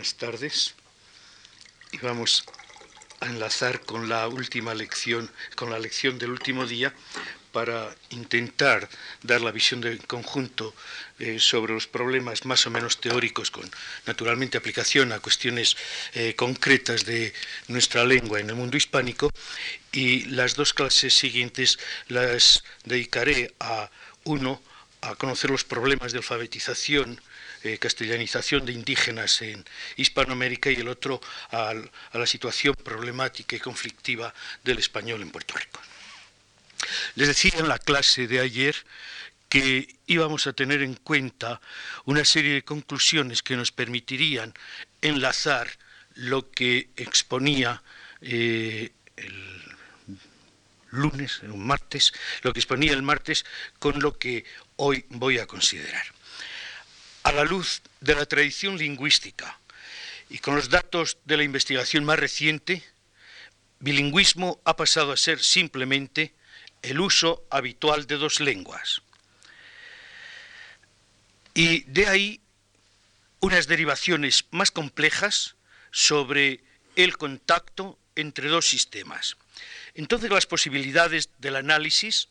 buenas 0.00 0.14
tardes. 0.14 0.74
Y 1.92 1.98
vamos 1.98 2.44
a 3.20 3.26
enlazar 3.26 3.80
con 3.80 4.08
la 4.08 4.28
última 4.28 4.72
lección, 4.72 5.30
con 5.56 5.68
la 5.68 5.78
lección 5.78 6.18
del 6.18 6.30
último 6.30 6.66
día, 6.66 6.94
para 7.52 7.94
intentar 8.08 8.88
dar 9.22 9.42
la 9.42 9.50
visión 9.50 9.82
del 9.82 9.98
conjunto 10.06 10.74
eh, 11.18 11.38
sobre 11.38 11.74
los 11.74 11.86
problemas 11.86 12.46
más 12.46 12.66
o 12.66 12.70
menos 12.70 12.98
teóricos, 12.98 13.50
con 13.50 13.70
naturalmente 14.06 14.56
aplicación 14.56 15.12
a 15.12 15.20
cuestiones 15.20 15.76
eh, 16.14 16.34
concretas 16.34 17.04
de 17.04 17.34
nuestra 17.68 18.02
lengua 18.06 18.40
en 18.40 18.48
el 18.48 18.56
mundo 18.56 18.78
hispánico. 18.78 19.30
Y 19.92 20.24
las 20.30 20.54
dos 20.54 20.72
clases 20.72 21.12
siguientes 21.12 21.78
las 22.08 22.64
dedicaré 22.84 23.52
a 23.60 23.90
uno, 24.24 24.62
a 25.02 25.14
conocer 25.16 25.50
los 25.50 25.64
problemas 25.64 26.12
de 26.12 26.18
alfabetización 26.18 27.20
eh, 27.62 27.76
castellanización 27.76 28.64
de 28.64 28.72
indígenas 28.72 29.42
en 29.42 29.62
Hispanoamérica 29.96 30.70
y 30.70 30.76
el 30.76 30.88
otro 30.88 31.20
a, 31.50 31.74
la 32.14 32.26
situación 32.26 32.74
problemática 32.74 33.54
y 33.54 33.60
conflictiva 33.60 34.32
del 34.64 34.78
español 34.78 35.20
en 35.20 35.30
Puerto 35.30 35.54
Rico. 35.58 35.80
Les 37.16 37.28
decía 37.28 37.52
en 37.58 37.68
la 37.68 37.78
clase 37.78 38.26
de 38.26 38.40
ayer 38.40 38.74
que 39.50 39.94
íbamos 40.06 40.46
a 40.46 40.54
tener 40.54 40.80
en 40.80 40.94
cuenta 40.94 41.60
una 42.06 42.24
serie 42.24 42.54
de 42.54 42.62
conclusiones 42.62 43.42
que 43.42 43.56
nos 43.56 43.72
permitirían 43.72 44.54
enlazar 45.02 45.68
lo 46.14 46.50
que 46.50 46.88
exponía 46.96 47.82
eh, 48.22 48.90
el 49.16 49.76
lunes, 50.92 51.40
un 51.42 51.66
martes, 51.66 52.12
lo 52.42 52.54
que 52.54 52.60
exponía 52.60 52.92
el 52.92 53.02
martes 53.02 53.44
con 53.78 54.00
lo 54.00 54.18
que 54.18 54.44
hoy 54.76 55.04
voy 55.10 55.38
a 55.38 55.46
considerar 55.46 56.19
a 57.22 57.32
la 57.32 57.44
luz 57.44 57.82
de 58.00 58.14
la 58.14 58.26
tradición 58.26 58.78
lingüística 58.78 59.58
y 60.28 60.38
con 60.38 60.54
los 60.54 60.70
datos 60.70 61.18
de 61.24 61.36
la 61.36 61.42
investigación 61.42 62.04
más 62.04 62.18
reciente, 62.18 62.84
bilingüismo 63.80 64.60
ha 64.64 64.76
pasado 64.76 65.12
a 65.12 65.16
ser 65.16 65.42
simplemente 65.42 66.34
el 66.82 67.00
uso 67.00 67.44
habitual 67.50 68.06
de 68.06 68.16
dos 68.16 68.40
lenguas. 68.40 69.02
Y 71.54 71.80
de 71.82 72.06
ahí 72.06 72.40
unas 73.40 73.66
derivaciones 73.66 74.44
más 74.50 74.70
complejas 74.70 75.56
sobre 75.90 76.62
el 76.94 77.16
contacto 77.16 77.98
entre 78.14 78.48
dos 78.48 78.68
sistemas. 78.68 79.36
Entonces 79.94 80.30
las 80.30 80.46
posibilidades 80.46 81.30
del 81.38 81.56
análisis 81.56 82.28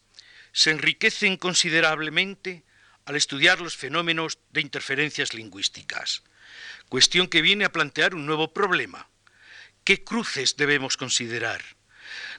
se 0.54 0.72
enriquecen 0.72 1.38
considerablemente 1.38 2.64
al 3.10 3.16
estudiar 3.16 3.60
los 3.60 3.76
fenómenos 3.76 4.38
de 4.52 4.62
interferencias 4.62 5.34
lingüísticas, 5.34 6.22
cuestión 6.90 7.28
que 7.28 7.42
viene 7.42 7.66
a 7.66 7.72
plantear 7.72 8.14
un 8.14 8.28
nuevo 8.28 8.54
problema. 8.54 9.10
¿Qué 9.84 10.04
cruces 10.04 10.58
debemos 10.58 10.96
considerar? 10.96 11.60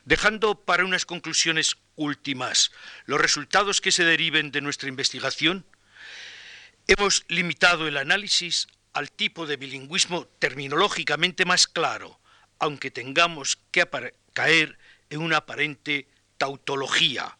Dejando 0.04 0.64
para 0.64 0.84
unas 0.84 1.06
conclusiones 1.06 1.76
últimas 1.96 2.70
los 3.06 3.20
resultados 3.20 3.80
que 3.80 3.90
se 3.90 4.04
deriven 4.04 4.52
de 4.52 4.60
nuestra 4.60 4.88
investigación, 4.88 5.66
hemos 6.86 7.24
limitado 7.26 7.88
el 7.88 7.96
análisis 7.96 8.68
al 8.92 9.10
tipo 9.10 9.46
de 9.46 9.56
bilingüismo 9.56 10.28
terminológicamente 10.38 11.44
más 11.44 11.66
claro, 11.66 12.20
aunque 12.60 12.92
tengamos 12.92 13.58
que 13.72 13.88
caer 14.34 14.78
en 15.10 15.20
una 15.20 15.38
aparente 15.38 16.06
tautología, 16.38 17.36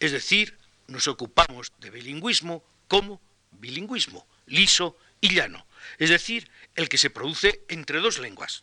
es 0.00 0.12
decir, 0.12 0.61
nos 0.92 1.08
ocupamos 1.08 1.72
de 1.78 1.90
bilingüismo 1.90 2.64
como 2.86 3.20
bilingüismo, 3.50 4.26
liso 4.46 4.96
y 5.20 5.34
llano, 5.34 5.66
es 5.98 6.10
decir, 6.10 6.50
el 6.74 6.88
que 6.88 6.98
se 6.98 7.10
produce 7.10 7.64
entre 7.68 8.00
dos 8.00 8.18
lenguas. 8.18 8.62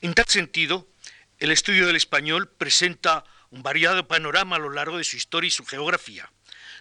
En 0.00 0.14
tal 0.14 0.26
sentido, 0.26 0.88
el 1.38 1.50
estudio 1.50 1.86
del 1.86 1.96
español 1.96 2.48
presenta 2.48 3.24
un 3.50 3.62
variado 3.62 4.08
panorama 4.08 4.56
a 4.56 4.58
lo 4.58 4.70
largo 4.70 4.98
de 4.98 5.04
su 5.04 5.16
historia 5.16 5.48
y 5.48 5.50
su 5.50 5.64
geografía. 5.64 6.30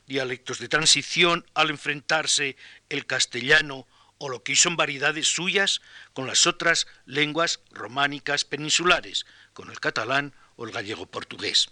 Dialectos 0.07 0.59
de 0.59 0.69
transición 0.69 1.45
al 1.53 1.69
enfrentarse 1.69 2.57
el 2.89 3.05
castellano 3.05 3.87
o 4.17 4.29
lo 4.29 4.43
que 4.43 4.55
son 4.55 4.75
variedades 4.75 5.27
suyas 5.27 5.81
con 6.13 6.27
las 6.27 6.47
otras 6.47 6.87
lenguas 7.05 7.59
románicas 7.71 8.45
peninsulares, 8.45 9.25
con 9.53 9.69
el 9.69 9.79
catalán 9.79 10.33
o 10.55 10.65
el 10.65 10.71
gallego 10.71 11.05
portugués. 11.05 11.69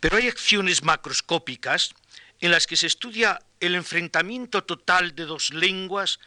Pero 0.00 0.16
hay 0.16 0.28
acciones 0.28 0.82
macroscópicas 0.82 1.94
en 2.40 2.50
las 2.50 2.66
que 2.66 2.76
se 2.76 2.86
estudia 2.86 3.40
el 3.60 3.74
enfrentamiento 3.74 4.64
total 4.64 5.14
de 5.14 5.24
dos 5.24 5.50
lenguas 5.50 6.20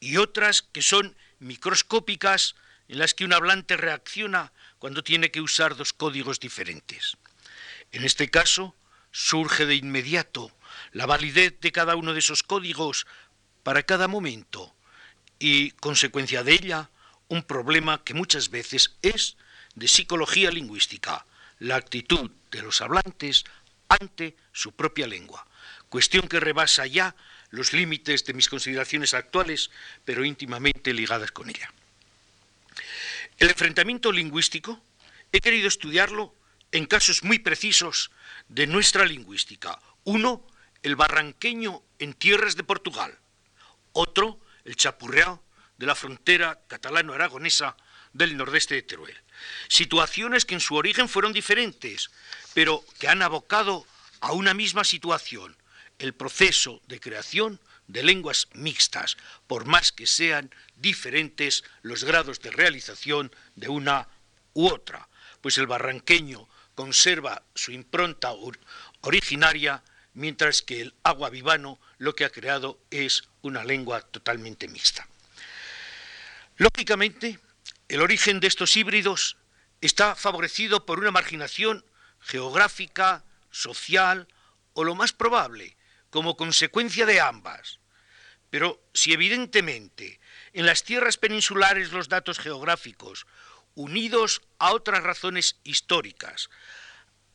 y 0.00 0.16
otras 0.16 0.62
que 0.62 0.82
son 0.82 1.16
microscópicas 1.40 2.54
en 2.88 2.98
las 2.98 3.14
que 3.14 3.24
un 3.24 3.32
hablante 3.32 3.76
reacciona 3.76 4.52
cuando 4.78 5.02
tiene 5.02 5.30
que 5.30 5.40
usar 5.40 5.76
dos 5.76 5.92
códigos 5.92 6.40
diferentes. 6.40 7.16
En 7.92 8.04
este 8.04 8.30
caso, 8.30 8.74
surge 9.10 9.66
de 9.66 9.74
inmediato 9.74 10.52
la 10.92 11.06
validez 11.06 11.58
de 11.60 11.72
cada 11.72 11.96
uno 11.96 12.12
de 12.12 12.20
esos 12.20 12.42
códigos 12.42 13.06
para 13.62 13.82
cada 13.82 14.08
momento 14.08 14.74
y, 15.38 15.72
consecuencia 15.72 16.42
de 16.42 16.52
ella, 16.52 16.90
un 17.28 17.42
problema 17.42 18.02
que 18.04 18.14
muchas 18.14 18.50
veces 18.50 18.96
es 19.02 19.36
de 19.74 19.88
psicología 19.88 20.50
lingüística, 20.50 21.26
la 21.58 21.76
actitud 21.76 22.30
de 22.50 22.62
los 22.62 22.80
hablantes 22.80 23.44
ante 23.88 24.36
su 24.52 24.72
propia 24.72 25.06
lengua, 25.06 25.46
cuestión 25.88 26.28
que 26.28 26.40
rebasa 26.40 26.86
ya 26.86 27.14
los 27.50 27.72
límites 27.72 28.24
de 28.24 28.34
mis 28.34 28.48
consideraciones 28.48 29.14
actuales, 29.14 29.70
pero 30.04 30.24
íntimamente 30.24 30.92
ligadas 30.92 31.32
con 31.32 31.48
ella. 31.48 31.72
El 33.38 33.50
enfrentamiento 33.50 34.12
lingüístico 34.12 34.82
he 35.32 35.40
querido 35.40 35.68
estudiarlo 35.68 36.34
en 36.72 36.86
casos 36.86 37.22
muy 37.22 37.38
precisos 37.38 38.10
de 38.48 38.66
nuestra 38.66 39.04
lingüística. 39.04 39.78
Uno, 40.04 40.46
el 40.82 40.96
barranqueño 40.96 41.82
en 41.98 42.14
tierras 42.14 42.56
de 42.56 42.64
Portugal. 42.64 43.16
Otro, 43.92 44.40
el 44.64 44.76
chapurreado 44.76 45.42
de 45.78 45.86
la 45.86 45.94
frontera 45.94 46.60
catalano-aragonesa 46.66 47.76
del 48.12 48.36
nordeste 48.36 48.74
de 48.74 48.82
Teruel. 48.82 49.16
Situaciones 49.68 50.44
que 50.44 50.54
en 50.54 50.60
su 50.60 50.74
origen 50.74 51.08
fueron 51.08 51.32
diferentes, 51.32 52.10
pero 52.54 52.84
que 52.98 53.08
han 53.08 53.22
abocado 53.22 53.86
a 54.20 54.32
una 54.32 54.54
misma 54.54 54.84
situación, 54.84 55.56
el 55.98 56.14
proceso 56.14 56.80
de 56.86 57.00
creación 57.00 57.60
de 57.86 58.02
lenguas 58.02 58.48
mixtas, 58.52 59.16
por 59.46 59.64
más 59.64 59.92
que 59.92 60.06
sean 60.06 60.54
diferentes 60.76 61.64
los 61.82 62.04
grados 62.04 62.40
de 62.40 62.50
realización 62.50 63.34
de 63.56 63.68
una 63.68 64.08
u 64.52 64.68
otra, 64.68 65.08
pues 65.40 65.58
el 65.58 65.66
barranqueño 65.66 66.48
conserva 66.74 67.42
su 67.54 67.72
impronta 67.72 68.32
originaria, 69.00 69.82
mientras 70.14 70.62
que 70.62 70.80
el 70.80 70.94
agua 71.02 71.30
vivano 71.30 71.80
lo 71.98 72.14
que 72.14 72.24
ha 72.24 72.30
creado 72.30 72.78
es 72.90 73.24
una 73.42 73.64
lengua 73.64 74.02
totalmente 74.02 74.68
mixta. 74.68 75.08
Lógicamente, 76.56 77.38
el 77.88 78.02
origen 78.02 78.40
de 78.40 78.46
estos 78.46 78.76
híbridos 78.76 79.36
está 79.80 80.14
favorecido 80.14 80.84
por 80.84 80.98
una 80.98 81.10
marginación 81.10 81.84
geográfica, 82.20 83.24
social 83.50 84.28
o 84.74 84.84
lo 84.84 84.94
más 84.94 85.12
probable, 85.12 85.76
como 86.10 86.36
consecuencia 86.36 87.06
de 87.06 87.20
ambas. 87.20 87.80
Pero 88.50 88.82
si 88.94 89.12
evidentemente 89.12 90.20
en 90.52 90.66
las 90.66 90.84
tierras 90.84 91.16
peninsulares 91.16 91.92
los 91.92 92.08
datos 92.08 92.38
geográficos, 92.38 93.26
unidos 93.74 94.42
a 94.58 94.72
otras 94.72 95.02
razones 95.02 95.56
históricas, 95.64 96.50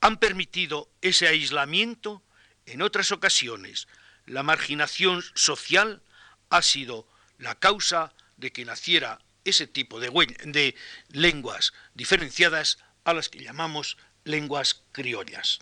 han 0.02 0.18
permitido 0.18 0.90
ese 1.02 1.28
aislamiento, 1.28 2.24
en 2.66 2.82
otras 2.82 3.12
ocasiones 3.12 3.88
la 4.26 4.44
marginación 4.44 5.24
social 5.34 6.02
ha 6.50 6.62
sido 6.62 7.08
la 7.38 7.56
causa 7.56 8.14
de 8.38 8.52
que 8.52 8.66
naciera 8.66 9.20
ese 9.46 9.68
tipo 9.68 10.00
de, 10.00 10.76
lenguas 11.10 11.74
diferenciadas 11.94 12.78
a 13.04 13.14
las 13.14 13.30
que 13.30 13.44
llamamos 13.44 13.98
lenguas 14.24 14.84
criollas. 14.92 15.60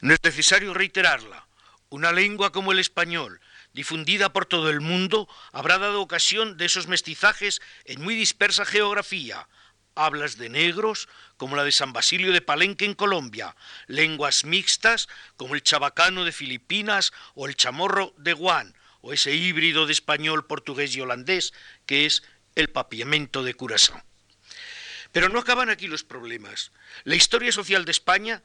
No 0.00 0.14
es 0.14 0.20
necesario 0.22 0.74
reiterarla. 0.74 1.46
Una 1.90 2.10
lengua 2.10 2.52
como 2.52 2.72
el 2.72 2.78
español, 2.78 3.40
difundida 3.74 4.32
por 4.32 4.46
todo 4.46 4.70
el 4.70 4.80
mundo, 4.80 5.28
habrá 5.52 5.78
dado 5.78 6.00
ocasión 6.00 6.56
de 6.56 6.64
esos 6.64 6.86
mestizajes 6.86 7.60
en 7.84 8.02
muy 8.02 8.14
dispersa 8.14 8.64
geografía. 8.64 9.46
Hablas 9.94 10.38
de 10.38 10.48
negros, 10.48 11.08
como 11.36 11.54
la 11.54 11.64
de 11.64 11.72
San 11.72 11.92
Basilio 11.92 12.32
de 12.32 12.40
Palenque 12.40 12.86
en 12.86 12.94
Colombia, 12.94 13.54
lenguas 13.88 14.44
mixtas, 14.44 15.06
como 15.36 15.54
el 15.54 15.62
chabacano 15.62 16.24
de 16.24 16.32
Filipinas 16.32 17.12
o 17.34 17.46
el 17.46 17.56
chamorro 17.56 18.14
de 18.16 18.32
Guan, 18.32 18.74
o 19.02 19.12
ese 19.12 19.34
híbrido 19.34 19.86
de 19.86 19.92
español, 19.92 20.46
portugués 20.46 20.96
y 20.96 21.00
holandés 21.00 21.52
que 21.84 22.06
es 22.06 22.22
el 22.54 22.70
papiamento 22.70 23.42
de 23.42 23.54
Curazao. 23.54 24.02
Pero 25.12 25.28
no 25.28 25.40
acaban 25.40 25.68
aquí 25.68 25.88
los 25.88 26.04
problemas. 26.04 26.72
La 27.04 27.16
historia 27.16 27.52
social 27.52 27.84
de 27.84 27.92
España 27.92 28.42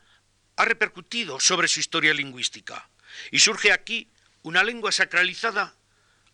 ha 0.57 0.65
repercutido 0.65 1.39
sobre 1.39 1.69
su 1.69 1.80
historia 1.80 2.13
lingüística 2.13 2.89
y 3.31 3.39
surge 3.39 3.71
aquí 3.71 4.09
una 4.42 4.63
lengua 4.63 4.92
sacralizada 4.92 5.75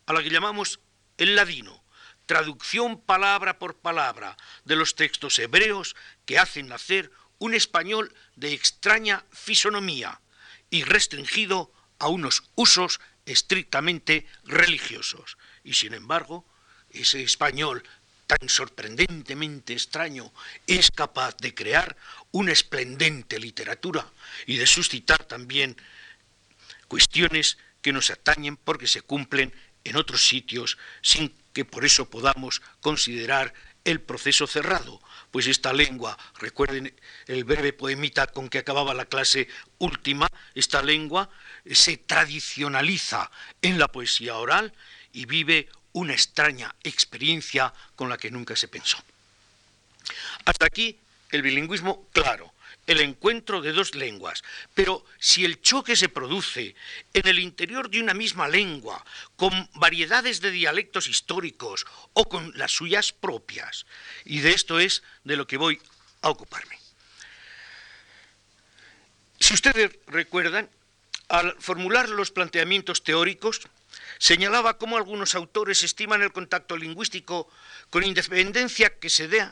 a 0.06 0.14
la 0.14 0.24
que 0.24 0.30
llamamos 0.30 0.80
el 1.18 1.36
ladino, 1.36 1.84
traducción 2.26 3.00
palabra 3.00 3.60
por 3.60 3.78
palabra 3.78 4.38
de 4.66 4.76
los 4.76 4.96
textos 4.96 5.38
hebreos 5.40 5.96
que 6.26 6.40
hacen 6.40 6.68
nacer 6.68 7.12
un 7.40 7.54
español 7.54 8.14
de 8.36 8.54
extraña 8.54 9.26
fisonomía 9.32 10.22
y 10.70 10.84
restringido 10.84 11.72
a 12.00 12.08
unos 12.08 12.44
usos 12.56 13.00
estrictamente 13.26 14.28
religiosos. 14.46 15.38
Y 15.64 15.74
sin 15.74 15.94
embargo, 15.94 16.46
ese 16.90 17.24
español 17.24 17.84
tan 18.28 18.50
sorprendentemente 18.50 19.74
extraño 19.74 20.32
es 20.68 20.92
capaz 20.92 21.36
de 21.38 21.54
crear 21.54 21.96
una 22.32 22.52
esplendente 22.52 23.40
literatura 23.40 24.12
y 24.46 24.58
de 24.58 24.68
suscitar 24.68 25.24
también 25.26 25.76
cuestiones 26.88 27.58
que 27.82 27.94
nos 27.94 28.10
atañen 28.10 28.58
porque 28.58 28.88
se 28.88 29.02
cumplen 29.02 29.54
en 29.84 29.96
otros 29.98 30.26
sitios 30.26 30.78
sin 31.02 31.34
que 31.54 31.66
por 31.66 31.86
eso 31.86 32.10
podamos 32.10 32.62
considerar 32.82 33.54
el 33.84 34.00
proceso 34.00 34.48
cerrado, 34.48 35.02
pues 35.34 35.48
esta 35.48 35.74
lengua, 35.74 36.16
recuerden 36.38 36.94
el 37.26 37.44
breve 37.44 37.74
poemita 37.74 38.28
con 38.28 38.50
que 38.50 38.60
acababa 38.60 38.94
la 38.94 39.06
clase 39.06 39.48
última, 39.80 40.28
esta 40.54 40.84
lengua 40.84 41.28
se 41.66 41.98
tradicionaliza 41.98 43.32
en 43.64 43.80
la 43.80 43.88
poesía 43.88 44.36
oral 44.36 44.76
y 45.12 45.26
vive 45.26 45.70
una 45.92 46.14
extraña 46.14 46.76
experiencia 46.84 47.74
con 47.96 48.10
la 48.10 48.18
que 48.20 48.30
nunca 48.30 48.56
se 48.56 48.68
pensó. 48.68 49.00
Hasta 50.46 50.68
aquí 50.68 51.00
el 51.32 51.42
bilingüismo 51.42 52.08
claro, 52.12 52.53
el 52.86 53.02
encuentro 53.02 53.62
de 53.62 53.72
dos 53.72 53.96
lenguas, 53.96 54.44
pero 54.74 55.06
si 55.20 55.46
el 55.46 55.62
choque 55.62 55.96
se 55.96 56.10
produce 56.10 56.76
en 57.14 57.28
el 57.28 57.40
interior 57.40 57.90
de 57.90 58.02
una 58.02 58.14
misma 58.14 58.48
lengua, 58.48 59.04
con 59.36 59.70
variedades 59.76 60.42
de 60.42 60.52
dialectos 60.52 61.08
históricos 61.08 61.86
o 62.14 62.28
con 62.28 62.52
las 62.58 62.72
suyas 62.72 63.14
propias, 63.14 63.86
y 64.26 64.40
de 64.40 64.52
esto 64.52 64.80
es 64.80 65.04
de 65.24 65.38
lo 65.38 65.48
que 65.48 65.58
voy 65.58 65.82
a 66.22 66.30
ocuparme. 66.30 66.78
Si 69.40 69.54
ustedes 69.54 69.92
recuerdan, 70.08 70.70
al 71.30 71.56
formular 71.60 72.10
los 72.10 72.32
planteamientos 72.32 73.04
teóricos, 73.04 73.62
señalaba 74.20 74.78
cómo 74.78 74.98
algunos 74.98 75.36
autores 75.36 75.84
estiman 75.84 76.22
el 76.22 76.32
contacto 76.32 76.78
lingüístico 76.78 77.50
con 77.90 78.04
independencia 78.04 79.00
que 79.00 79.10
se 79.10 79.28
dé 79.28 79.48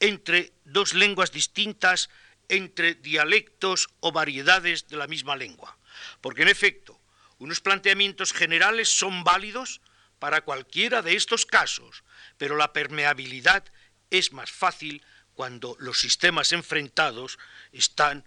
entre 0.00 0.52
dos 0.64 0.94
lenguas 0.94 1.32
distintas, 1.32 2.08
entre 2.48 2.94
dialectos 2.94 3.88
o 4.00 4.12
variedades 4.12 4.88
de 4.88 4.96
la 4.96 5.06
misma 5.06 5.36
lengua. 5.36 5.76
Porque 6.20 6.42
en 6.42 6.48
efecto, 6.48 7.00
unos 7.38 7.60
planteamientos 7.60 8.32
generales 8.32 8.88
son 8.88 9.24
válidos 9.24 9.80
para 10.18 10.42
cualquiera 10.42 11.02
de 11.02 11.16
estos 11.16 11.46
casos, 11.46 12.04
pero 12.38 12.56
la 12.56 12.72
permeabilidad 12.72 13.64
es 14.10 14.32
más 14.32 14.50
fácil 14.50 15.02
cuando 15.34 15.76
los 15.80 16.00
sistemas 16.00 16.52
enfrentados 16.52 17.38
están 17.72 18.24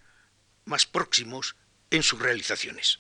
más 0.66 0.86
próximos 0.86 1.56
en 1.90 2.04
sus 2.04 2.20
realizaciones. 2.20 3.00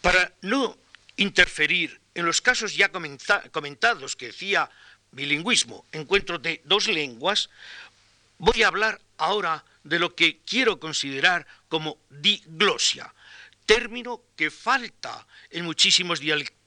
Para 0.00 0.32
no 0.42 0.78
interferir 1.16 2.00
en 2.14 2.24
los 2.24 2.40
casos 2.40 2.76
ya 2.76 2.90
comentados 2.90 4.16
que 4.16 4.26
decía 4.26 4.70
bilingüismo, 5.10 5.84
encuentro 5.92 6.38
de 6.38 6.62
dos 6.64 6.86
lenguas, 6.88 7.50
voy 8.38 8.62
a 8.62 8.68
hablar 8.68 9.00
ahora 9.16 9.64
de 9.88 9.98
lo 9.98 10.14
que 10.14 10.40
quiero 10.44 10.78
considerar 10.78 11.46
como 11.68 11.98
diglosia, 12.10 13.14
término 13.64 14.22
que 14.36 14.50
falta 14.50 15.26
en 15.50 15.64
muchísimos 15.64 16.20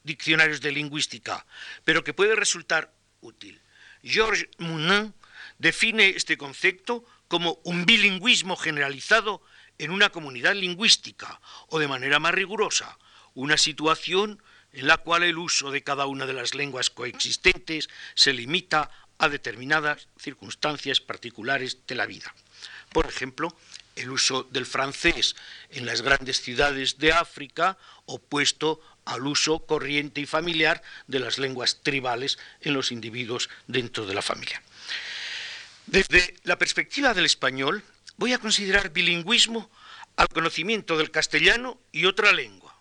diccionarios 0.04 0.62
de 0.62 0.72
lingüística, 0.72 1.46
pero 1.84 2.04
que 2.04 2.14
puede 2.14 2.36
resultar 2.36 2.94
útil. 3.22 3.62
Georges 4.04 4.48
Mounin 4.58 5.14
define 5.58 6.10
este 6.10 6.38
concepto 6.38 7.06
como 7.28 7.60
un 7.64 7.86
bilingüismo 7.86 8.56
generalizado 8.56 9.42
en 9.78 9.92
una 9.92 10.10
comunidad 10.10 10.56
lingüística, 10.56 11.40
o 11.68 11.80
de 11.80 11.88
manera 11.88 12.20
más 12.20 12.34
rigurosa, 12.34 12.98
una 13.34 13.58
situación 13.58 14.42
en 14.74 14.88
la 14.88 14.98
cual 14.98 15.24
el 15.24 15.38
uso 15.38 15.72
de 15.72 15.84
cada 15.84 16.06
una 16.06 16.26
de 16.26 16.34
las 16.34 16.56
lenguas 16.56 16.90
coexistentes 16.90 17.90
se 18.16 18.34
limita 18.34 18.90
a 19.18 19.30
determinadas 19.30 20.08
circunstancias 20.18 21.00
particulares 21.00 21.86
de 21.86 21.96
la 21.96 22.06
vida. 22.06 22.34
Por 22.92 23.08
ejemplo, 23.08 23.56
el 23.96 24.10
uso 24.10 24.44
del 24.52 24.66
francés 24.66 25.36
en 25.70 25.86
las 25.86 26.02
grandes 26.02 26.42
ciudades 26.42 26.98
de 26.98 27.14
África 27.14 27.78
opuesto 28.06 28.82
al 29.06 29.26
uso 29.26 29.66
corriente 29.66 30.22
y 30.22 30.26
familiar 30.26 30.82
de 31.08 31.20
las 31.20 31.38
lenguas 31.38 31.82
tribales 31.84 32.38
en 32.62 32.74
los 32.74 32.92
individuos 32.92 33.50
dentro 33.68 34.06
de 34.06 34.14
la 34.14 34.22
familia. 34.22 34.62
Desde 35.88 36.36
la 36.44 36.58
perspectiva 36.58 37.14
del 37.14 37.26
español, 37.26 37.84
voy 38.18 38.34
a 38.34 38.38
considerar 38.38 38.92
bilingüismo 38.92 39.70
al 40.16 40.28
conocimiento 40.28 40.98
del 40.98 41.12
castellano 41.12 41.80
y 41.92 42.06
otra 42.06 42.32
lengua, 42.32 42.78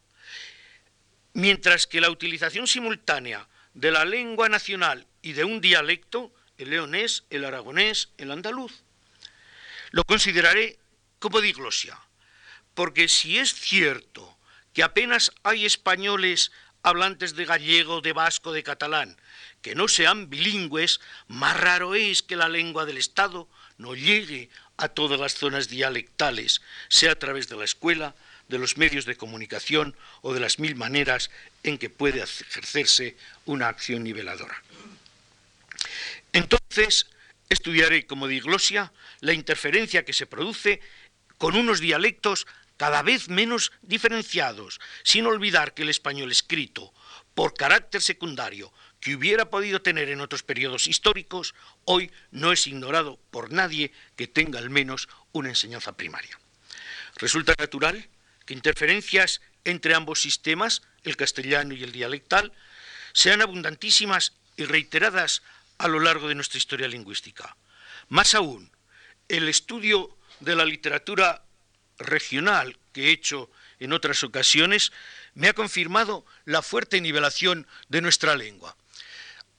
mientras 1.32 1.86
que 1.86 2.00
la 2.00 2.10
utilización 2.10 2.66
simultánea 2.66 3.48
de 3.74 3.90
la 3.90 4.04
lengua 4.04 4.48
nacional 4.48 5.06
y 5.22 5.32
de 5.32 5.44
un 5.44 5.60
dialecto, 5.60 6.32
el 6.58 6.70
leonés, 6.70 7.24
el 7.30 7.44
aragonés, 7.44 8.10
el 8.18 8.30
andaluz, 8.30 8.82
lo 9.90 10.04
consideraré 10.04 10.78
como 11.18 11.40
diglosia, 11.40 11.98
porque 12.74 13.08
si 13.08 13.38
es 13.38 13.54
cierto 13.54 14.36
que 14.72 14.82
apenas 14.82 15.32
hay 15.42 15.66
españoles 15.66 16.52
hablantes 16.82 17.34
de 17.34 17.44
gallego, 17.44 18.00
de 18.00 18.12
vasco, 18.12 18.52
de 18.52 18.62
catalán, 18.62 19.16
que 19.62 19.74
no 19.74 19.88
sean 19.88 20.30
bilingües, 20.30 21.00
más 21.28 21.58
raro 21.58 21.94
es 21.94 22.22
que 22.22 22.36
la 22.36 22.48
lengua 22.48 22.86
del 22.86 22.96
Estado 22.96 23.48
no 23.76 23.94
llegue 23.94 24.48
a 24.76 24.88
todas 24.88 25.20
las 25.20 25.34
zonas 25.34 25.68
dialectales, 25.68 26.62
sea 26.88 27.12
a 27.12 27.18
través 27.18 27.48
de 27.48 27.56
la 27.56 27.64
escuela, 27.64 28.14
de 28.48 28.58
los 28.58 28.76
medios 28.76 29.04
de 29.04 29.16
comunicación 29.16 29.94
o 30.22 30.34
de 30.34 30.40
las 30.40 30.58
mil 30.58 30.74
maneras 30.74 31.30
en 31.62 31.78
que 31.78 31.90
puede 31.90 32.22
ejercerse 32.22 33.16
una 33.44 33.68
acción 33.68 34.02
niveladora. 34.02 34.62
Entonces, 36.32 37.06
estudiaré 37.50 38.06
como 38.06 38.28
diglosia 38.28 38.92
la 39.20 39.34
interferencia 39.34 40.04
que 40.04 40.14
se 40.14 40.26
produce 40.26 40.80
con 41.36 41.56
unos 41.56 41.80
dialectos 41.80 42.46
cada 42.76 43.02
vez 43.02 43.28
menos 43.28 43.72
diferenciados, 43.82 44.80
sin 45.02 45.26
olvidar 45.26 45.74
que 45.74 45.82
el 45.82 45.90
español 45.90 46.32
escrito, 46.32 46.94
por 47.34 47.52
carácter 47.52 48.00
secundario, 48.00 48.72
que 49.00 49.14
hubiera 49.14 49.50
podido 49.50 49.82
tener 49.82 50.08
en 50.08 50.20
otros 50.20 50.42
periodos 50.42 50.86
históricos, 50.86 51.54
hoy 51.84 52.10
no 52.30 52.52
es 52.52 52.66
ignorado 52.66 53.18
por 53.30 53.52
nadie 53.52 53.92
que 54.16 54.28
tenga 54.28 54.58
al 54.58 54.70
menos 54.70 55.08
una 55.32 55.50
enseñanza 55.50 55.96
primaria. 55.96 56.38
Resulta 57.16 57.54
natural 57.58 58.08
que 58.46 58.54
interferencias 58.54 59.42
entre 59.64 59.94
ambos 59.94 60.22
sistemas, 60.22 60.82
el 61.02 61.16
castellano 61.16 61.74
y 61.74 61.82
el 61.82 61.92
dialectal, 61.92 62.52
sean 63.12 63.42
abundantísimas 63.42 64.34
y 64.56 64.64
reiteradas 64.64 65.42
a 65.80 65.88
lo 65.88 65.98
largo 65.98 66.28
de 66.28 66.34
nuestra 66.34 66.58
historia 66.58 66.86
lingüística. 66.88 67.56
Más 68.10 68.34
aún, 68.34 68.70
el 69.28 69.48
estudio 69.48 70.14
de 70.40 70.54
la 70.54 70.66
literatura 70.66 71.42
regional 71.98 72.78
que 72.92 73.06
he 73.06 73.12
hecho 73.12 73.50
en 73.78 73.94
otras 73.94 74.22
ocasiones 74.22 74.92
me 75.32 75.48
ha 75.48 75.54
confirmado 75.54 76.26
la 76.44 76.60
fuerte 76.60 77.00
nivelación 77.00 77.66
de 77.88 78.02
nuestra 78.02 78.36
lengua. 78.36 78.76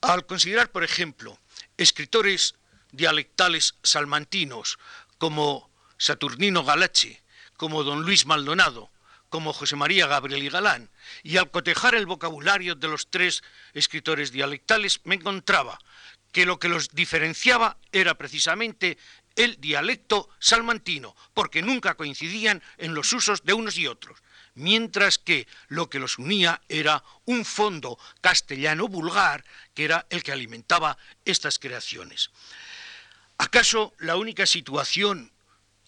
Al 0.02 0.28
considerar, 0.28 0.72
por 0.72 0.84
ejemplo, 0.84 1.40
escritores 1.78 2.54
dialectales 2.92 3.74
salmantinos 3.82 4.78
como 5.18 5.72
Saturnino 5.98 6.64
Galache, 6.64 7.24
como 7.58 7.84
don 7.84 8.04
Luis 8.04 8.28
Maldonado, 8.28 8.92
como 9.32 9.54
José 9.54 9.78
María 9.78 10.08
Gabriel 10.08 10.44
y 10.44 10.50
Galán, 10.50 10.92
y 11.24 11.38
al 11.38 11.50
cotejar 11.50 11.96
el 11.96 12.06
vocabulario 12.06 12.76
de 12.76 12.90
los 12.90 13.10
tres 13.10 13.44
escritores 13.74 14.32
dialectales 14.32 15.00
me 15.06 15.16
encontraba 15.16 15.80
que 16.34 16.46
lo 16.46 16.60
que 16.60 16.68
los 16.68 16.90
diferenciaba 16.90 17.78
era 17.94 18.16
precisamente 18.16 18.98
el 19.38 19.60
dialecto 19.60 20.30
salmantino, 20.40 21.16
porque 21.34 21.62
nunca 21.62 21.96
coincidían 21.96 22.62
en 22.78 22.94
los 22.94 23.14
usos 23.14 23.44
de 23.44 23.54
unos 23.54 23.78
y 23.78 23.88
otros, 23.88 24.22
mientras 24.54 25.18
que 25.18 25.48
lo 25.70 25.90
que 25.90 26.00
los 26.00 26.20
unía 26.20 26.62
era 26.68 27.02
un 27.24 27.46
fondo 27.46 27.98
castellano 28.20 28.90
vulgar, 28.90 29.46
que 29.74 29.86
era 29.86 30.06
el 30.10 30.24
que 30.24 30.34
alimentaba 30.34 30.98
estas 31.24 31.58
creaciones. 31.58 32.32
¿Acaso 33.38 33.94
la 33.98 34.18
única 34.18 34.46
situación 34.46 35.32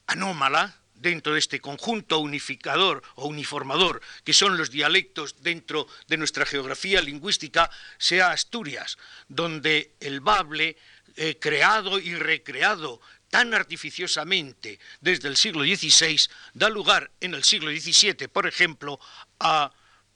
anómala 0.07 0.77
dentro 1.03 1.33
de 1.33 1.39
este 1.39 1.59
conjunto 1.59 2.17
unificador 2.17 3.03
o 3.15 3.27
uniformador 3.27 4.01
que 4.23 4.33
son 4.33 4.57
los 4.57 4.71
dialectos 4.71 5.43
dentro 5.43 5.85
de 6.07 6.17
nuestra 6.17 6.45
geografía 6.45 7.01
lingüística 7.01 7.69
sea 7.99 8.31
Asturias, 8.31 8.97
donde 9.27 9.91
el 9.99 10.21
bable 10.21 10.77
eh, 11.15 11.37
creado 11.39 11.99
y 11.99 12.15
recreado 12.15 12.99
tan 13.29 13.53
artificiosamente 13.53 14.79
desde 15.01 15.27
el 15.27 15.37
siglo 15.37 15.63
XVI 15.63 16.19
da 16.53 16.69
lugar 16.69 17.11
en 17.19 17.33
el 17.33 17.43
siglo 17.43 17.69
XVII, 17.69 18.27
por 18.27 18.47
ejemplo, 18.47 18.99
a 19.39 19.71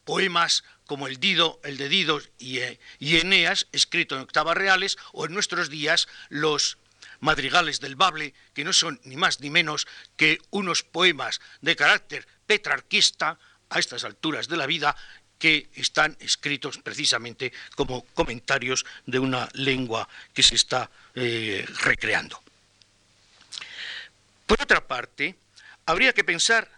poemas 0.06 0.64
como 0.86 1.08
el 1.08 1.20
Dido, 1.20 1.60
el 1.64 1.78
de 1.78 1.90
Dido 1.90 2.22
y, 2.40 2.60
eh, 2.60 2.80
y 2.98 3.18
Eneas, 3.18 3.68
escrito 3.72 4.16
en 4.16 4.22
octavas 4.22 4.56
reales, 4.56 4.98
o 5.12 5.26
en 5.26 5.34
nuestros 5.34 5.70
días 5.70 6.08
los 6.30 6.78
madrigales 7.20 7.80
del 7.80 7.96
Bable, 7.96 8.34
que 8.54 8.64
no 8.64 8.74
son 8.74 9.00
ni 9.04 9.16
más 9.16 9.40
ni 9.40 9.50
menos 9.50 9.88
que 10.16 10.40
unos 10.50 10.84
poemas 10.84 11.42
de 11.62 11.76
carácter 11.76 12.28
petrarquista 12.46 13.40
a 13.70 13.80
estas 13.80 14.04
alturas 14.04 14.48
de 14.48 14.58
la 14.58 14.66
vida 14.66 14.96
que 15.40 15.70
están 15.76 16.18
escritos 16.20 16.80
precisamente 16.80 17.54
como 17.76 18.04
comentarios 18.14 18.86
de 19.06 19.20
una 19.20 19.48
lengua 19.54 20.08
que 20.34 20.44
se 20.44 20.56
está 20.56 20.90
eh, 21.16 21.66
recreando. 21.84 22.42
Por 24.46 24.62
otra 24.62 24.88
parte, 24.88 25.36
habría 25.86 26.14
que 26.14 26.24
pensar 26.24 26.70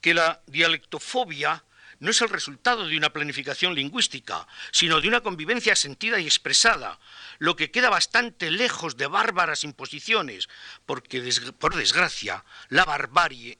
que 0.00 0.14
la 0.14 0.40
dialectofobia 0.46 1.64
no 2.00 2.10
es 2.10 2.20
el 2.20 2.28
resultado 2.28 2.86
de 2.86 2.96
una 2.96 3.12
planificación 3.12 3.74
lingüística, 3.74 4.46
sino 4.72 5.00
de 5.00 5.08
una 5.08 5.20
convivencia 5.20 5.76
sentida 5.76 6.18
y 6.18 6.26
expresada, 6.26 6.98
lo 7.38 7.56
que 7.56 7.70
queda 7.70 7.90
bastante 7.90 8.50
lejos 8.50 8.96
de 8.96 9.06
bárbaras 9.06 9.64
imposiciones, 9.64 10.48
porque 10.86 11.22
por 11.58 11.74
desgracia 11.74 12.44
la 12.68 12.84
barbarie 12.84 13.58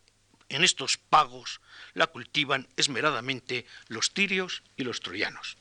en 0.49 0.65
estos 0.65 0.97
pagos 0.97 1.61
la 1.95 2.07
cultivan 2.07 2.69
esmeradamente 2.77 3.67
los 3.89 4.13
tirios 4.13 4.63
y 4.77 4.85
los 4.85 5.01
troyanos. 5.01 5.57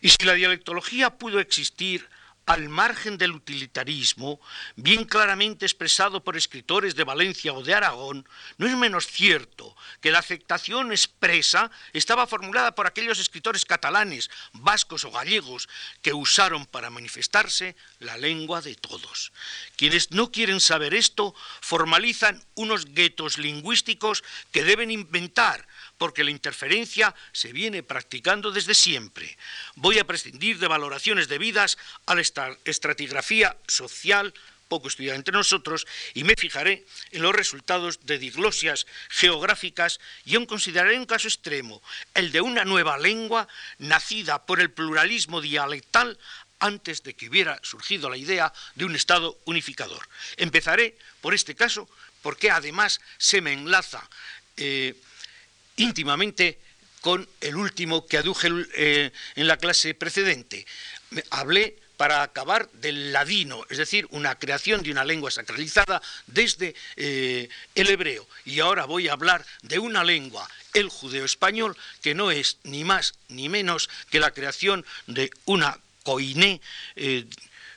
Y 0.00 0.08
si 0.08 0.24
la 0.24 0.34
dialectología 0.34 1.18
pudo 1.18 1.40
existir 1.40 2.08
al 2.50 2.68
margen 2.68 3.16
del 3.16 3.30
utilitarismo, 3.30 4.40
bien 4.74 5.04
claramente 5.04 5.64
expresado 5.64 6.24
por 6.24 6.36
escritores 6.36 6.96
de 6.96 7.04
Valencia 7.04 7.52
o 7.52 7.62
de 7.62 7.74
Aragón, 7.74 8.28
no 8.58 8.66
es 8.66 8.76
menos 8.76 9.06
cierto 9.06 9.76
que 10.00 10.10
la 10.10 10.18
aceptación 10.18 10.90
expresa 10.90 11.70
estaba 11.92 12.26
formulada 12.26 12.74
por 12.74 12.88
aquellos 12.88 13.20
escritores 13.20 13.64
catalanes, 13.64 14.30
vascos 14.52 15.04
o 15.04 15.12
gallegos 15.12 15.68
que 16.02 16.12
usaron 16.12 16.66
para 16.66 16.90
manifestarse 16.90 17.76
la 18.00 18.16
lengua 18.16 18.60
de 18.60 18.74
todos. 18.74 19.30
Quienes 19.76 20.10
no 20.10 20.32
quieren 20.32 20.58
saber 20.58 20.92
esto 20.92 21.36
formalizan 21.60 22.44
unos 22.56 22.86
guetos 22.86 23.38
lingüísticos 23.38 24.24
que 24.50 24.64
deben 24.64 24.90
inventar 24.90 25.68
porque 26.00 26.24
la 26.24 26.30
interferencia 26.30 27.14
se 27.30 27.52
viene 27.52 27.82
practicando 27.82 28.50
desde 28.50 28.72
siempre. 28.72 29.36
Voy 29.74 29.98
a 29.98 30.06
prescindir 30.06 30.58
de 30.58 30.66
valoraciones 30.66 31.28
debidas 31.28 31.76
a 32.06 32.14
la 32.14 32.22
estratigrafía 32.64 33.54
social 33.68 34.32
poco 34.66 34.88
estudiada 34.88 35.18
entre 35.18 35.34
nosotros 35.34 35.86
y 36.14 36.24
me 36.24 36.36
fijaré 36.36 36.86
en 37.10 37.20
los 37.20 37.34
resultados 37.34 38.06
de 38.06 38.16
diglosias 38.16 38.86
geográficas 39.10 40.00
y 40.24 40.36
aún 40.36 40.46
consideraré 40.46 40.96
un 40.96 41.04
caso 41.04 41.28
extremo, 41.28 41.82
el 42.14 42.32
de 42.32 42.40
una 42.40 42.64
nueva 42.64 42.96
lengua 42.96 43.46
nacida 43.76 44.46
por 44.46 44.58
el 44.60 44.70
pluralismo 44.70 45.42
dialectal 45.42 46.18
antes 46.60 47.02
de 47.02 47.12
que 47.12 47.28
hubiera 47.28 47.60
surgido 47.62 48.08
la 48.08 48.16
idea 48.16 48.54
de 48.74 48.86
un 48.86 48.96
Estado 48.96 49.36
unificador. 49.44 50.08
Empezaré 50.38 50.96
por 51.20 51.34
este 51.34 51.54
caso 51.54 51.86
porque 52.22 52.50
además 52.50 53.02
se 53.18 53.42
me 53.42 53.52
enlaza 53.52 54.08
eh, 54.56 54.94
íntimamente 55.80 56.58
con 57.00 57.26
el 57.40 57.56
último 57.56 58.06
que 58.06 58.18
aduje 58.18 58.48
eh, 58.74 59.10
en 59.34 59.46
la 59.46 59.56
clase 59.56 59.94
precedente. 59.94 60.66
Hablé 61.30 61.76
para 61.96 62.22
acabar 62.22 62.70
del 62.72 63.12
ladino, 63.12 63.64
es 63.68 63.78
decir, 63.78 64.06
una 64.10 64.38
creación 64.38 64.82
de 64.82 64.90
una 64.90 65.04
lengua 65.04 65.30
sacralizada 65.30 66.00
desde 66.26 66.74
eh, 66.96 67.48
el 67.74 67.90
hebreo. 67.90 68.26
Y 68.44 68.60
ahora 68.60 68.86
voy 68.86 69.08
a 69.08 69.12
hablar 69.12 69.44
de 69.62 69.78
una 69.78 70.04
lengua, 70.04 70.48
el 70.72 70.88
judeo-español, 70.88 71.76
que 72.00 72.14
no 72.14 72.30
es 72.30 72.58
ni 72.62 72.84
más 72.84 73.14
ni 73.28 73.48
menos 73.48 73.90
que 74.10 74.20
la 74.20 74.30
creación 74.30 74.84
de 75.06 75.30
una 75.44 75.78
coiné 76.02 76.60
eh, 76.96 77.26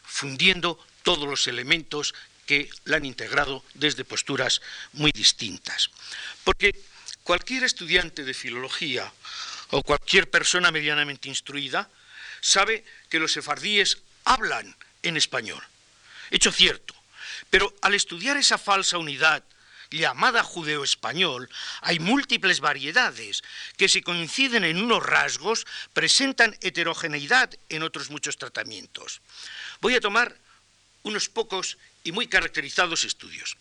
fundiendo 0.04 0.80
todos 1.04 1.28
los 1.28 1.48
elementos 1.48 2.14
que 2.46 2.70
la 2.86 2.98
han 2.98 3.06
integrado 3.06 3.64
desde 3.74 4.06
posturas 4.06 4.62
muy 4.94 5.12
distintas. 5.12 5.90
Porque 6.44 6.74
Cualquier 7.24 7.63
estudiante 7.63 8.24
de 8.24 8.34
filología 8.34 9.12
o 9.72 9.82
cualquier 9.82 10.30
persona 10.30 10.72
medianamente 10.72 11.30
instruida 11.30 11.89
sabe 12.42 12.84
que 13.10 13.20
los 13.20 13.32
sefardíes 13.32 14.03
hablan 14.25 14.75
en 15.03 15.15
español. 15.15 15.63
Hecho 16.32 16.51
cierto, 16.51 16.94
pero 17.50 17.74
al 17.82 17.94
estudiar 17.94 18.36
esa 18.36 18.58
falsa 18.58 18.98
unidad 18.98 19.44
llamada 19.89 20.44
judeo-español, 20.44 21.50
hay 21.82 22.00
múltiples 22.00 22.60
variedades 22.60 23.44
que 23.77 23.88
si 23.88 24.01
coinciden 24.01 24.63
en 24.65 24.82
unos 24.82 25.06
rasgos 25.06 25.65
presentan 25.94 26.58
heterogeneidad 26.62 27.53
en 27.70 27.84
otros 27.84 28.10
muchos 28.10 28.38
tratamientos. 28.38 29.22
Voy 29.82 29.96
a 29.96 30.01
tomar 30.01 30.36
unos 31.03 31.30
pocos 31.30 31.77
y 32.03 32.12
muy 32.12 32.27
caracterizados 32.27 33.03
estudios. 33.03 33.56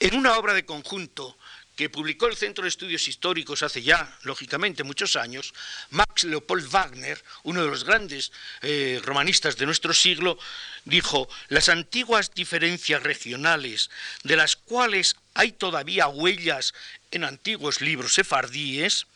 En 0.00 0.16
una 0.16 0.36
obra 0.38 0.54
de 0.54 0.64
conjunto 0.64 1.36
que 1.76 1.90
publicó 1.90 2.26
el 2.26 2.36
Centro 2.36 2.62
de 2.62 2.70
Estudios 2.70 3.06
Históricos 3.06 3.62
hace 3.62 3.82
ya, 3.82 4.18
lógicamente, 4.22 4.82
muchos 4.82 5.14
años, 5.14 5.52
Max 5.90 6.24
Leopold 6.24 6.68
Wagner, 6.70 7.22
uno 7.42 7.62
de 7.62 7.68
los 7.68 7.84
grandes 7.84 8.32
eh, 8.62 8.98
romanistas 9.04 9.58
de 9.58 9.66
nuestro 9.66 9.92
siglo, 9.92 10.38
dijo, 10.86 11.28
las 11.48 11.68
antiguas 11.68 12.32
diferencias 12.34 13.02
regionales, 13.02 13.90
de 14.24 14.36
las 14.36 14.56
cuales 14.56 15.16
hay 15.34 15.52
todavía 15.52 16.08
huellas 16.08 16.72
en 17.10 17.24
antiguos 17.24 17.82
libros 17.82 18.14
sefardíes, 18.14 19.06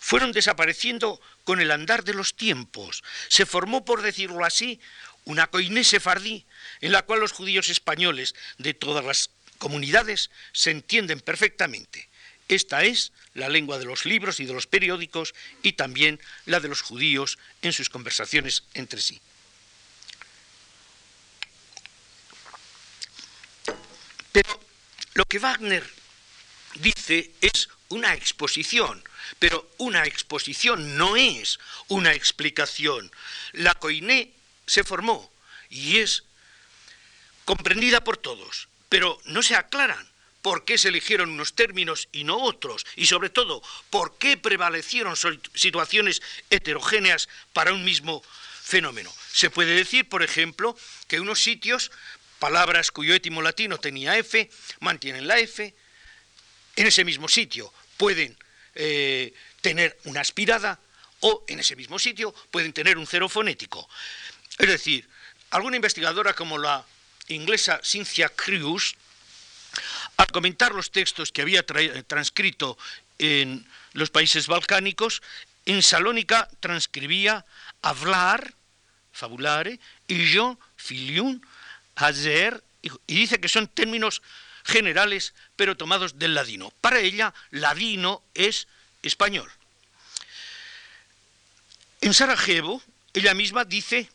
fueron 0.00 0.30
desapareciendo 0.30 1.20
con 1.42 1.60
el 1.60 1.72
andar 1.72 2.04
de 2.04 2.14
los 2.14 2.36
tiempos. 2.36 3.02
Se 3.28 3.46
formó, 3.46 3.84
por 3.84 4.00
decirlo 4.00 4.44
así, 4.44 4.80
una 5.24 5.48
coiné 5.48 5.84
sefardí, 5.84 6.46
en 6.80 6.92
la 6.92 7.02
cual 7.02 7.20
los 7.20 7.32
judíos 7.32 7.68
españoles 7.68 8.34
de 8.58 8.74
todas 8.74 9.04
las 9.04 9.30
comunidades 9.60 10.30
se 10.52 10.72
entienden 10.72 11.20
perfectamente. 11.20 12.08
Esta 12.48 12.82
es 12.82 13.12
la 13.34 13.48
lengua 13.48 13.78
de 13.78 13.84
los 13.84 14.04
libros 14.06 14.40
y 14.40 14.46
de 14.46 14.54
los 14.54 14.66
periódicos 14.66 15.34
y 15.62 15.74
también 15.74 16.18
la 16.46 16.58
de 16.58 16.66
los 16.66 16.82
judíos 16.82 17.38
en 17.62 17.72
sus 17.72 17.88
conversaciones 17.88 18.64
entre 18.74 19.00
sí. 19.00 19.20
Pero 24.32 24.60
lo 25.14 25.24
que 25.26 25.38
Wagner 25.38 25.86
dice 26.76 27.30
es 27.40 27.68
una 27.90 28.14
exposición, 28.14 29.04
pero 29.38 29.70
una 29.78 30.06
exposición 30.06 30.96
no 30.96 31.16
es 31.16 31.60
una 31.88 32.14
explicación. 32.14 33.12
La 33.52 33.74
coiné 33.74 34.32
se 34.66 34.84
formó 34.84 35.30
y 35.68 35.98
es 35.98 36.24
comprendida 37.44 38.02
por 38.02 38.16
todos 38.16 38.70
pero 38.90 39.18
no 39.24 39.42
se 39.42 39.54
aclaran 39.54 40.10
por 40.42 40.64
qué 40.64 40.76
se 40.76 40.88
eligieron 40.88 41.30
unos 41.30 41.54
términos 41.54 42.08
y 42.12 42.24
no 42.24 42.38
otros, 42.38 42.84
y 42.96 43.06
sobre 43.06 43.30
todo, 43.30 43.62
por 43.88 44.18
qué 44.18 44.36
prevalecieron 44.36 45.14
situaciones 45.54 46.20
heterogéneas 46.50 47.28
para 47.52 47.72
un 47.72 47.84
mismo 47.84 48.22
fenómeno. 48.62 49.12
Se 49.32 49.50
puede 49.50 49.74
decir, 49.74 50.08
por 50.08 50.22
ejemplo, 50.22 50.76
que 51.08 51.20
unos 51.20 51.42
sitios, 51.42 51.90
palabras 52.38 52.90
cuyo 52.90 53.14
étimo 53.14 53.42
latino 53.42 53.78
tenía 53.78 54.16
F, 54.18 54.50
mantienen 54.80 55.26
la 55.26 55.38
F, 55.38 55.74
en 56.76 56.86
ese 56.86 57.04
mismo 57.04 57.28
sitio 57.28 57.72
pueden 57.96 58.36
eh, 58.74 59.34
tener 59.60 59.98
una 60.04 60.20
aspirada 60.20 60.80
o 61.20 61.44
en 61.48 61.60
ese 61.60 61.76
mismo 61.76 61.98
sitio 61.98 62.32
pueden 62.50 62.72
tener 62.72 62.96
un 62.96 63.06
cero 63.06 63.28
fonético. 63.28 63.88
Es 64.58 64.68
decir, 64.68 65.06
alguna 65.50 65.76
investigadora 65.76 66.32
como 66.32 66.56
la 66.56 66.84
inglesa 67.34 67.80
Cynthia 67.82 68.28
Cruz, 68.28 68.94
al 70.16 70.26
comentar 70.28 70.74
los 70.74 70.90
textos 70.90 71.32
que 71.32 71.42
había 71.42 71.64
transcrito 71.64 72.76
en 73.18 73.66
los 73.92 74.10
países 74.10 74.46
balcánicos, 74.46 75.22
en 75.66 75.82
Salónica 75.82 76.48
transcribía 76.60 77.44
hablar, 77.82 78.54
fabulare, 79.12 79.78
y 80.08 80.30
yo, 80.30 80.58
filium, 80.76 81.40
hacer, 81.96 82.62
y 82.82 83.14
dice 83.14 83.40
que 83.40 83.48
son 83.48 83.68
términos 83.68 84.22
generales, 84.64 85.34
pero 85.56 85.76
tomados 85.76 86.18
del 86.18 86.34
ladino. 86.34 86.72
Para 86.80 87.00
ella, 87.00 87.32
ladino 87.50 88.22
es 88.34 88.68
español. 89.02 89.50
En 92.00 92.14
Sarajevo, 92.14 92.82
ella 93.12 93.34
misma 93.34 93.64
dice 93.64 94.08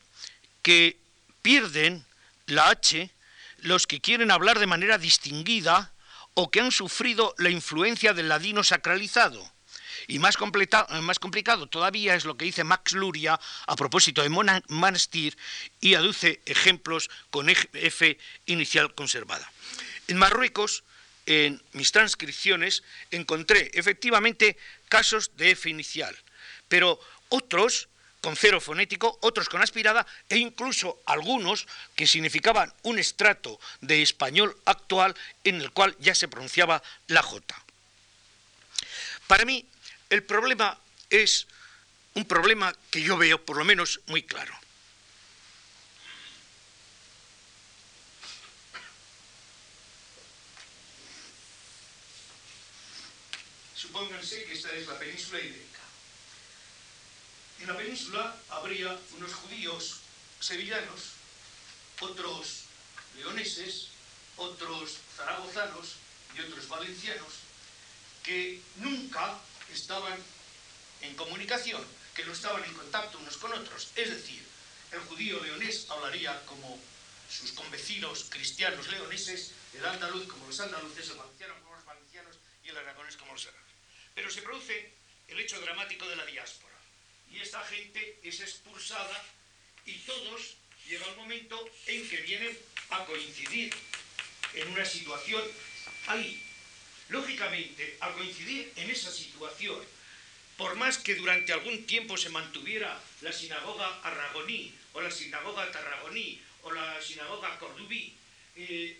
que 0.61 0.97
pierden 1.41 2.03
la 2.47 2.69
H, 2.69 3.11
los 3.59 3.87
que 3.87 4.01
quieren 4.01 4.31
hablar 4.31 4.59
de 4.59 4.67
manera 4.67 4.97
distinguida 4.97 5.93
o 6.33 6.51
que 6.51 6.61
han 6.61 6.71
sufrido 6.71 7.33
la 7.37 7.49
influencia 7.49 8.13
del 8.13 8.29
ladino 8.29 8.63
sacralizado. 8.63 9.51
Y 10.07 10.19
más, 10.19 10.37
más, 11.01 11.19
complicado 11.19 11.67
todavía 11.67 12.15
es 12.15 12.25
lo 12.25 12.37
que 12.37 12.45
dice 12.45 12.63
Max 12.63 12.91
Luria 12.91 13.39
a 13.65 13.75
propósito 13.75 14.21
de 14.21 14.61
Manastir 14.67 15.35
y 15.79 15.95
aduce 15.95 16.41
ejemplos 16.45 17.09
con 17.31 17.49
F 17.49 18.17
inicial 18.45 18.93
conservada. 18.93 19.51
En 20.07 20.17
Marruecos, 20.17 20.83
en 21.25 21.61
mis 21.71 21.91
transcripciones, 21.91 22.83
encontré 23.09 23.71
efectivamente 23.73 24.57
casos 24.89 25.31
de 25.37 25.51
F 25.51 25.69
inicial, 25.69 26.15
pero 26.67 26.99
otros 27.29 27.89
con 28.25 28.35
cero 28.35 28.59
fonético, 28.59 29.19
otros 29.21 29.45
con 29.53 29.61
aspirada 29.61 30.01
e 30.33 30.41
incluso 30.41 30.97
algunos 31.05 31.69
que 31.93 32.09
significaban 32.09 32.73
un 32.81 32.97
estrato 32.97 33.61
de 33.85 34.01
español 34.01 34.49
actual 34.65 35.13
en 35.43 35.61
el 35.61 35.69
cual 35.69 35.95
ya 35.99 36.15
se 36.17 36.25
pronunciaba 36.25 36.81
la 37.05 37.21
J. 37.21 37.45
Para 39.27 39.45
mí, 39.45 39.63
el 40.09 40.23
problema 40.23 40.73
es 41.11 41.45
un 42.15 42.25
problema 42.25 42.73
que 42.89 43.03
yo 43.03 43.15
veo 43.15 43.45
por 43.45 43.57
lo 43.57 43.63
menos 43.63 44.01
muy 44.07 44.23
claro. 44.23 44.57
Supónganse 53.75 54.45
que 54.45 54.53
esta 54.53 54.73
es 54.73 54.87
la 54.87 54.97
península 54.97 55.37
ibérica. 55.41 55.74
En 57.59 57.67
la 57.67 57.77
península 57.77 58.35
habría 58.49 58.97
unos 59.17 59.33
judíos 59.33 60.01
sevillanos, 60.39 61.13
otros 62.01 62.63
leoneses, 63.15 63.87
otros 64.37 64.97
zaragozanos 65.15 65.95
y 66.35 66.41
otros 66.41 66.67
valencianos, 66.67 67.33
que 68.23 68.61
nunca 68.77 69.39
estaban 69.73 70.19
en 71.01 71.15
comunicación, 71.15 71.83
que 72.13 72.25
no 72.25 72.33
estaban 72.33 72.63
en 72.63 72.73
contacto 72.73 73.17
unos 73.19 73.37
con 73.37 73.53
otros. 73.53 73.89
Es 73.95 74.09
decir, 74.09 74.43
el 74.91 74.99
judío 75.01 75.41
leonés 75.43 75.89
hablaría 75.89 76.45
como 76.45 76.79
sus 77.29 77.53
convecinos 77.53 78.25
cristianos 78.29 78.87
leoneses, 78.87 79.51
el 79.73 79.85
andaluz 79.85 80.27
como 80.27 80.47
los 80.47 80.59
andaluces, 80.59 81.09
el 81.09 81.17
valenciano 81.17 81.55
como 81.61 81.75
los 81.75 81.85
valencianos 81.85 82.35
y 82.63 82.69
el 82.69 82.77
aragonés 82.77 83.17
como 83.17 83.33
los 83.33 83.43
aragoneses. 83.43 83.75
Pero 84.13 84.29
se 84.29 84.41
produce 84.41 84.93
el 85.27 85.39
hecho 85.39 85.59
dramático 85.61 86.07
de 86.07 86.15
la 86.15 86.25
diáspora. 86.25 86.74
Y 87.31 87.39
esta 87.39 87.63
gente 87.65 88.19
es 88.23 88.39
expulsada 88.39 89.25
y 89.85 89.93
todos 89.99 90.55
llega 90.87 91.05
el 91.07 91.15
momento 91.15 91.69
en 91.87 92.07
que 92.09 92.17
vienen 92.17 92.57
a 92.89 93.05
coincidir 93.05 93.73
en 94.53 94.67
una 94.69 94.85
situación 94.85 95.43
ahí. 96.07 96.41
Lógicamente, 97.09 97.97
al 97.99 98.13
coincidir 98.13 98.71
en 98.75 98.89
esa 98.89 99.11
situación, 99.11 99.79
por 100.57 100.75
más 100.75 100.97
que 100.97 101.15
durante 101.15 101.53
algún 101.53 101.85
tiempo 101.85 102.17
se 102.17 102.29
mantuviera 102.29 103.01
la 103.21 103.33
sinagoga 103.33 103.99
arragoní, 104.01 104.73
o 104.93 105.01
la 105.01 105.11
sinagoga 105.11 105.71
tarragoní, 105.71 106.41
o 106.63 106.71
la 106.71 107.01
sinagoga 107.01 107.59
cordubí, 107.59 108.13
eh, 108.55 108.97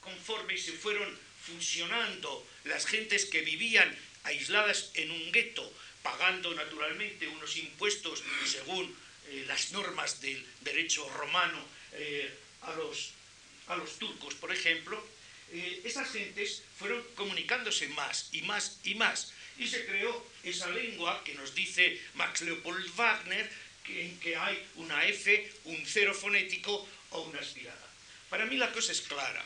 conforme 0.00 0.56
se 0.56 0.72
fueron 0.72 1.18
funcionando 1.44 2.46
las 2.64 2.86
gentes 2.86 3.26
que 3.26 3.42
vivían 3.42 3.96
aisladas 4.24 4.90
en 4.94 5.10
un 5.10 5.32
gueto, 5.32 5.70
pagando 6.02 6.54
naturalmente 6.54 7.28
unos 7.28 7.56
impuestos 7.56 8.22
según 8.46 8.94
eh, 9.28 9.44
las 9.46 9.72
normas 9.72 10.20
del 10.20 10.44
derecho 10.62 11.08
romano 11.10 11.62
eh, 11.92 12.32
a, 12.62 12.72
los, 12.74 13.12
a, 13.68 13.76
los, 13.76 13.98
turcos, 13.98 14.34
por 14.34 14.52
ejemplo, 14.52 15.00
eh, 15.52 15.82
esas 15.84 16.10
gentes 16.10 16.62
fueron 16.78 17.02
comunicándose 17.14 17.88
más 17.88 18.28
y 18.32 18.42
más 18.42 18.80
y 18.84 18.94
más. 18.94 19.32
Y 19.58 19.68
se 19.68 19.84
creó 19.84 20.26
esa 20.42 20.70
lengua 20.70 21.22
que 21.24 21.34
nos 21.34 21.54
dice 21.54 22.00
Max 22.14 22.40
Leopold 22.42 22.94
Wagner, 22.96 23.50
que, 23.84 24.06
en 24.06 24.20
que 24.20 24.36
hay 24.36 24.66
una 24.76 25.04
F, 25.06 25.52
un 25.64 25.84
cero 25.86 26.14
fonético 26.14 26.88
o 27.10 27.22
una 27.22 27.40
aspirada. 27.40 27.86
Para 28.30 28.46
mí 28.46 28.56
la 28.56 28.72
cosa 28.72 28.92
es 28.92 29.02
clara. 29.02 29.44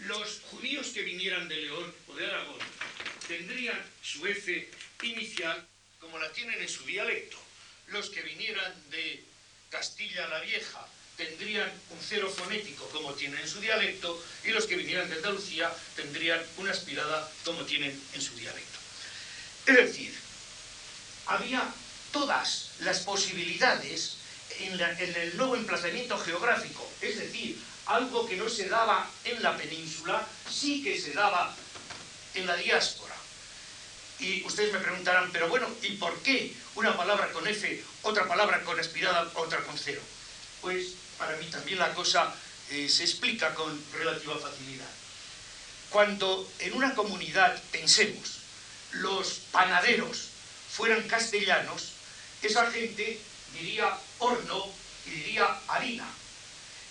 Los 0.00 0.40
judíos 0.50 0.88
que 0.88 1.02
vinieran 1.02 1.48
de 1.48 1.56
León 1.56 1.94
o 2.06 2.14
de 2.14 2.26
Aragón 2.26 2.60
tendrían 3.28 3.82
su 4.02 4.26
F 4.26 4.68
inicial 5.02 5.66
como 6.00 6.18
la 6.18 6.30
tienen 6.32 6.60
en 6.60 6.68
su 6.68 6.84
dialecto. 6.84 7.38
Los 7.88 8.10
que 8.10 8.22
vinieran 8.22 8.72
de 8.90 9.24
Castilla 9.70 10.26
la 10.28 10.40
Vieja 10.40 10.86
tendrían 11.16 11.70
un 11.90 11.98
cero 12.00 12.30
fonético 12.30 12.88
como 12.90 13.14
tienen 13.14 13.40
en 13.40 13.48
su 13.48 13.60
dialecto 13.60 14.22
y 14.44 14.50
los 14.50 14.66
que 14.66 14.76
vinieran 14.76 15.08
de 15.08 15.16
Andalucía 15.16 15.72
tendrían 15.94 16.42
una 16.58 16.72
aspirada 16.72 17.30
como 17.44 17.64
tienen 17.64 18.00
en 18.12 18.20
su 18.20 18.34
dialecto. 18.36 18.78
Es 19.66 19.76
decir, 19.76 20.14
había 21.26 21.72
todas 22.12 22.70
las 22.80 23.00
posibilidades 23.00 24.18
en, 24.60 24.80
en 24.80 25.16
el 25.16 25.36
nuevo 25.36 25.56
emplazamiento 25.56 26.18
geográfico, 26.18 26.88
es 27.00 27.18
decir, 27.18 27.58
algo 27.86 28.26
que 28.26 28.36
no 28.36 28.48
se 28.48 28.68
daba 28.68 29.08
en 29.24 29.42
la 29.42 29.56
península, 29.56 30.26
sí 30.50 30.82
que 30.82 31.00
se 31.00 31.12
daba 31.12 31.54
en 32.34 32.46
la 32.46 32.56
diáspora. 32.56 33.05
Y 34.18 34.42
ustedes 34.44 34.72
me 34.72 34.78
preguntarán, 34.78 35.30
pero 35.32 35.48
bueno, 35.48 35.68
¿y 35.82 35.92
por 35.96 36.18
qué 36.22 36.54
una 36.74 36.96
palabra 36.96 37.30
con 37.32 37.46
F, 37.46 37.84
otra 38.02 38.26
palabra 38.26 38.62
con 38.62 38.78
aspirada, 38.80 39.30
otra 39.34 39.58
con 39.64 39.76
cero? 39.76 40.00
Pues 40.62 40.94
para 41.18 41.36
mí 41.36 41.46
también 41.46 41.78
la 41.78 41.92
cosa 41.92 42.34
eh, 42.70 42.88
se 42.88 43.04
explica 43.04 43.54
con 43.54 43.78
relativa 43.92 44.38
facilidad. 44.38 44.88
Cuando 45.90 46.50
en 46.60 46.72
una 46.72 46.94
comunidad, 46.94 47.62
pensemos, 47.70 48.38
los 48.92 49.40
panaderos 49.52 50.30
fueran 50.70 51.06
castellanos, 51.08 51.92
esa 52.42 52.70
gente 52.70 53.20
diría 53.52 53.96
horno 54.18 54.66
y 55.06 55.10
diría 55.10 55.60
harina. 55.68 56.08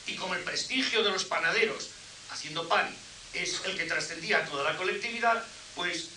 Y 0.08 0.16
como 0.16 0.36
el 0.36 0.44
prestigio 0.44 1.04
de 1.04 1.12
los 1.12 1.26
panaderos 1.26 1.90
haciendo 2.32 2.68
pan 2.68 2.96
es 3.34 3.62
el 3.66 3.78
que 3.78 3.86
trascendía 3.86 4.40
a 4.40 4.46
toda 4.46 4.64
la 4.64 4.78
colectividad, 4.78 5.44
pues 5.76 6.10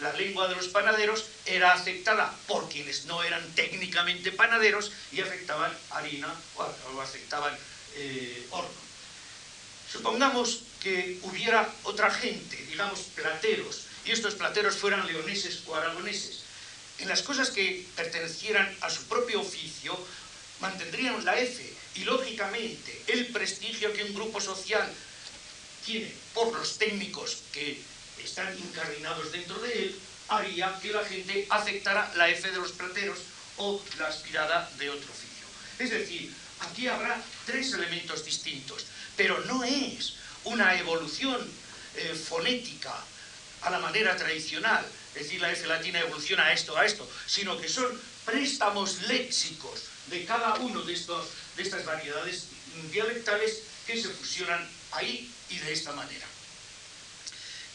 la 0.00 0.12
lengua 0.14 0.48
de 0.48 0.56
los 0.56 0.68
panaderos 0.68 1.26
era 1.46 1.72
aceptada 1.72 2.34
por 2.46 2.68
quienes 2.68 3.06
no 3.06 3.22
eran 3.22 3.42
técnicamente 3.54 4.32
panaderos 4.32 4.92
y 5.12 5.20
aceptaban 5.20 5.72
harina 5.90 6.32
o, 6.56 7.00
aceptaban 7.00 7.56
eh, 7.96 8.46
horno. 8.50 8.84
Supongamos 9.90 10.62
que 10.80 11.18
hubiera 11.22 11.72
otra 11.84 12.10
gente, 12.10 12.56
digamos 12.66 13.00
plateros, 13.14 13.84
y 14.04 14.12
estos 14.12 14.34
plateros 14.34 14.76
fueran 14.76 15.06
leoneses 15.06 15.62
o 15.66 15.74
aragoneses. 15.74 16.42
En 16.98 17.08
las 17.08 17.22
cosas 17.22 17.50
que 17.50 17.86
pertenecieran 17.96 18.76
a 18.80 18.90
su 18.90 19.04
propio 19.04 19.40
oficio, 19.40 19.98
mantendrían 20.60 21.24
la 21.24 21.38
F 21.38 21.72
y 21.96 22.04
lógicamente 22.04 23.02
el 23.08 23.26
prestigio 23.28 23.92
que 23.92 24.04
un 24.04 24.14
grupo 24.14 24.40
social 24.40 24.88
tiene 25.84 26.12
por 26.32 26.52
los 26.52 26.78
técnicos 26.78 27.42
que 27.52 27.80
están 28.24 28.56
incardinados 28.58 29.32
dentro 29.32 29.58
de 29.60 29.72
él, 29.72 30.00
haría 30.28 30.78
que 30.80 30.92
la 30.92 31.04
gente 31.04 31.46
aceptara 31.50 32.12
la 32.16 32.28
F 32.28 32.50
de 32.50 32.56
los 32.56 32.72
plateros 32.72 33.18
o 33.56 33.82
la 33.98 34.08
aspirada 34.08 34.70
de 34.78 34.90
otro 34.90 35.10
oficio. 35.10 35.46
Es 35.78 35.90
decir, 35.90 36.32
aquí 36.60 36.88
habrá 36.88 37.20
tres 37.46 37.72
elementos 37.72 38.24
distintos, 38.24 38.86
pero 39.16 39.40
no 39.44 39.62
es 39.64 40.14
una 40.44 40.78
evolución 40.78 41.40
eh, 41.96 42.14
fonética 42.14 42.94
a 43.62 43.70
la 43.70 43.78
manera 43.78 44.16
tradicional, 44.16 44.84
es 45.14 45.22
decir, 45.22 45.40
la 45.40 45.52
F 45.52 45.66
latina 45.66 46.00
evoluciona 46.00 46.46
a 46.46 46.52
esto, 46.52 46.76
a 46.76 46.84
esto, 46.84 47.08
sino 47.26 47.58
que 47.60 47.68
son 47.68 47.86
préstamos 48.24 49.02
léxicos 49.02 49.84
de 50.08 50.24
cada 50.24 50.54
uno 50.56 50.82
de, 50.82 50.92
estos, 50.92 51.28
de 51.56 51.62
estas 51.62 51.84
variedades 51.84 52.48
dialectales 52.90 53.62
que 53.86 54.00
se 54.00 54.08
fusionan 54.08 54.68
ahí 54.92 55.30
y 55.50 55.58
de 55.58 55.72
esta 55.72 55.92
manera. 55.92 56.26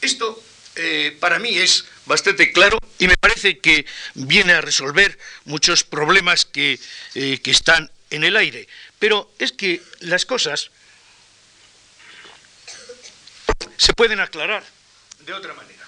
Esto 0.02 0.42
eh, 0.76 1.18
para 1.20 1.40
mí 1.40 1.58
es 1.58 1.86
bastante 2.06 2.52
claro 2.52 2.78
y 2.98 3.08
me 3.08 3.18
parece 3.18 3.60
que 3.60 3.86
viene 4.14 4.54
a 4.54 4.62
resolver 4.62 5.18
muchos 5.46 5.84
problemas 5.84 6.46
que, 6.46 6.80
eh, 7.16 7.40
que 7.42 7.52
están 7.52 7.92
en 8.10 8.24
el 8.24 8.38
aire. 8.38 8.68
Pero 8.98 9.32
es 9.40 9.52
que 9.52 9.82
las 10.00 10.26
cosas 10.26 10.72
se 13.78 13.94
pueden 13.94 14.20
aclarar 14.20 14.64
de 15.20 15.34
otra 15.34 15.54
manera. 15.54 15.88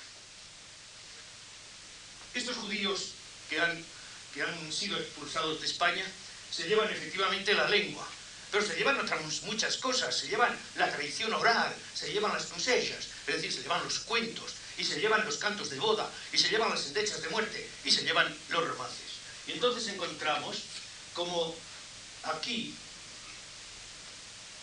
Estos 2.33 2.55
judíos 2.57 3.11
que 3.49 3.59
han, 3.59 3.85
que 4.33 4.41
han 4.41 4.71
sido 4.71 4.97
expulsados 4.97 5.59
de 5.59 5.67
España 5.67 6.05
se 6.51 6.67
llevan 6.67 6.89
efectivamente 6.89 7.53
la 7.53 7.69
lengua, 7.69 8.07
pero 8.51 8.65
se 8.65 8.75
llevan 8.75 8.99
otras 8.99 9.21
muchas 9.43 9.77
cosas, 9.77 10.15
se 10.15 10.27
llevan 10.27 10.57
la 10.75 10.91
tradición 10.91 11.33
oral, 11.33 11.73
se 11.93 12.11
llevan 12.11 12.33
las 12.33 12.47
consejas, 12.47 13.07
es 13.25 13.35
decir, 13.35 13.53
se 13.53 13.61
llevan 13.61 13.83
los 13.83 13.99
cuentos, 13.99 14.53
y 14.77 14.83
se 14.83 14.99
llevan 14.99 15.25
los 15.25 15.37
cantos 15.37 15.69
de 15.69 15.79
boda, 15.79 16.09
y 16.33 16.37
se 16.37 16.49
llevan 16.49 16.69
las 16.69 16.87
endechas 16.87 17.21
de 17.21 17.29
muerte, 17.29 17.69
y 17.85 17.91
se 17.91 18.03
llevan 18.03 18.35
los 18.49 18.67
romances. 18.67 19.11
Y 19.47 19.53
entonces 19.53 19.87
encontramos 19.87 20.63
como 21.13 21.55
aquí, 22.23 22.75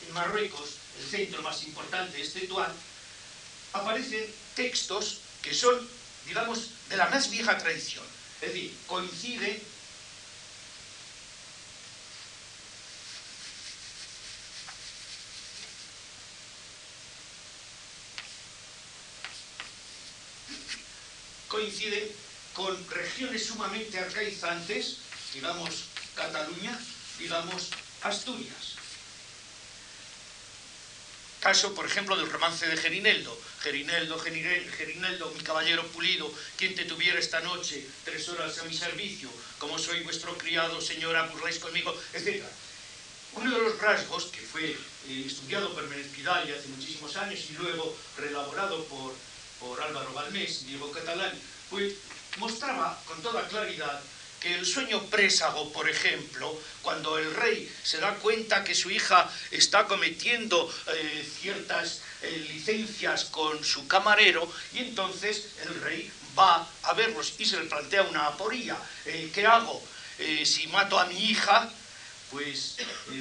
en 0.07 0.15
Marruecos, 0.15 0.71
el 1.01 1.11
centro 1.11 1.43
más 1.43 1.63
importante 1.65 2.21
es 2.21 2.33
Tetuán, 2.33 2.73
aparecen 3.73 4.27
textos 4.55 5.21
que 5.43 5.55
son, 5.55 5.89
digamos, 6.27 6.71
de 6.89 6.97
la 6.97 7.09
más 7.09 7.31
vieja 7.31 7.57
tradición. 7.59 8.05
Es 8.41 8.53
decir, 8.53 8.77
coinciden 8.87 9.61
coinciden 21.69 22.09
con 22.55 22.75
regiones 22.91 23.45
sumamente 23.45 23.99
arcaizantes, 23.99 24.99
digamos 25.35 25.85
Cataluña, 26.17 26.79
digamos 27.19 27.69
Asturias. 28.03 28.77
Caso, 31.41 31.75
por 31.75 31.87
ejemplo, 31.87 32.17
del 32.17 32.31
romance 32.31 32.67
de 32.67 32.77
Gerineldo. 32.77 33.39
Gerineldo, 33.61 34.19
Gerineldo, 34.19 35.31
mi 35.37 35.43
caballero 35.43 35.87
pulido, 35.89 36.33
quien 36.57 36.75
te 36.75 36.85
tuviera 36.85 37.19
esta 37.21 37.41
noche 37.41 37.87
tres 38.05 38.29
horas 38.31 38.59
a 38.59 38.65
mi 38.65 38.75
servicio, 38.75 39.31
como 39.59 39.79
soy 39.79 40.01
vuestro 40.03 40.37
criado, 40.39 40.81
señora, 40.81 41.27
burláis 41.27 41.59
conmigo, 41.59 41.95
etc. 42.15 42.43
Uno 43.35 43.51
de 43.51 43.63
los 43.63 43.79
rasgos 43.79 44.25
que 44.27 44.41
fue 44.41 44.71
eh, 44.71 45.25
estudiado 45.27 45.73
por 45.75 45.87
Menéz 45.87 46.09
Pidal 46.09 46.43
hace 46.43 46.69
muchísimos 46.69 47.15
años 47.17 47.39
y 47.51 47.53
luego 47.53 47.97
relaborado 48.17 48.85
por, 48.87 49.15
por 49.61 49.81
Álvaro 49.81 50.13
Balmés, 50.15 50.67
Diego 50.67 50.91
Catalán, 50.91 51.39
mostraba 52.39 53.01
con 53.07 53.23
toda 53.23 53.47
claridad 53.49 54.01
que 54.41 54.55
el 54.55 54.67
sueño 54.67 55.03
présago, 55.07 55.73
por 55.73 55.89
ejemplo, 55.89 56.57
cuando 56.83 57.19
el 57.19 57.35
rey 57.35 57.71
se 57.83 57.99
da 57.99 58.15
cuenta 58.15 58.63
que 58.63 58.75
su 58.75 58.91
hija 58.91 59.29
está 59.51 59.87
cometiendo 59.87 60.73
eh, 60.95 61.29
ciertas 61.41 62.03
eh, 62.23 62.47
licencias 62.53 63.25
con 63.27 63.65
su 63.65 63.89
camarero, 63.89 64.51
y 64.73 64.79
entonces 64.79 65.49
el 65.65 65.81
rey 65.81 66.11
va 66.39 66.69
a 66.85 66.93
verlos 66.93 67.35
y 67.39 67.45
se 67.45 67.59
le 67.59 67.67
plantea 67.67 68.03
una 68.03 68.27
aporía. 68.27 68.77
Eh, 69.07 69.31
¿Qué 69.33 69.47
hago? 69.47 69.83
si 70.45 70.67
mato 70.67 70.99
a 70.99 71.07
mi 71.07 71.31
hija, 71.31 71.71
pues 72.33 72.77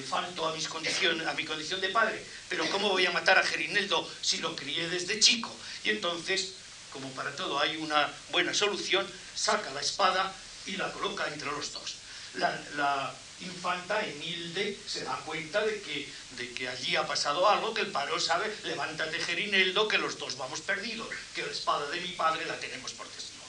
falto 0.09 0.47
a, 0.47 0.55
mis 0.55 0.67
a 0.67 1.33
mi 1.33 1.45
condición 1.45 1.79
de 1.79 1.89
padre. 1.89 2.25
Pero 2.49 2.67
¿cómo 2.71 2.89
voy 2.89 3.05
a 3.05 3.11
matar 3.11 3.37
a 3.37 3.43
Gerineldo 3.43 4.09
si 4.19 4.39
lo 4.39 4.55
crié 4.55 4.89
desde 4.89 5.19
chico? 5.19 5.55
Y 5.83 5.91
entonces, 5.91 6.53
como 6.97 7.11
para 7.11 7.35
todo 7.35 7.59
hay 7.59 7.77
una 7.77 8.11
buena 8.31 8.55
solución, 8.55 9.07
saca 9.35 9.69
la 9.71 9.81
espada 9.81 10.33
y 10.65 10.77
la 10.77 10.91
coloca 10.91 11.27
entre 11.27 11.51
los 11.51 11.71
dos. 11.71 11.95
La, 12.35 13.13
infanta 13.39 14.03
Emilde 14.03 14.75
se 14.87 15.03
da 15.03 15.15
cuenta 15.17 15.63
de 15.63 15.79
que, 15.81 16.11
de 16.37 16.53
que 16.53 16.67
allí 16.67 16.95
ha 16.95 17.05
pasado 17.05 17.47
algo, 17.47 17.71
que 17.71 17.81
el 17.81 17.91
paro 17.91 18.19
sabe, 18.19 18.51
levántate 18.63 19.19
Gerineldo, 19.19 19.87
que 19.87 19.99
los 19.99 20.17
dos 20.17 20.37
vamos 20.37 20.61
perdidos, 20.61 21.07
que 21.35 21.43
la 21.43 21.51
espada 21.51 21.87
de 21.91 22.01
mi 22.01 22.13
padre 22.13 22.47
la 22.47 22.59
tenemos 22.59 22.93
por 22.93 23.07
testigo. 23.09 23.43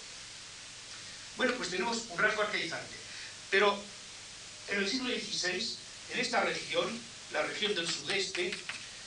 Bueno, 1.38 1.54
pues 1.56 1.70
tenemos 1.70 2.02
un 2.10 2.18
rasgo 2.18 2.42
arcaizante. 2.42 2.96
Pero 3.50 3.80
en 4.68 4.78
el 4.78 4.90
siglo 4.90 5.08
XVI, 5.08 5.78
en 6.12 6.20
esta 6.20 6.42
región, 6.42 7.00
la 7.32 7.40
región 7.44 7.74
del 7.74 7.88
sudeste, 7.88 8.54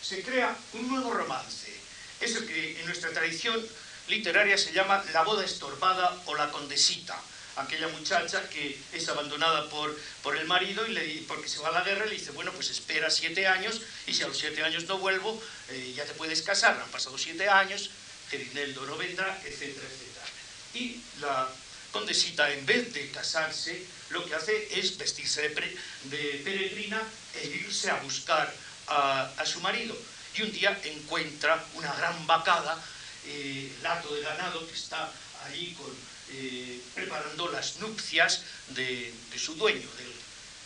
se 0.02 0.24
crea 0.24 0.58
un 0.74 0.88
nuevo 0.88 1.14
romance. 1.14 1.72
Es 2.20 2.36
el 2.36 2.48
que 2.48 2.80
en 2.80 2.88
nuestra 2.88 3.12
tradición 3.12 3.64
literaria 4.08 4.58
se 4.58 4.74
llama 4.74 5.04
la 5.14 5.24
boda 5.24 5.46
estorbada 5.46 6.22
o 6.26 6.36
la 6.36 6.52
condesita 6.52 7.20
aquella 7.56 7.88
muchacha 7.90 8.48
que 8.50 8.80
es 8.94 9.10
abandonada 9.10 9.70
por, 9.70 9.98
por 10.24 10.38
el 10.38 10.46
marido 10.48 10.88
y 10.88 11.26
porque 11.28 11.48
se 11.48 11.60
va 11.60 11.70
a 11.70 11.72
la 11.72 11.82
guerra 11.82 12.06
le 12.06 12.14
dice, 12.14 12.32
bueno, 12.32 12.52
pues 12.54 12.70
espera 12.70 13.10
siete 13.10 13.48
años 13.48 13.82
y 14.08 14.14
si 14.14 14.24
a 14.24 14.28
los 14.28 14.38
siete 14.38 14.64
años 14.64 14.86
no 14.86 14.98
vuelvo, 14.98 15.42
eh, 15.70 15.94
ya 15.96 16.06
te 16.06 16.14
puedes 16.14 16.42
casar. 16.42 16.80
Han 16.80 16.90
pasado 16.90 17.18
siete 17.18 17.50
años, 17.50 17.92
Gerineldo 18.30 18.86
no 18.86 18.98
vendrá, 18.98 19.40
etcétera, 19.46 19.88
etcétera. 19.88 20.26
Y 20.74 21.02
la 21.20 21.50
condesita, 21.92 22.52
en 22.52 22.66
vez 22.66 22.94
de 22.94 23.12
casarse, 23.12 23.86
lo 24.10 24.26
que 24.26 24.36
hace 24.36 24.80
es 24.80 24.98
vestirse 24.98 25.42
de, 25.42 26.42
peregrina 26.44 27.02
e 27.36 27.48
irse 27.48 27.90
a 27.90 27.96
buscar 27.96 28.54
a, 28.88 29.46
su 29.46 29.60
marido. 29.60 29.98
Y 30.36 30.44
un 30.44 30.52
día 30.52 30.80
encuentra 30.86 31.62
una 31.74 31.94
gran 31.94 32.26
vacada, 32.26 32.82
eh, 33.28 33.72
lato 33.82 34.14
de 34.14 34.22
ganado 34.22 34.68
que 34.68 34.74
está 34.74 35.12
allí 35.46 35.74
con 35.74 35.92
eh, 36.34 36.80
preparando 36.96 37.52
las 37.52 37.80
nupcias 37.80 38.44
de, 38.70 39.14
su 39.38 39.56
dueño, 39.56 39.88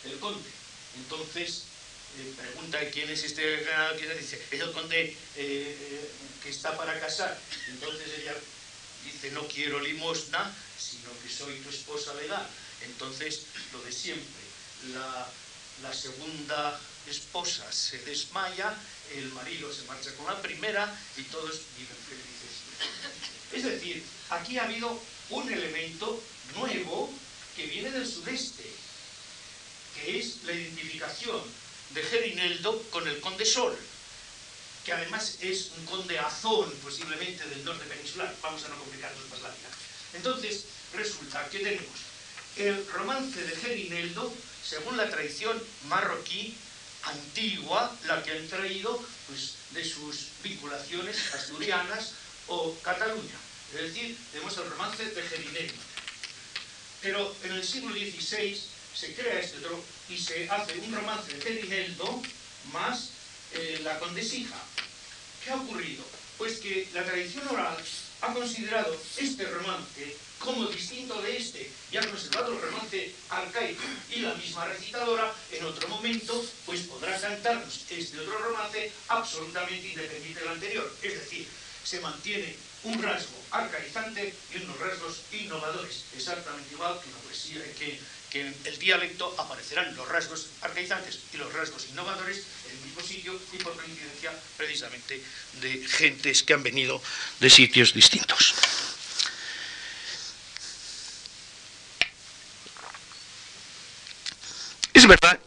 del, 0.04 0.18
conde. 0.20 0.48
Entonces, 0.96 1.62
eh, 2.18 2.32
pregunta 2.36 2.78
quién 2.90 3.10
es 3.10 3.24
este 3.24 3.64
ganado, 3.64 3.96
que 3.96 4.14
dice, 4.14 4.40
es 4.48 4.60
el 4.60 4.70
conde 4.70 5.16
eh, 5.34 6.10
que 6.40 6.50
está 6.50 6.76
para 6.76 7.00
casar. 7.00 7.36
Entonces 7.68 8.06
ella 8.20 8.34
dice, 9.04 9.32
no 9.32 9.48
quiero 9.48 9.80
limosna, 9.80 10.54
sino 10.78 11.10
que 11.20 11.28
soy 11.28 11.58
tu 11.58 11.70
esposa 11.70 12.14
legal. 12.14 12.46
Entonces, 12.82 13.42
lo 13.72 13.82
de 13.82 13.90
siempre, 13.90 14.42
la, 14.94 15.28
la 15.82 15.92
segunda 15.92 16.80
esposa 17.08 17.72
se 17.72 17.98
desmaya, 18.04 18.72
el 19.16 19.32
marido 19.32 19.72
se 19.72 19.82
marcha 19.84 20.14
con 20.14 20.26
la 20.26 20.40
primera 20.40 20.96
y 21.16 21.22
todos 21.24 21.60
viven 21.76 21.96
felices. 22.08 22.35
Es 23.52 23.64
decir, 23.64 24.02
aquí 24.30 24.58
ha 24.58 24.64
habido 24.64 25.00
un 25.30 25.52
elemento 25.52 26.22
nuevo 26.54 27.12
que 27.54 27.66
viene 27.66 27.90
del 27.90 28.06
sudeste, 28.06 28.64
que 29.94 30.18
es 30.18 30.42
la 30.44 30.52
identificación 30.52 31.40
de 31.90 32.02
Gerineldo 32.02 32.82
con 32.90 33.06
el 33.08 33.20
conde 33.20 33.46
Sol, 33.46 33.76
que 34.84 34.92
además 34.92 35.38
es 35.40 35.72
un 35.78 35.86
conde 35.86 36.18
azón, 36.18 36.70
posiblemente 36.82 37.46
del 37.48 37.64
norte 37.64 37.84
peninsular. 37.86 38.34
Vamos 38.42 38.64
a 38.64 38.68
no 38.68 38.78
complicarnos 38.78 39.28
más 39.30 39.40
la 39.42 39.48
vida. 39.48 39.68
Entonces, 40.14 40.64
resulta 40.94 41.48
que 41.48 41.58
tenemos 41.58 41.98
el 42.56 42.86
romance 42.88 43.42
de 43.42 43.56
Gerineldo, 43.56 44.32
según 44.64 44.96
la 44.96 45.10
tradición 45.10 45.62
marroquí 45.88 46.56
antigua, 47.04 47.96
la 48.06 48.22
que 48.22 48.32
han 48.32 48.48
traído 48.48 49.02
pues, 49.28 49.54
de 49.70 49.84
sus 49.84 50.28
vinculaciones 50.42 51.34
asturianas 51.34 52.12
o 52.48 52.74
Cataluña. 52.82 53.38
Es 53.74 53.82
decir, 53.82 54.16
tenemos 54.32 54.56
el 54.58 54.70
romance 54.70 55.04
de 55.04 55.22
Gerineldo. 55.22 55.74
Pero 57.02 57.34
en 57.44 57.52
el 57.52 57.64
siglo 57.64 57.94
XVI 57.94 58.60
se 58.94 59.14
crea 59.14 59.40
este 59.40 59.58
otro 59.58 59.82
y 60.08 60.18
se 60.18 60.48
hace 60.48 60.78
un 60.78 60.94
romance 60.94 61.34
de 61.34 61.40
Gerineldo 61.40 62.22
más 62.72 63.10
eh, 63.52 63.80
la 63.82 63.98
condesija. 63.98 64.56
¿Qué 65.44 65.50
ha 65.50 65.56
ocurrido? 65.56 66.04
Pues 66.38 66.58
que 66.58 66.88
la 66.92 67.04
tradición 67.04 67.46
oral 67.48 67.76
ha 68.22 68.32
considerado 68.32 68.96
este 69.18 69.44
romance 69.44 70.16
como 70.38 70.66
distinto 70.66 71.20
de 71.22 71.36
este 71.36 71.70
y 71.90 71.96
ha 71.96 72.08
conservado 72.08 72.52
el 72.52 72.60
romance 72.60 73.12
arcaico 73.30 73.82
y 74.10 74.20
la 74.20 74.34
misma 74.34 74.66
recitadora 74.66 75.32
en 75.52 75.64
otro 75.64 75.88
momento 75.88 76.44
pues 76.64 76.80
podrá 76.82 77.18
cantarnos 77.20 77.84
este 77.88 78.20
otro 78.20 78.38
romance 78.38 78.92
absolutamente 79.08 79.88
independiente 79.88 80.40
del 80.40 80.48
anterior. 80.50 80.96
Es 81.02 81.14
decir, 81.14 81.48
se 81.86 82.00
mantiene 82.00 82.56
un 82.82 83.00
rasgo 83.00 83.40
arcaizante 83.52 84.34
y 84.52 84.56
unos 84.64 84.78
rasgos 84.80 85.20
innovadores, 85.32 86.04
exactamente 86.16 86.74
igual 86.74 86.98
que 87.00 87.06
en 87.06 87.14
la 87.14 87.20
poesía, 87.20 87.60
que, 87.78 88.00
que 88.30 88.40
en 88.40 88.56
el 88.64 88.78
dialecto 88.78 89.32
aparecerán 89.38 89.94
los 89.94 90.08
rasgos 90.08 90.48
arcaizantes 90.62 91.20
y 91.32 91.36
los 91.36 91.52
rasgos 91.52 91.86
innovadores 91.88 92.42
en 92.68 92.76
el 92.76 92.84
mismo 92.86 93.00
sitio 93.02 93.40
y 93.52 93.58
por 93.58 93.76
coincidencia 93.76 94.32
precisamente 94.56 95.22
de 95.60 95.86
gentes 95.86 96.42
que 96.42 96.54
han 96.54 96.64
venido 96.64 97.00
de 97.38 97.50
sitios 97.50 97.94
distintos. 97.94 98.54
Es 104.92 105.06
verdad 105.06 105.38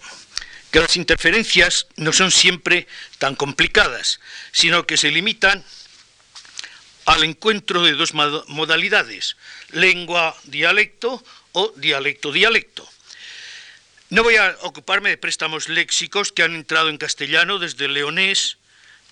que 0.72 0.80
las 0.80 0.96
interferencias 0.96 1.88
no 1.98 2.14
son 2.14 2.32
siempre 2.32 2.88
tan 3.18 3.36
complicadas, 3.36 4.22
sino 4.54 4.88
que 4.88 4.96
se 4.96 5.12
limitan 5.12 5.66
al 7.10 7.24
encuentro 7.24 7.82
de 7.82 7.94
dos 7.94 8.14
modalidades, 8.14 9.36
lengua-dialecto 9.72 11.24
o 11.54 11.74
dialecto-dialecto. 11.76 12.88
No 14.12 14.22
voy 14.22 14.36
a 14.36 14.56
ocuparme 14.62 15.10
de 15.10 15.18
préstamos 15.18 15.70
léxicos 15.70 16.32
que 16.32 16.44
han 16.44 16.54
entrado 16.54 16.90
en 16.90 17.00
castellano 17.00 17.58
desde 17.58 17.88
leonés. 17.88 18.58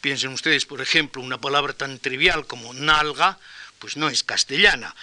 Piensen 0.02 0.30
ustedes, 0.30 0.68
por 0.68 0.80
ejemplo, 0.80 1.24
una 1.24 1.42
palabra 1.42 1.74
tan 1.74 1.98
trivial 1.98 2.46
como 2.46 2.72
nalga, 2.72 3.40
pues 3.80 3.98
no 3.98 4.10
es 4.10 4.24
castellana. 4.24 4.96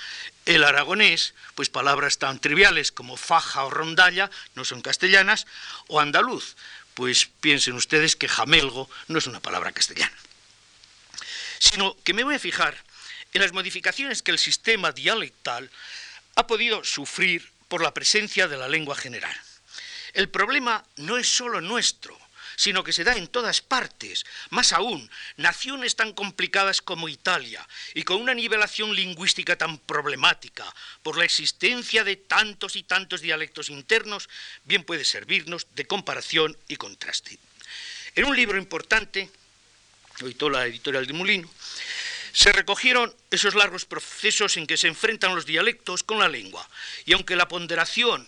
El 0.46 0.62
aragonés, 0.62 1.35
pues 1.57 1.70
palabras 1.70 2.18
tan 2.18 2.38
triviales 2.38 2.92
como 2.92 3.16
faja 3.16 3.64
o 3.64 3.70
rondalla 3.70 4.30
no 4.54 4.64
son 4.64 4.83
castellanas. 4.83 5.46
O 5.88 5.98
andaluz, 5.98 6.54
pues 6.94 7.26
piensen 7.40 7.74
ustedes 7.74 8.14
que 8.14 8.28
jamelgo 8.28 8.88
no 9.09 9.18
es 9.18 9.26
una 9.26 9.40
palabra 9.40 9.72
castellana 9.72 10.16
sino 11.58 11.96
que 12.04 12.14
me 12.14 12.24
voy 12.24 12.34
a 12.34 12.38
fijar 12.38 12.76
en 13.32 13.42
las 13.42 13.52
modificaciones 13.52 14.22
que 14.22 14.30
el 14.30 14.38
sistema 14.38 14.92
dialectal 14.92 15.70
ha 16.36 16.46
podido 16.46 16.84
sufrir 16.84 17.50
por 17.68 17.82
la 17.82 17.94
presencia 17.94 18.48
de 18.48 18.56
la 18.56 18.68
lengua 18.68 18.96
general. 18.96 19.34
El 20.12 20.28
problema 20.28 20.84
no 20.96 21.18
es 21.18 21.28
solo 21.28 21.60
nuestro, 21.60 22.16
sino 22.56 22.84
que 22.84 22.92
se 22.92 23.04
da 23.04 23.16
en 23.16 23.26
todas 23.26 23.60
partes, 23.60 24.24
más 24.50 24.72
aún, 24.72 25.10
naciones 25.36 25.96
tan 25.96 26.12
complicadas 26.12 26.80
como 26.82 27.08
Italia 27.08 27.66
y 27.94 28.02
con 28.02 28.20
una 28.20 28.34
nivelación 28.34 28.94
lingüística 28.94 29.56
tan 29.56 29.78
problemática 29.78 30.64
por 31.02 31.18
la 31.18 31.24
existencia 31.24 32.04
de 32.04 32.16
tantos 32.16 32.76
y 32.76 32.82
tantos 32.84 33.20
dialectos 33.20 33.70
internos, 33.70 34.28
bien 34.64 34.84
puede 34.84 35.04
servirnos 35.04 35.66
de 35.74 35.86
comparación 35.86 36.56
y 36.68 36.76
contraste. 36.76 37.38
En 38.14 38.26
un 38.26 38.36
libro 38.36 38.58
importante, 38.58 39.30
toda 40.37 40.53
la 40.53 40.66
editorial 40.66 41.07
de 41.07 41.12
Mulino, 41.12 41.50
Se 42.33 42.50
recogieron 42.50 43.14
esos 43.31 43.55
largos 43.55 43.85
procesos 43.85 44.57
en 44.57 44.66
que 44.66 44.77
se 44.77 44.88
enfrentan 44.88 45.37
los 45.37 45.46
dialectos 45.46 46.03
con 46.03 46.18
la 46.18 46.29
lengua, 46.29 46.68
y 47.05 47.12
aunque 47.12 47.37
la 47.37 47.46
ponderación 47.46 48.27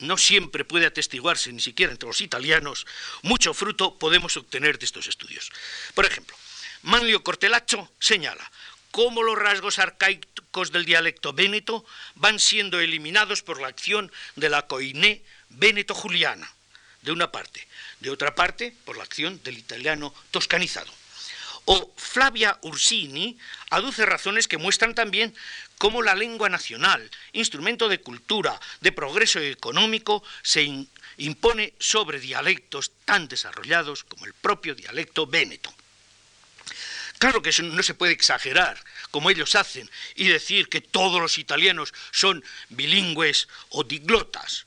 no 0.00 0.18
siempre 0.18 0.64
puede 0.64 0.86
atestiguarse, 0.86 1.52
ni 1.52 1.60
siquiera 1.60 1.92
entre 1.92 2.08
los 2.08 2.20
italianos, 2.20 2.84
mucho 3.22 3.54
fruto 3.54 3.96
podemos 3.96 4.36
obtener 4.36 4.76
de 4.76 4.86
estos 4.86 5.06
estudios. 5.06 5.52
Por 5.94 6.04
ejemplo, 6.04 6.36
Manlio 6.82 7.22
Cortelacho 7.22 7.92
señala 8.00 8.50
cómo 8.90 9.22
los 9.22 9.38
rasgos 9.38 9.78
arcaicos 9.78 10.72
del 10.72 10.84
dialecto 10.84 11.32
véneto 11.32 11.86
van 12.16 12.40
siendo 12.40 12.80
eliminados 12.80 13.42
por 13.42 13.60
la 13.60 13.68
acción 13.68 14.10
de 14.34 14.48
la 14.48 14.66
coiné 14.66 15.22
véneto-juliana, 15.48 16.52
de 17.02 17.12
una 17.12 17.30
parte, 17.30 17.66
de 18.00 18.10
otra 18.10 18.34
parte, 18.34 18.74
por 18.84 18.96
la 18.96 19.04
acción 19.04 19.40
del 19.42 19.58
italiano 19.58 20.14
toscanizado. 20.30 20.92
O 21.64 21.92
Flavia 21.96 22.58
Ursini 22.62 23.38
aduce 23.70 24.04
razones 24.04 24.48
que 24.48 24.58
muestran 24.58 24.94
también 24.94 25.34
cómo 25.78 26.02
la 26.02 26.14
lengua 26.14 26.48
nacional, 26.48 27.08
instrumento 27.32 27.88
de 27.88 28.00
cultura, 28.00 28.58
de 28.80 28.90
progreso 28.90 29.38
económico, 29.38 30.24
se 30.42 30.86
impone 31.18 31.74
sobre 31.78 32.18
dialectos 32.18 32.90
tan 33.04 33.28
desarrollados 33.28 34.02
como 34.04 34.26
el 34.26 34.34
propio 34.34 34.74
dialecto 34.74 35.26
véneto. 35.26 35.72
Claro 37.18 37.42
que 37.42 37.50
eso 37.50 37.62
no 37.62 37.82
se 37.84 37.94
puede 37.94 38.12
exagerar, 38.12 38.82
como 39.12 39.30
ellos 39.30 39.54
hacen, 39.54 39.88
y 40.16 40.26
decir 40.26 40.68
que 40.68 40.80
todos 40.80 41.20
los 41.20 41.38
italianos 41.38 41.94
son 42.10 42.42
bilingües 42.70 43.46
o 43.68 43.84
diglotas. 43.84 44.66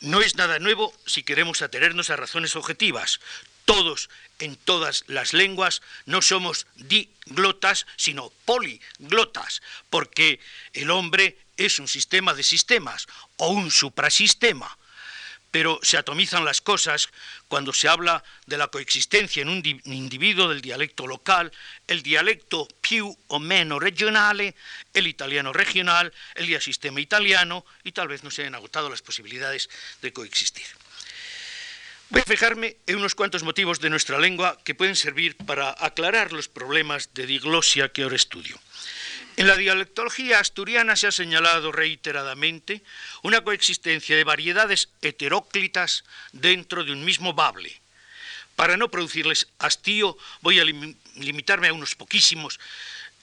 No 0.00 0.20
es 0.20 0.36
nada 0.36 0.58
nuevo 0.58 0.94
si 1.06 1.22
queremos 1.22 1.62
atenernos 1.62 2.10
a 2.10 2.16
razones 2.16 2.56
objetivas. 2.56 3.20
Todos, 3.64 4.08
en 4.38 4.56
todas 4.56 5.04
las 5.08 5.32
lenguas, 5.32 5.82
no 6.06 6.22
somos 6.22 6.66
diglotas, 6.76 7.86
sino 7.96 8.32
poliglotas, 8.44 9.60
porque 9.90 10.40
el 10.72 10.90
hombre 10.90 11.38
es 11.56 11.78
un 11.78 11.88
sistema 11.88 12.34
de 12.34 12.44
sistemas 12.44 13.06
o 13.36 13.48
un 13.48 13.70
suprasistema 13.70 14.78
pero 15.50 15.78
se 15.82 15.96
atomizan 15.96 16.44
las 16.44 16.60
cosas 16.60 17.08
cuando 17.48 17.72
se 17.72 17.88
habla 17.88 18.22
de 18.46 18.58
la 18.58 18.68
coexistencia 18.68 19.42
en 19.42 19.48
un 19.48 19.62
individuo 19.86 20.48
del 20.48 20.60
dialecto 20.60 21.06
local, 21.06 21.52
el 21.86 22.02
dialecto 22.02 22.68
più 22.80 23.16
o 23.28 23.38
meno 23.38 23.78
regionale, 23.78 24.54
el 24.92 25.06
italiano 25.06 25.52
regional, 25.52 26.12
el 26.34 26.46
diasistema 26.46 27.00
italiano, 27.00 27.64
y 27.84 27.92
tal 27.92 28.08
vez 28.08 28.24
no 28.24 28.30
se 28.30 28.42
hayan 28.42 28.54
agotado 28.54 28.90
las 28.90 29.02
posibilidades 29.02 29.70
de 30.02 30.12
coexistir. 30.12 30.66
Voy 32.10 32.22
a 32.22 32.24
fijarme 32.24 32.76
en 32.86 32.96
unos 32.96 33.14
cuantos 33.14 33.42
motivos 33.42 33.80
de 33.80 33.90
nuestra 33.90 34.18
lengua 34.18 34.58
que 34.64 34.74
pueden 34.74 34.96
servir 34.96 35.36
para 35.36 35.74
aclarar 35.78 36.32
los 36.32 36.48
problemas 36.48 37.12
de 37.12 37.26
diglosia 37.26 37.90
que 37.90 38.02
ahora 38.02 38.16
estudio. 38.16 38.58
En 39.38 39.46
la 39.46 39.54
dialectología 39.54 40.40
asturiana 40.40 40.96
se 40.96 41.06
ha 41.06 41.12
señalado 41.12 41.70
reiteradamente 41.70 42.82
una 43.22 43.42
coexistencia 43.42 44.16
de 44.16 44.24
variedades 44.24 44.88
heteróclitas 45.00 46.02
dentro 46.32 46.82
de 46.82 46.90
un 46.90 47.04
mismo 47.04 47.34
bable. 47.34 47.80
Para 48.56 48.76
no 48.76 48.90
producirles 48.90 49.46
hastío, 49.60 50.18
voy 50.40 50.58
a 50.58 50.64
limitarme 50.64 51.68
a 51.68 51.72
unos 51.72 51.94
poquísimos 51.94 52.58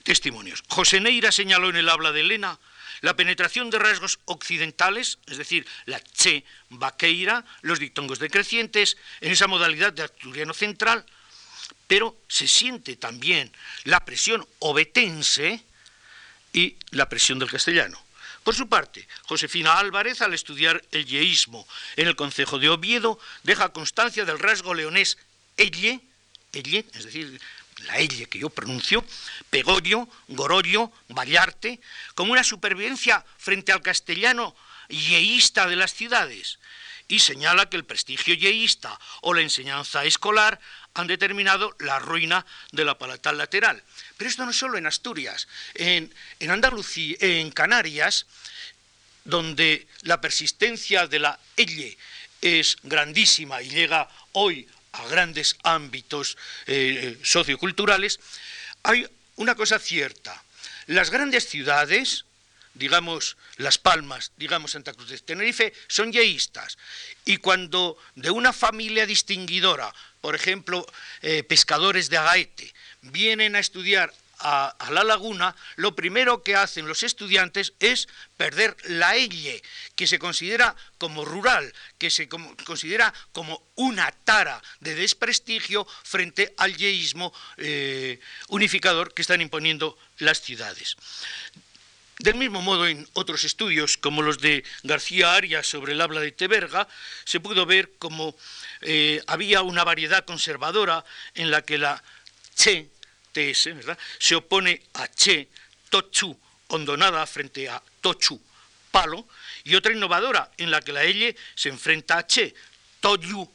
testimonios. 0.03 0.63
José 0.69 1.01
Neira 1.01 1.33
señaló 1.33 1.69
en 1.69 1.75
el 1.75 1.89
habla 1.89 2.13
de 2.13 2.21
Elena 2.21 2.59
la 3.01 3.17
penetración 3.17 3.69
de 3.69 3.79
rasgos 3.79 4.19
occidentales, 4.23 5.19
es 5.27 5.37
decir, 5.37 5.67
la 5.85 5.99
che 5.99 6.45
vaqueira, 6.69 7.43
los 7.61 7.77
dictongos 7.77 8.19
decrecientes, 8.19 8.95
en 9.19 9.33
esa 9.33 9.47
modalidad 9.47 9.91
de 9.91 10.03
asturiano 10.03 10.53
central, 10.53 11.05
pero 11.87 12.15
se 12.29 12.47
siente 12.47 12.95
también 12.95 13.51
la 13.83 14.05
presión 14.05 14.47
obetense, 14.59 15.65
y 16.55 16.77
la 16.91 17.09
presión 17.09 17.37
del 17.37 17.51
castellano. 17.51 18.01
Por 18.43 18.55
su 18.55 18.69
parte, 18.69 19.05
Josefina 19.23 19.77
Álvarez, 19.77 20.21
al 20.21 20.33
estudiar 20.33 20.81
el 20.91 21.05
yeísmo 21.05 21.67
en 21.97 22.07
el 22.07 22.15
Concejo 22.15 22.59
de 22.59 22.69
Oviedo, 22.69 23.19
deja 23.43 23.73
constancia 23.73 24.23
del 24.23 24.39
rasgo 24.39 24.73
leonés 24.73 25.17
elle, 25.57 25.99
elle, 26.53 26.85
es 26.93 27.03
decir, 27.03 27.41
la 27.79 27.97
elle 27.97 28.27
que 28.27 28.39
yo 28.39 28.49
pronuncio, 28.49 29.03
Pegollo, 29.49 30.07
Gorollo, 30.29 30.93
Vallarte, 31.09 31.81
como 32.13 32.31
una 32.31 32.43
supervivencia 32.45 33.25
frente 33.37 33.73
al 33.73 33.81
castellano 33.81 34.55
yeísta 34.87 35.67
de 35.67 35.75
las 35.75 35.93
ciudades, 35.93 36.59
y 37.07 37.19
señala 37.19 37.69
que 37.69 37.77
el 37.77 37.85
prestigio 37.85 38.33
yeísta 38.33 38.97
o 39.21 39.33
la 39.33 39.41
enseñanza 39.41 40.05
escolar 40.05 40.59
han 40.93 41.07
determinado 41.07 41.75
la 41.79 41.99
ruina 41.99 42.45
de 42.71 42.85
la 42.85 42.97
palatal 42.97 43.37
lateral. 43.37 43.83
Pero 44.17 44.29
esto 44.29 44.45
no 44.45 44.51
es 44.51 44.57
solo 44.57 44.77
en 44.77 44.87
Asturias, 44.87 45.47
en, 45.73 46.11
Andalucía, 46.49 47.17
en 47.19 47.51
Canarias, 47.51 48.25
donde 49.25 49.87
la 50.03 50.21
persistencia 50.21 51.07
de 51.07 51.19
la 51.19 51.39
elle 51.57 51.97
es 52.41 52.77
grandísima 52.83 53.61
y 53.61 53.69
llega 53.69 54.07
hoy 54.33 54.67
a 54.93 55.07
grandes 55.07 55.57
ámbitos 55.63 56.37
eh, 56.67 57.17
socioculturales, 57.23 58.19
hay 58.83 59.05
una 59.35 59.55
cosa 59.55 59.79
cierta. 59.79 60.41
Las 60.87 61.09
grandes 61.09 61.49
ciudades, 61.49 62.23
digamos 62.75 63.35
Las 63.57 63.77
Palmas, 63.77 64.31
digamos 64.37 64.71
Santa 64.71 64.93
Cruz 64.93 65.09
de 65.09 65.19
Tenerife, 65.19 65.73
son 65.87 66.13
yeístas. 66.13 66.77
Y 67.25 67.37
cuando 67.37 67.97
de 68.13 68.29
una 68.31 68.53
familia 68.53 69.05
distinguidora 69.05 69.91
por 70.25 70.33
ejemplo, 70.33 70.83
eh, 71.21 71.43
pescadores 71.43 72.09
de 72.09 72.17
Agaete, 72.17 72.73
vienen 73.11 73.55
a 73.55 73.59
estudiar 73.59 74.13
a, 74.39 74.75
la 74.91 75.03
laguna, 75.03 75.55
lo 75.77 75.95
primero 75.95 76.43
que 76.43 76.55
hacen 76.55 76.87
los 76.87 77.03
estudiantes 77.03 77.73
es 77.79 78.07
perder 78.37 78.75
la 78.85 79.15
elle, 79.15 79.61
que 79.95 80.07
se 80.07 80.19
considera 80.19 80.75
como 80.97 81.25
rural, 81.25 81.73
que 81.97 82.09
se 82.09 82.27
considera 82.27 83.13
como 83.31 83.63
una 83.75 84.11
tara 84.11 84.61
de 84.79 84.95
desprestigio 84.95 85.87
frente 86.03 86.53
al 86.57 86.75
yeísmo 86.75 87.33
eh, 87.57 88.19
unificador 88.49 89.13
que 89.13 89.21
están 89.21 89.41
imponiendo 89.41 89.97
las 90.17 90.41
ciudades. 90.41 90.97
Del 92.19 92.35
mismo 92.35 92.61
modo, 92.61 92.87
en 92.87 93.07
otros 93.13 93.43
estudios, 93.43 93.97
como 93.97 94.21
los 94.21 94.39
de 94.39 94.63
García 94.83 95.33
Arias 95.35 95.67
sobre 95.67 95.91
el 95.91 96.01
habla 96.01 96.21
de 96.21 96.31
Teberga, 96.31 96.87
se 97.25 97.41
pudo 97.41 97.65
ver 97.65 97.91
como 97.99 98.37
eh, 98.81 99.21
había 99.27 99.61
una 99.63 99.83
variedad 99.83 100.23
conservadora 100.23 101.03
en 101.33 101.51
la 101.51 101.61
que 101.63 101.77
la 101.77 102.01
che, 102.55 102.87
TS, 103.35 103.75
¿verdad? 103.75 103.97
se 104.17 104.35
opone 104.35 104.81
a 104.93 105.07
che, 105.09 105.49
tochu, 105.89 106.39
hondonada 106.67 107.25
frente 107.27 107.67
a 107.67 107.81
tochu, 107.99 108.41
palo, 108.91 109.27
y 109.65 109.75
otra 109.75 109.91
innovadora 109.91 110.51
en 110.57 110.71
la 110.71 110.79
que 110.79 110.93
la 110.93 111.03
elle 111.03 111.35
se 111.53 111.67
enfrenta 111.67 112.17
a 112.17 112.25
che, 112.25 112.55
toyu, 113.01 113.45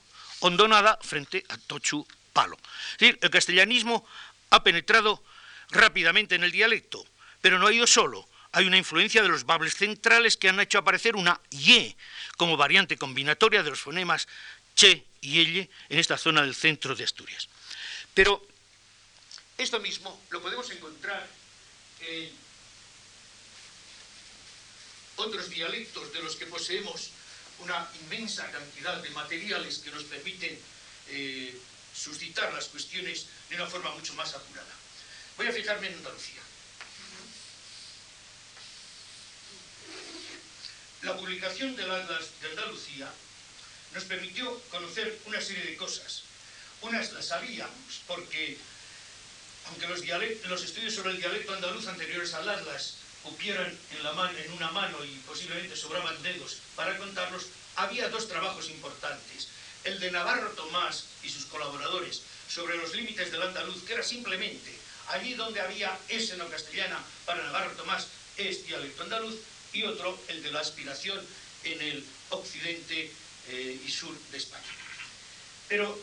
hondonada 0.40 0.98
frente 1.00 1.44
a 1.48 1.56
tochu, 1.56 2.06
palo. 2.34 2.58
Es 2.92 2.98
decir, 2.98 3.18
el 3.22 3.30
castellanismo 3.30 4.06
ha 4.50 4.62
penetrado 4.62 5.24
rápidamente 5.70 6.34
en 6.34 6.44
el 6.44 6.52
dialecto, 6.52 7.06
pero 7.40 7.58
no 7.58 7.66
ha 7.66 7.72
ido 7.72 7.86
solo. 7.86 8.28
Hay 8.52 8.66
una 8.66 8.76
influencia 8.76 9.22
de 9.22 9.28
los 9.28 9.46
bables 9.46 9.76
centrales 9.76 10.36
que 10.36 10.48
han 10.48 10.60
hecho 10.60 10.78
aparecer 10.78 11.16
una 11.16 11.40
ye 11.50 11.96
como 12.36 12.56
variante 12.56 12.98
combinatoria 12.98 13.62
de 13.62 13.70
los 13.70 13.80
fonemas 13.80 14.28
che 14.74 15.06
y 15.20 15.40
elle 15.40 15.70
en 15.88 15.98
esta 15.98 16.18
zona 16.18 16.42
del 16.42 16.54
centro 16.54 16.94
de 16.96 17.04
Asturias. 17.04 17.48
Pero 18.12 18.49
esto 19.62 19.78
mismo 19.80 20.20
lo 20.30 20.40
podemos 20.40 20.70
encontrar 20.70 21.28
en 22.00 22.32
otros 25.16 25.50
dialectos 25.50 26.12
de 26.12 26.22
los 26.22 26.36
que 26.36 26.46
poseemos 26.46 27.10
una 27.58 27.86
inmensa 28.02 28.50
cantidad 28.50 29.02
de 29.02 29.10
materiales 29.10 29.78
que 29.78 29.90
nos 29.90 30.04
permiten 30.04 30.58
eh, 31.08 31.60
suscitar 31.94 32.52
las 32.54 32.66
cuestiones 32.66 33.26
de 33.50 33.56
una 33.56 33.66
forma 33.66 33.90
mucho 33.94 34.14
más 34.14 34.32
apurada. 34.34 34.74
Voy 35.36 35.46
a 35.46 35.52
fijarme 35.52 35.88
en 35.88 35.94
Andalucía. 35.94 36.40
La 41.02 41.16
publicación 41.16 41.76
del 41.76 41.90
Atlas 41.90 42.28
de 42.40 42.48
Andalucía 42.48 43.10
nos 43.94 44.04
permitió 44.04 44.58
conocer 44.70 45.18
una 45.26 45.40
serie 45.40 45.64
de 45.64 45.76
cosas. 45.76 46.22
Unas 46.82 47.12
las 47.12 47.26
sabíamos 47.26 48.00
porque, 48.06 48.56
aunque 49.66 49.86
los, 49.88 50.62
estudios 50.62 50.94
sobre 50.94 51.10
el 51.10 51.18
dialecto 51.18 51.54
andaluz 51.54 51.86
anteriores 51.86 52.34
al 52.34 52.48
Atlas 52.48 52.94
cupieran 53.22 53.78
en 53.92 54.52
una 54.52 54.70
mano 54.70 55.04
y 55.04 55.10
posiblemente 55.26 55.76
sobraban 55.76 56.22
dedos 56.22 56.58
para 56.74 56.96
contarlos, 56.98 57.46
había 57.76 58.08
dos 58.08 58.28
trabajos 58.28 58.70
importantes. 58.70 59.48
El 59.84 60.00
de 60.00 60.10
Navarro 60.10 60.50
Tomás 60.50 61.04
y 61.22 61.28
sus 61.28 61.44
colaboradores 61.46 62.22
sobre 62.48 62.76
los 62.76 62.94
límites 62.94 63.30
del 63.30 63.42
andaluz, 63.42 63.84
que 63.84 63.94
era 63.94 64.02
simplemente 64.02 64.78
allí 65.08 65.34
donde 65.34 65.60
había 65.60 65.98
S 66.08 66.36
no 66.36 66.48
castellana 66.48 66.98
para 67.24 67.42
Navarro 67.44 67.72
Tomás 67.72 68.06
es 68.36 68.66
dialecto 68.66 69.02
andaluz, 69.02 69.36
y 69.72 69.84
otro, 69.84 70.18
el 70.28 70.42
de 70.42 70.50
la 70.50 70.60
aspiración 70.60 71.20
en 71.64 71.80
el 71.80 72.04
occidente 72.30 73.12
eh, 73.48 73.80
y 73.84 73.90
sur 73.90 74.16
de 74.30 74.38
España. 74.38 74.64
Pero, 75.68 75.98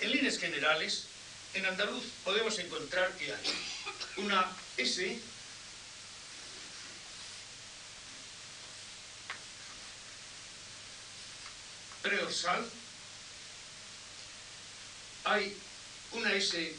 en 0.00 0.10
líneas 0.10 0.38
generales, 0.38 1.04
en 1.54 1.66
andaluz 1.66 2.04
podemos 2.24 2.58
encontrar 2.58 3.12
que 3.16 3.32
hay 3.32 3.40
una 4.16 4.50
S 4.76 5.18
predorsal, 12.02 12.68
hay 15.24 15.56
una 16.12 16.32
S 16.34 16.76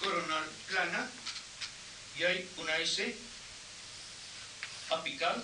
coronal 0.00 0.44
plana 0.68 1.10
y 2.18 2.22
hay 2.24 2.50
una 2.58 2.76
S 2.78 3.16
apical 4.90 5.42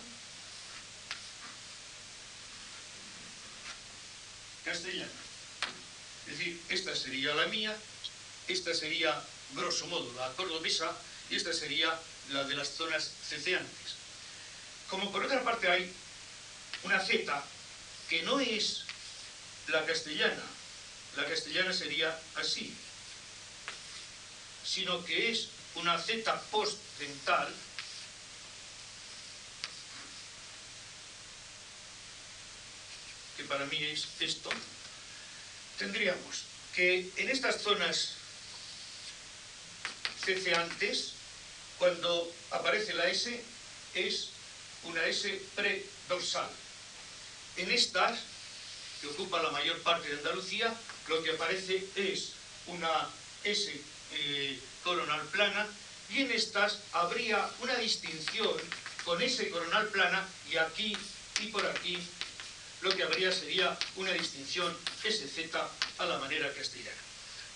Es 4.88 6.38
decir, 6.38 6.61
esta 6.69 6.97
sería 6.97 7.35
la 7.35 7.47
mía, 7.47 7.77
esta 8.49 8.75
sería, 8.75 9.23
grosso 9.55 9.87
modo, 9.87 10.12
la 10.14 10.33
cordobesa, 10.33 10.97
y 11.29 11.37
esta 11.37 11.53
sería 11.53 11.99
la 12.31 12.45
de 12.45 12.57
las 12.57 12.69
zonas 12.69 13.11
ceceantes. 13.29 13.95
Como 14.88 15.12
por 15.12 15.25
otra 15.25 15.43
parte 15.45 15.69
hay 15.71 15.93
una 16.85 16.99
Z 17.01 17.45
que 18.09 18.23
no 18.23 18.40
es 18.40 18.85
la 19.69 19.85
castellana, 19.85 20.43
la 21.16 21.27
castellana 21.27 21.73
sería 21.73 22.19
así, 22.37 22.75
sino 24.64 25.05
que 25.05 25.31
es 25.31 25.49
una 25.75 25.99
Z 25.99 26.40
postdental 26.51 27.55
para 33.61 33.73
mí 33.73 33.85
es 33.85 34.09
esto, 34.20 34.49
tendríamos 35.77 36.44
que 36.75 37.11
en 37.16 37.29
estas 37.29 37.61
zonas 37.61 38.14
ceceantes, 40.25 41.12
cuando 41.77 42.33
aparece 42.53 42.94
la 42.94 43.07
S, 43.11 43.38
es 43.92 44.31
una 44.85 45.05
S 45.05 45.42
predorsal. 45.55 46.49
En 47.59 47.70
estas, 47.70 48.20
que 49.03 49.09
ocupa 49.09 49.42
la 49.42 49.51
mayor 49.51 49.79
parte 49.83 50.09
de 50.09 50.16
Andalucía, 50.16 50.73
lo 51.09 51.23
que 51.23 51.33
aparece 51.33 51.87
es 51.96 52.33
una 52.66 53.11
S 53.44 53.79
eh, 54.12 54.59
coronal 54.83 55.27
plana, 55.27 55.66
y 56.09 56.23
en 56.23 56.31
estas 56.31 56.79
habría 56.92 57.46
una 57.61 57.77
distinción 57.77 58.57
con 59.05 59.20
S 59.20 59.51
coronal 59.51 59.87
plana 59.88 60.27
y 60.51 60.57
aquí 60.57 60.96
y 61.42 61.49
por 61.49 61.66
aquí 61.66 61.99
lo 62.83 62.97
que 62.97 63.03
habría 63.03 63.33
sería 63.33 63.77
una 63.97 64.12
distinción 64.12 64.77
SZ 65.03 65.55
a 65.99 66.05
la 66.05 66.19
manera 66.19 66.53
castellana. 66.55 66.97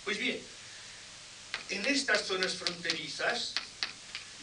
Pues 0.05 0.19
bien, 0.19 0.41
en 1.71 1.87
estas 1.87 2.27
zonas 2.27 2.55
fronterizas 2.55 3.55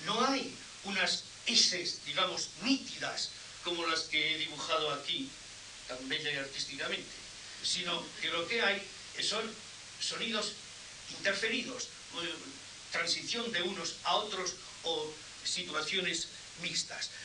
no 0.06 0.26
hay 0.26 0.56
unas 0.84 1.24
S, 1.46 2.00
digamos, 2.06 2.50
nítidas 2.64 3.30
como 3.64 3.86
las 3.86 4.02
que 4.02 4.36
he 4.36 4.38
dibujado 4.40 4.92
aquí, 4.94 5.30
tan 5.88 6.10
bella 6.10 6.32
y 6.32 6.38
artísticamente, 6.38 7.12
sino 7.64 8.04
que 8.22 8.30
lo 8.30 8.48
que 8.48 8.62
hay 8.62 8.82
son 9.22 9.44
sonidos 10.00 10.54
interferidos, 11.12 11.90
transición 12.92 13.52
de 13.52 13.62
unos 13.62 13.96
a 14.04 14.16
otros 14.16 14.56
o 14.84 15.14
situaciones 15.44 16.28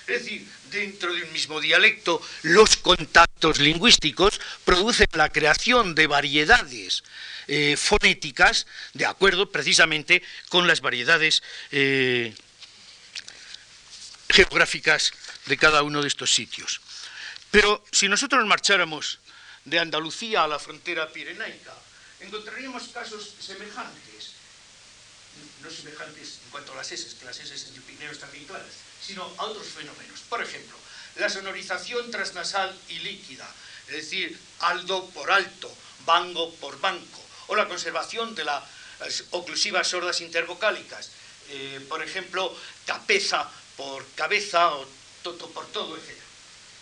Es 0.07 0.23
decir, 0.23 0.47
dentro 0.71 1.13
de 1.13 1.25
un 1.25 1.33
mismo 1.33 1.61
dialecto, 1.61 2.23
los 2.43 2.77
contactos 2.77 3.59
lingüísticos 3.59 4.41
producen 4.65 5.09
la 5.13 5.31
creación 5.31 5.95
de 5.95 6.07
variedades 6.07 7.03
eh, 7.49 7.77
fonéticas 7.77 8.67
de 8.95 9.07
acuerdo 9.07 9.51
precisamente 9.51 10.23
con 10.49 10.67
las 10.67 10.81
variedades 10.81 11.43
eh, 11.73 12.35
geográficas 14.29 15.13
de 15.47 15.57
cada 15.57 15.83
uno 15.83 16.03
de 16.03 16.09
estos 16.09 16.33
sitios. 16.33 16.81
Pero 17.51 17.85
si 17.91 18.09
nosotros 18.09 18.45
marcháramos 18.47 19.19
de 19.65 19.79
Andalucía 19.81 20.45
a 20.45 20.49
la 20.49 20.59
frontera 20.59 21.13
pirenaica, 21.13 21.75
encontraríamos 22.21 22.89
casos 22.89 23.35
semejantes, 23.41 24.36
no 25.67 25.73
semejantes 25.73 26.39
en 26.45 26.51
cuanto 26.51 26.73
a 26.73 26.77
las 26.77 26.93
S, 26.93 27.17
que 27.19 27.25
las 27.25 27.39
S 27.39 27.69
en 27.69 27.75
el 27.75 27.83
Pirineo 27.83 28.13
están 28.13 28.31
bien 28.31 28.45
claras, 28.45 28.71
sino 29.05 29.23
a 29.37 29.45
otros 29.45 29.67
fenómenos. 29.67 30.21
Por 30.29 30.43
ejemplo, 30.43 30.77
la 31.17 31.29
sonorización 31.29 32.11
transnasal 32.11 32.77
y 32.89 32.99
líquida, 33.01 33.53
es 33.89 33.95
decir, 33.95 34.39
aldo 34.61 35.09
por 35.11 35.31
alto, 35.31 35.73
bango 36.05 36.55
por 36.55 36.81
banco, 36.81 37.21
o 37.49 37.57
la 37.57 37.69
conservación 37.69 38.35
de 38.35 38.45
las 38.45 38.63
oclusivas 39.31 39.89
sordas 39.89 40.21
intervocálicas, 40.21 41.11
eh, 41.51 41.85
por 41.89 42.03
ejemplo, 42.03 42.57
capeza 42.85 43.51
por 43.77 44.07
cabeza 44.15 44.75
o 44.75 44.87
toto 45.23 45.51
por 45.51 45.67
todo, 45.67 45.97
etc. 45.97 46.17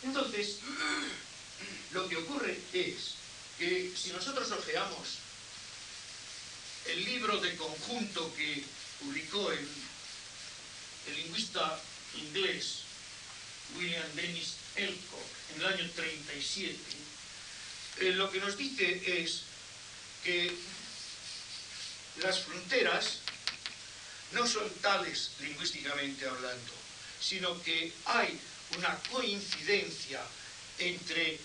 Entonces, 0.05 0.59
lo 1.93 2.09
que 2.09 2.17
ocurre 2.17 2.59
es 2.73 3.15
que 3.59 3.93
si 3.97 4.11
nosotros 4.11 4.51
ojeamos 4.51 5.24
el 6.87 7.05
libro 7.05 7.39
de 7.39 7.57
conjunto 7.57 8.35
que 8.35 8.63
publicó 9.01 9.51
el, 9.53 9.69
lingüista 11.17 11.81
inglés 12.17 12.81
William 13.77 14.07
Dennis 14.15 14.55
Elcock 14.77 15.27
en 15.55 15.61
el 15.61 15.67
año 15.67 15.91
37, 15.95 16.79
eh, 18.01 18.13
lo 18.13 18.31
que 18.31 18.41
nos 18.41 18.57
dice 18.57 19.23
es 19.23 19.43
que 20.23 20.51
las 22.23 22.41
fronteras 22.41 23.19
no 24.33 24.47
son 24.47 24.69
tales 24.81 25.33
lingüísticamente 25.41 26.27
hablando, 26.27 26.73
sino 27.21 27.63
que 27.63 27.93
hay 28.07 28.39
una 28.77 28.99
coincidencia 29.11 30.23
entre 30.79 31.39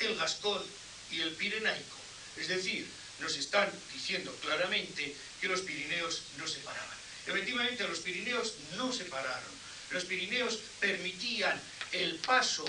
el 0.00 0.16
gascón 0.16 0.62
y 1.10 1.20
el 1.20 1.32
pirenaico. 1.34 1.96
Es 2.36 2.48
decir, 2.48 2.88
nos 3.20 3.36
están 3.36 3.70
diciendo 3.92 4.34
claramente 4.42 5.14
que 5.40 5.48
los 5.48 5.60
Pirineos 5.60 6.22
no 6.38 6.46
se 6.46 6.58
paraban. 6.60 6.98
Efectivamente, 7.26 7.86
los 7.86 8.00
Pirineos 8.00 8.54
no 8.76 8.92
se 8.92 9.04
pararon 9.04 9.62
los 9.92 10.04
Pirineos 10.04 10.58
permitían 10.80 11.60
el 11.92 12.16
paso 12.16 12.64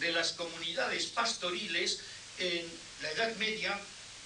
de 0.00 0.12
las 0.12 0.32
comunidades 0.32 1.06
pastoriles 1.06 2.00
en 2.38 2.64
la 3.02 3.10
Edad 3.10 3.34
Media, 3.36 3.78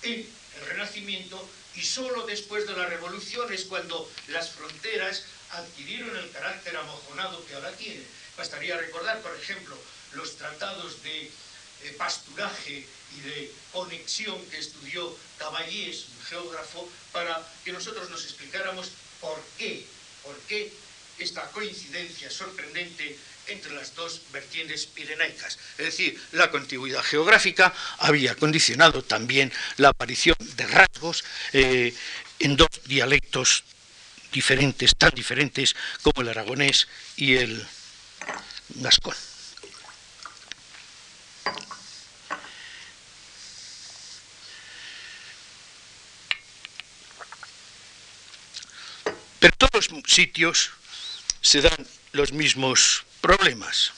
en 0.02 0.20
el 0.60 0.66
Renacimiento, 0.66 1.48
y 1.74 1.82
solo 1.82 2.26
después 2.26 2.66
de 2.66 2.76
la 2.76 2.86
Revolución 2.86 3.50
es 3.52 3.64
cuando 3.64 4.10
las 4.28 4.50
fronteras 4.50 5.24
adquirieron 5.52 6.14
el 6.16 6.30
carácter 6.30 6.76
amojonado 6.76 7.44
que 7.46 7.54
ahora 7.54 7.72
tienen. 7.72 8.06
Bastaría 8.36 8.76
recordar, 8.76 9.20
por 9.22 9.34
ejemplo, 9.34 9.76
los 10.12 10.36
tratados 10.36 11.02
de 11.02 11.22
eh, 11.22 11.94
pasturaje 11.96 12.86
y 13.16 13.20
de 13.28 13.52
conexión 13.72 14.38
que 14.46 14.58
estudió 14.58 15.16
Caballés, 15.38 16.06
un 16.18 16.24
geógrafo, 16.26 16.88
para 17.12 17.46
que 17.64 17.72
nosotros 17.72 18.10
nos 18.10 18.24
explicáramos 18.24 18.90
por 19.20 19.40
qué, 19.58 19.84
por 20.22 20.38
qué 20.48 20.72
esta 21.18 21.42
coincidencia 21.50 22.30
sorprendente 22.30 23.18
entre 23.48 23.74
las 23.74 23.94
dos 23.94 24.20
vertientes 24.32 24.86
pirenaicas. 24.86 25.58
Es 25.78 25.86
decir, 25.86 26.20
la 26.32 26.50
contigüidad 26.50 27.02
geográfica 27.02 27.74
había 27.98 28.34
condicionado 28.34 29.02
también 29.02 29.52
la 29.76 29.88
aparición 29.88 30.36
de 30.56 30.66
rasgos 30.66 31.24
eh, 31.52 31.94
en 32.38 32.56
dos 32.56 32.68
dialectos 32.86 33.64
diferentes, 34.32 34.94
tan 34.96 35.10
diferentes 35.10 35.74
como 36.02 36.22
el 36.22 36.28
aragonés 36.28 36.88
y 37.16 37.36
el 37.36 37.66
gascón. 38.76 39.14
Pero 49.38 49.56
sitios 50.06 50.70
se 51.40 51.60
dan 51.60 51.86
los 52.12 52.32
mismos 52.32 53.04
problemas. 53.20 53.92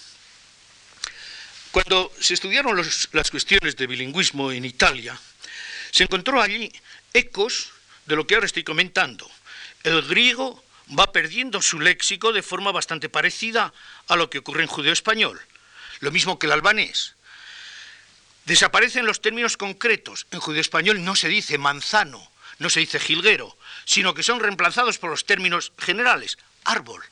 Cuando 1.70 2.12
se 2.20 2.34
estudiaron 2.34 2.76
las 3.12 3.30
cuestiones 3.30 3.76
de 3.76 3.86
bilingüismo 3.86 4.52
en 4.52 4.64
Italia, 4.64 5.18
se 5.90 6.04
encontró 6.04 6.40
allí 6.40 6.72
ecos 7.12 7.70
de 8.06 8.16
lo 8.16 8.26
que 8.26 8.34
ahora 8.34 8.46
estoy 8.46 8.62
comentando. 8.62 9.28
El 9.82 10.02
griego 10.02 10.62
va 10.96 11.12
perdiendo 11.12 11.62
su 11.62 11.80
léxico 11.80 12.32
de 12.32 12.42
forma 12.42 12.72
bastante 12.72 13.08
parecida 13.08 13.72
a 14.06 14.16
lo 14.16 14.30
que 14.30 14.38
ocurre 14.38 14.62
en 14.62 14.68
judeo-español, 14.68 15.40
lo 16.00 16.10
mismo 16.10 16.38
que 16.38 16.46
el 16.46 16.52
albanés. 16.52 17.14
Desaparecen 18.44 19.06
los 19.06 19.22
términos 19.22 19.56
concretos. 19.56 20.26
En 20.30 20.40
judeo-español 20.40 21.02
no 21.02 21.16
se 21.16 21.28
dice 21.28 21.58
manzano, 21.58 22.30
no 22.58 22.70
se 22.70 22.80
dice 22.80 23.00
jilguero, 23.00 23.56
sino 23.84 24.14
que 24.14 24.22
son 24.22 24.40
reemplazados 24.40 24.98
por 24.98 25.10
los 25.10 25.24
términos 25.24 25.72
generales, 25.78 26.38
árbol, 26.64 27.02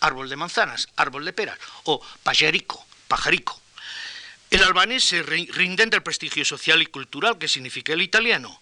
árbol 0.00 0.28
de 0.28 0.36
manzanas, 0.36 0.88
árbol 0.96 1.24
de 1.24 1.32
peras, 1.32 1.58
o 1.84 2.00
pajarico, 2.22 2.86
pajarico. 3.08 3.60
El 4.50 4.62
albanés 4.62 5.04
se 5.04 5.22
rinde 5.22 5.82
el 5.82 6.02
prestigio 6.02 6.44
social 6.44 6.80
y 6.80 6.86
cultural 6.86 7.38
que 7.38 7.48
significa 7.48 7.92
el 7.92 8.02
italiano. 8.02 8.60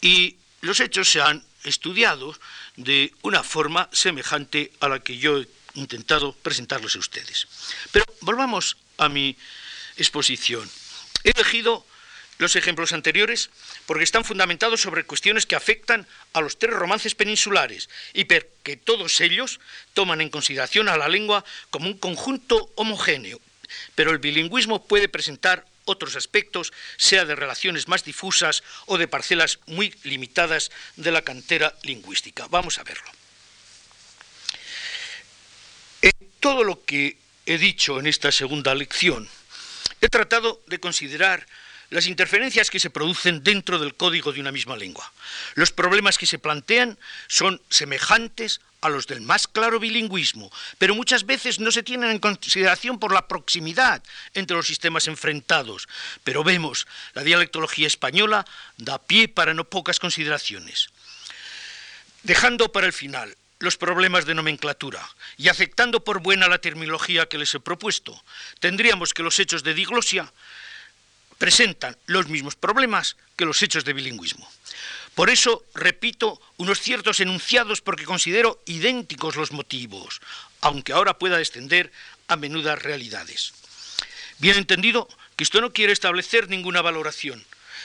Y 0.00 0.36
los 0.62 0.80
hechos 0.80 1.08
se 1.08 1.20
han 1.20 1.44
estudiado 1.64 2.36
de 2.76 3.12
una 3.22 3.42
forma 3.42 3.88
semejante 3.92 4.72
a 4.80 4.88
la 4.88 5.00
que 5.00 5.18
yo 5.18 5.38
he 5.38 5.48
intentado 5.74 6.32
presentarlos 6.32 6.96
a 6.96 6.98
ustedes. 6.98 7.46
Pero 7.92 8.04
volvamos 8.20 8.76
a 8.98 9.08
mi 9.08 9.36
exposición. 9.96 10.68
He 11.22 11.30
elegido 11.30 11.86
los 12.38 12.56
ejemplos 12.56 12.92
anteriores 12.92 13.50
porque 13.86 14.04
están 14.04 14.24
fundamentados 14.24 14.80
sobre 14.80 15.04
cuestiones 15.04 15.46
que 15.46 15.56
afectan 15.56 16.06
a 16.32 16.40
los 16.40 16.58
tres 16.58 16.74
romances 16.74 17.14
peninsulares 17.14 17.88
y 18.12 18.24
porque 18.24 18.76
todos 18.76 19.20
ellos 19.20 19.60
toman 19.94 20.20
en 20.20 20.28
consideración 20.28 20.88
a 20.88 20.96
la 20.96 21.08
lengua 21.08 21.44
como 21.70 21.86
un 21.86 21.98
conjunto 21.98 22.70
homogéneo. 22.76 23.40
Pero 23.94 24.12
el 24.12 24.18
bilingüismo 24.18 24.86
puede 24.86 25.08
presentar 25.08 25.66
otros 25.86 26.16
aspectos, 26.16 26.72
sea 26.96 27.24
de 27.24 27.34
relaciones 27.34 27.88
más 27.88 28.04
difusas 28.04 28.62
o 28.86 28.98
de 28.98 29.08
parcelas 29.08 29.60
muy 29.66 29.94
limitadas 30.02 30.70
de 30.96 31.12
la 31.12 31.22
cantera 31.22 31.74
lingüística. 31.82 32.46
Vamos 32.48 32.78
a 32.78 32.84
verlo. 32.84 33.10
En 36.02 36.12
todo 36.40 36.64
lo 36.64 36.84
que 36.84 37.16
he 37.46 37.58
dicho 37.58 37.98
en 37.98 38.06
esta 38.06 38.30
segunda 38.32 38.74
lección, 38.74 39.28
he 40.00 40.08
tratado 40.08 40.62
de 40.66 40.78
considerar 40.80 41.46
las 41.90 42.06
interferencias 42.06 42.70
que 42.70 42.80
se 42.80 42.90
producen 42.90 43.42
dentro 43.42 43.78
del 43.78 43.94
código 43.94 44.32
de 44.32 44.40
una 44.40 44.52
misma 44.52 44.76
lengua. 44.76 45.12
Los 45.54 45.72
problemas 45.72 46.18
que 46.18 46.26
se 46.26 46.38
plantean 46.38 46.98
son 47.28 47.60
semejantes 47.70 48.60
a 48.80 48.88
los 48.88 49.06
del 49.06 49.20
más 49.20 49.48
claro 49.48 49.80
bilingüismo, 49.80 50.50
pero 50.78 50.94
muchas 50.94 51.26
veces 51.26 51.58
no 51.60 51.72
se 51.72 51.82
tienen 51.82 52.10
en 52.10 52.18
consideración 52.18 52.98
por 52.98 53.12
la 53.12 53.26
proximidad 53.26 54.02
entre 54.34 54.56
los 54.56 54.66
sistemas 54.66 55.08
enfrentados. 55.08 55.88
Pero 56.24 56.44
vemos, 56.44 56.86
la 57.14 57.22
dialectología 57.22 57.86
española 57.86 58.44
da 58.76 58.98
pie 58.98 59.28
para 59.28 59.54
no 59.54 59.64
pocas 59.64 59.98
consideraciones. 59.98 60.90
Dejando 62.22 62.72
para 62.72 62.86
el 62.86 62.92
final 62.92 63.36
los 63.58 63.76
problemas 63.76 64.26
de 64.26 64.34
nomenclatura 64.34 65.08
y 65.38 65.48
aceptando 65.48 66.04
por 66.04 66.20
buena 66.20 66.48
la 66.48 66.58
terminología 66.58 67.26
que 67.26 67.38
les 67.38 67.54
he 67.54 67.60
propuesto, 67.60 68.22
tendríamos 68.60 69.14
que 69.14 69.22
los 69.22 69.38
hechos 69.38 69.62
de 69.62 69.74
diglosia 69.74 70.32
presentan 71.38 71.96
los 72.06 72.28
mismos 72.28 72.56
problemas 72.56 73.16
que 73.36 73.44
los 73.44 73.62
hechos 73.62 73.84
de 73.84 73.92
bilingüismo. 73.92 74.48
Por 75.14 75.30
eso 75.30 75.64
repito 75.74 76.40
unos 76.58 76.80
ciertos 76.80 77.20
enunciados 77.20 77.80
porque 77.80 78.04
considero 78.04 78.62
idénticos 78.66 79.36
los 79.36 79.50
motivos, 79.50 80.20
aunque 80.60 80.92
ahora 80.92 81.18
pueda 81.18 81.38
descender 81.38 81.90
a 82.28 82.36
menudas 82.36 82.82
realidades. 82.82 83.52
Bien 84.38 84.56
entendido 84.56 85.08
que 85.36 85.44
esto 85.44 85.60
no 85.60 85.72
quiere 85.72 85.92
establecer 85.92 86.48
ninguna 86.48 86.82
valoración, 86.82 87.44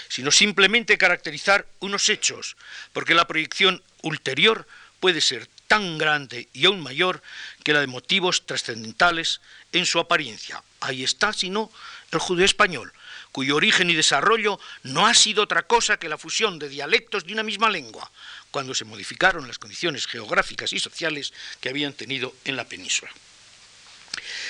sino 0.09 0.31
simplemente 0.31 0.97
caracterizar 0.97 1.65
unos 1.79 2.09
hechos, 2.09 2.57
porque 2.91 3.15
la 3.15 3.27
proyección 3.27 3.81
ulterior 4.01 4.67
puede 4.99 5.21
ser 5.21 5.47
tan 5.67 5.97
grande 5.97 6.49
y 6.51 6.65
aún 6.65 6.81
mayor 6.81 7.23
que 7.63 7.71
la 7.71 7.79
de 7.79 7.87
motivos 7.87 8.45
trascendentales 8.45 9.39
en 9.71 9.85
su 9.85 9.99
apariencia. 9.99 10.61
Ahí 10.81 11.05
está, 11.05 11.31
si 11.31 11.49
no, 11.49 11.71
el 12.11 12.19
judío 12.19 12.43
español, 12.43 12.91
cuyo 13.31 13.55
origen 13.55 13.89
y 13.89 13.95
desarrollo 13.95 14.59
no 14.83 15.07
ha 15.07 15.13
sido 15.13 15.43
otra 15.43 15.63
cosa 15.63 15.97
que 15.97 16.09
la 16.09 16.17
fusión 16.17 16.59
de 16.59 16.69
dialectos 16.69 17.25
de 17.25 17.33
una 17.33 17.43
misma 17.43 17.69
lengua, 17.69 18.11
cuando 18.51 18.73
se 18.73 18.85
modificaron 18.85 19.47
las 19.47 19.59
condiciones 19.59 20.07
geográficas 20.07 20.73
y 20.73 20.79
sociales 20.79 21.33
que 21.59 21.69
habían 21.69 21.93
tenido 21.93 22.35
en 22.45 22.55
la 22.55 22.65
península. 22.65 23.11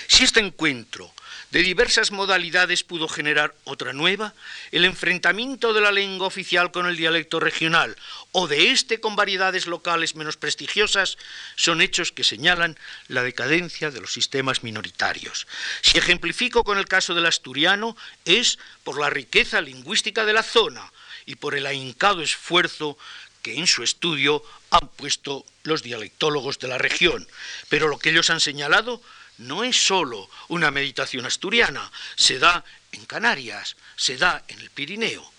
Si 0.08 0.24
este 0.24 0.40
encuentro 0.40 1.14
de 1.52 1.62
diversas 1.64 2.12
modalidades 2.12 2.84
pudo 2.84 3.08
generar 3.08 3.54
otra 3.66 3.94
nueva, 3.94 4.34
el 4.72 4.86
enfrentamiento 4.86 5.74
de 5.74 5.82
la 5.82 5.92
lengua 5.92 6.28
oficial 6.28 6.72
con 6.72 6.88
el 6.88 6.96
dialecto 6.96 7.40
regional 7.40 7.96
o 8.32 8.48
de 8.48 8.72
este 8.72 9.00
con 9.00 9.16
variedades 9.16 9.68
locales 9.68 10.16
menos 10.16 10.38
prestigiosas 10.38 11.18
son 11.56 11.82
hechos 11.82 12.12
que 12.12 12.24
señalan 12.24 12.78
la 13.08 13.24
decadencia 13.24 13.92
de 13.92 14.00
los 14.00 14.14
sistemas 14.14 14.64
minoritarios. 14.64 15.46
Si 15.82 15.98
ejemplifico 15.98 16.64
con 16.64 16.78
el 16.78 16.88
caso 16.88 17.14
del 17.14 17.26
asturiano, 17.26 17.98
es 18.24 18.58
por 18.84 19.00
la 19.00 19.10
riqueza 19.10 19.62
lingüística 19.62 20.26
de 20.26 20.34
la 20.34 20.44
zona 20.44 20.92
y 21.26 21.36
por 21.36 21.56
el 21.56 21.66
ahincado 21.66 22.22
esfuerzo 22.22 22.98
que 23.42 23.58
en 23.58 23.68
su 23.68 23.84
estudio 23.84 24.44
han 24.70 24.88
puesto 24.88 25.46
los 25.64 25.84
dialectólogos 25.84 26.60
de 26.60 26.68
la 26.68 26.78
región. 26.78 27.28
Pero 27.70 27.88
lo 27.88 28.00
que 28.00 28.12
ellos 28.12 28.30
han 28.30 28.40
señalado 28.40 29.02
no 29.42 29.64
es 29.64 29.76
sólo 29.76 30.30
una 30.48 30.72
meditación 30.72 31.26
asturiana, 31.26 31.92
se 32.16 32.40
da 32.40 32.64
en 32.92 33.06
Canarias, 33.06 33.76
se 33.96 34.18
da 34.18 34.44
en 34.48 34.60
el 34.60 34.70
Pirineo. 34.70 35.30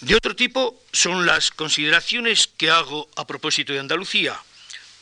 De 0.00 0.16
otro 0.16 0.34
tipo 0.34 0.82
son 0.92 1.26
las 1.26 1.50
consideraciones 1.50 2.48
que 2.56 2.70
hago 2.70 3.08
a 3.16 3.26
propósito 3.26 3.72
de 3.72 3.80
Andalucía, 3.80 4.40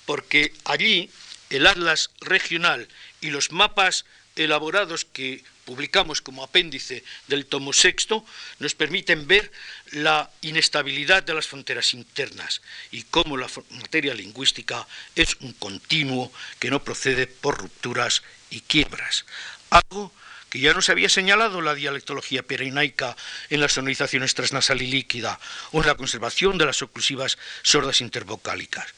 porque 0.05 0.53
allí 0.65 1.11
el 1.49 1.67
atlas 1.67 2.11
regional 2.21 2.89
y 3.21 3.31
los 3.31 3.51
mapas 3.51 4.05
elaborados 4.37 5.05
que 5.05 5.43
publicamos 5.71 6.19
como 6.21 6.43
apéndice 6.43 7.05
del 7.31 7.47
tomo 7.47 7.71
sexto 7.71 8.27
nos 8.59 8.75
permiten 8.75 9.31
ver 9.31 9.55
la 9.95 10.29
inestabilidad 10.43 11.23
de 11.23 11.33
las 11.33 11.47
fronteras 11.47 11.95
internas 11.95 12.61
y 12.91 13.05
cómo 13.05 13.37
la 13.37 13.47
materia 13.79 14.13
lingüística 14.13 14.85
es 15.15 15.37
un 15.39 15.53
continuo 15.53 16.33
que 16.59 16.73
no 16.75 16.83
procede 16.83 17.29
por 17.29 17.57
rupturas 17.57 18.25
y 18.51 18.63
quiebras. 18.63 19.27
Algo 19.71 20.13
que 20.51 20.59
ya 20.59 20.75
nos 20.75 20.91
había 20.91 21.09
señalado 21.09 21.61
la 21.61 21.77
dialectología 21.77 22.43
perinaica 22.43 23.17
en 23.49 23.61
las 23.61 23.75
sonorizaciones 23.75 24.35
transnasal 24.35 24.83
y 24.83 24.89
líquida 24.89 25.39
o 25.71 25.83
en 25.83 25.87
la 25.87 25.95
conservación 25.95 26.59
de 26.59 26.67
las 26.67 26.83
oclusivas 26.83 27.39
sordas 27.63 28.01
intervocálicas. 28.01 28.93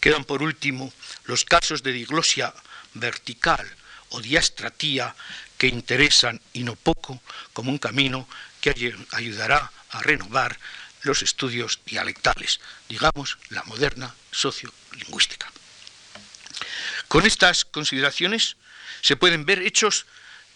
Quedan 0.00 0.24
por 0.24 0.42
último 0.42 0.90
los 1.24 1.44
casos 1.44 1.82
de 1.82 1.92
diglosia 1.92 2.54
vertical 2.94 3.68
o 4.14 4.22
diastratía 4.22 5.14
que 5.58 5.66
interesan 5.68 6.40
y 6.52 6.64
no 6.64 6.76
poco 6.76 7.20
como 7.52 7.70
un 7.70 7.78
camino 7.78 8.28
que 8.60 8.94
ayudará 9.12 9.70
a 9.90 10.02
renovar 10.02 10.58
los 11.02 11.22
estudios 11.22 11.80
dialectales, 11.84 12.60
digamos 12.88 13.38
la 13.50 13.62
moderna 13.64 14.14
sociolingüística. 14.30 15.50
Con 17.08 17.26
estas 17.26 17.64
consideraciones 17.64 18.56
se 19.02 19.16
pueden 19.16 19.44
ver 19.44 19.60
hechos 19.60 20.06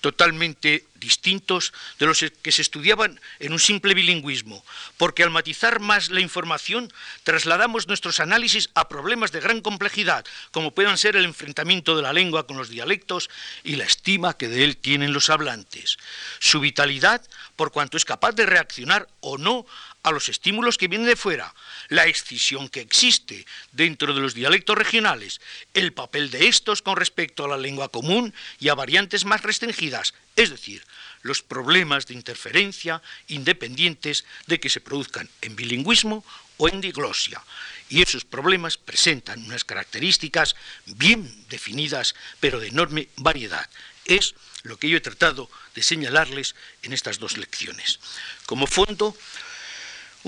totalmente 0.00 0.84
distintos 0.94 1.72
de 1.98 2.06
los 2.06 2.24
que 2.42 2.52
se 2.52 2.62
estudiaban 2.62 3.20
en 3.38 3.52
un 3.52 3.58
simple 3.58 3.94
bilingüismo, 3.94 4.64
porque 4.96 5.22
al 5.22 5.30
matizar 5.30 5.80
más 5.80 6.10
la 6.10 6.20
información 6.20 6.92
trasladamos 7.22 7.86
nuestros 7.86 8.20
análisis 8.20 8.70
a 8.74 8.88
problemas 8.88 9.32
de 9.32 9.40
gran 9.40 9.60
complejidad, 9.60 10.24
como 10.50 10.72
puedan 10.72 10.98
ser 10.98 11.16
el 11.16 11.24
enfrentamiento 11.24 11.96
de 11.96 12.02
la 12.02 12.12
lengua 12.12 12.46
con 12.46 12.56
los 12.56 12.68
dialectos 12.68 13.30
y 13.64 13.76
la 13.76 13.84
estima 13.84 14.36
que 14.36 14.48
de 14.48 14.64
él 14.64 14.76
tienen 14.76 15.12
los 15.12 15.30
hablantes, 15.30 15.98
su 16.40 16.60
vitalidad 16.60 17.22
por 17.56 17.72
cuanto 17.72 17.96
es 17.96 18.04
capaz 18.04 18.32
de 18.32 18.46
reaccionar 18.46 19.08
o 19.20 19.38
no 19.38 19.66
a 20.08 20.12
los 20.12 20.28
estímulos 20.28 20.78
que 20.78 20.88
vienen 20.88 21.06
de 21.06 21.16
fuera, 21.16 21.54
la 21.88 22.06
excisión 22.06 22.68
que 22.68 22.80
existe 22.80 23.46
dentro 23.72 24.14
de 24.14 24.20
los 24.20 24.34
dialectos 24.34 24.76
regionales, 24.76 25.40
el 25.74 25.92
papel 25.92 26.30
de 26.30 26.48
estos 26.48 26.82
con 26.82 26.96
respecto 26.96 27.44
a 27.44 27.48
la 27.48 27.56
lengua 27.56 27.88
común 27.88 28.34
y 28.58 28.68
a 28.68 28.74
variantes 28.74 29.24
más 29.24 29.42
restringidas, 29.42 30.14
es 30.36 30.50
decir, 30.50 30.82
los 31.22 31.42
problemas 31.42 32.06
de 32.06 32.14
interferencia 32.14 33.02
independientes 33.28 34.24
de 34.46 34.60
que 34.60 34.70
se 34.70 34.80
produzcan 34.80 35.28
en 35.42 35.56
bilingüismo 35.56 36.24
o 36.56 36.68
en 36.68 36.80
diglosia. 36.80 37.42
Y 37.88 38.02
esos 38.02 38.24
problemas 38.24 38.76
presentan 38.76 39.42
unas 39.44 39.64
características 39.64 40.56
bien 40.86 41.44
definidas, 41.48 42.14
pero 42.40 42.60
de 42.60 42.68
enorme 42.68 43.08
variedad. 43.16 43.68
Es 44.04 44.34
lo 44.62 44.76
que 44.76 44.88
yo 44.88 44.96
he 44.96 45.00
tratado 45.00 45.50
de 45.74 45.82
señalarles 45.82 46.54
en 46.82 46.92
estas 46.92 47.18
dos 47.18 47.36
lecciones. 47.36 48.00
Como 48.46 48.66
fondo, 48.66 49.16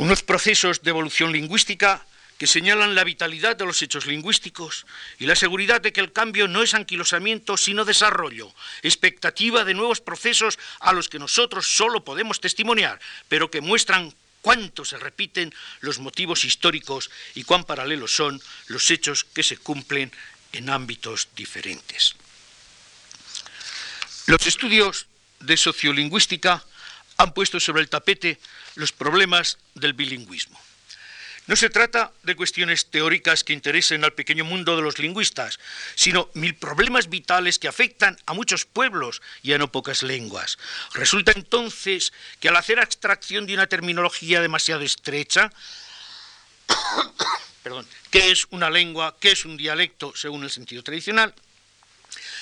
unos 0.01 0.23
procesos 0.23 0.81
de 0.81 0.89
evolución 0.89 1.31
lingüística 1.31 2.07
que 2.39 2.47
señalan 2.47 2.95
la 2.95 3.05
vitalidad 3.05 3.55
de 3.55 3.67
los 3.67 3.83
hechos 3.83 4.07
lingüísticos 4.07 4.87
y 5.19 5.27
la 5.27 5.37
seguridad 5.37 5.83
de 5.83 5.93
que 5.93 6.01
el 6.01 6.11
cambio 6.11 6.49
no 6.49 6.63
es 6.63 6.73
anquilosamiento, 6.73 7.59
sino 7.59 7.85
desarrollo, 7.85 8.51
expectativa 8.81 9.63
de 9.63 9.75
nuevos 9.75 10.01
procesos 10.01 10.59
a 10.81 10.95
los 10.95 11.11
que 11.11 11.19
nosotros 11.19 11.69
solo 11.69 12.03
podemos 12.03 12.41
testimoniar, 12.41 12.99
pero 13.29 13.51
que 13.51 13.61
muestran 13.61 14.15
cuánto 14.41 14.87
se 14.87 14.97
repiten 14.97 15.53
los 15.81 15.99
motivos 15.99 16.47
históricos 16.47 17.11
y 17.35 17.45
cuán 17.45 17.65
paralelos 17.65 18.17
son 18.17 18.41
los 18.69 18.91
hechos 18.91 19.25
que 19.25 19.43
se 19.43 19.59
cumplen 19.59 20.11
en 20.53 20.71
ámbitos 20.71 21.29
diferentes. 21.37 22.17
Los 24.25 24.47
estudios 24.47 25.09
de 25.41 25.59
sociolingüística 25.59 26.65
han 27.21 27.33
puesto 27.33 27.61
sobre 27.61 27.83
el 27.83 27.89
tapete 27.89 28.39
los 28.75 28.93
problemas 28.93 29.59
del 29.75 29.93
bilingüismo. 29.93 30.59
No 31.47 31.57
se 31.57 31.69
trata 31.69 32.13
de 32.23 32.37
cuestiones 32.37 32.87
teóricas 32.91 33.43
que 33.43 33.53
interesen 33.53 34.05
al 34.05 34.13
pequeño 34.13 34.45
mundo 34.45 34.77
de 34.77 34.83
los 34.83 34.99
lingüistas, 34.99 35.59
sino 35.97 36.31
mil 36.35 36.55
problemas 36.55 37.09
vitales 37.09 37.59
que 37.59 37.67
afectan 37.67 38.17
a 38.27 38.35
muchos 38.35 38.65
pueblos 38.65 39.21
y 39.43 39.53
a 39.53 39.59
no 39.59 39.73
pocas 39.73 40.03
lenguas. 40.03 40.59
Resulta 40.95 41.33
entonces 41.35 42.13
que 42.39 42.49
al 42.49 42.57
hacer 42.57 42.79
abstracción 42.79 43.47
de 43.47 43.55
una 43.55 43.67
terminología 43.67 44.41
demasiado 44.41 44.83
estrecha, 44.83 45.53
qué 48.11 48.31
es 48.31 48.47
una 48.51 48.71
lengua, 48.71 49.17
qué 49.19 49.33
es 49.33 49.45
un 49.45 49.57
dialecto 49.57 50.13
según 50.15 50.45
el 50.45 50.51
sentido 50.51 50.83
tradicional, 50.83 51.35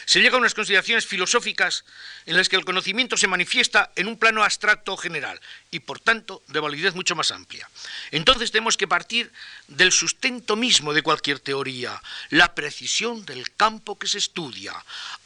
se 0.04 0.20
llega 0.20 0.36
a 0.36 0.40
unas 0.40 0.54
consideraciones 0.54 1.06
filosóficas 1.06 1.84
en 2.26 2.36
las 2.36 2.48
que 2.48 2.56
el 2.56 2.64
conocimiento 2.64 3.16
se 3.16 3.28
manifiesta 3.28 3.90
en 3.96 4.06
un 4.06 4.18
plano 4.18 4.44
abstracto 4.44 4.96
general 4.96 5.40
y 5.70 5.80
por 5.80 6.00
tanto 6.00 6.42
de 6.48 6.60
validez 6.60 6.94
mucho 6.94 7.14
más 7.14 7.30
amplia. 7.30 7.68
Entonces 8.10 8.50
tenemos 8.50 8.76
que 8.76 8.88
partir 8.88 9.32
del 9.68 9.92
sustento 9.92 10.56
mismo 10.56 10.92
de 10.92 11.02
cualquier 11.02 11.40
teoría, 11.40 12.00
la 12.30 12.54
precisión 12.54 13.24
del 13.24 13.50
campo 13.52 13.98
que 13.98 14.06
se 14.06 14.18
estudia. 14.18 14.74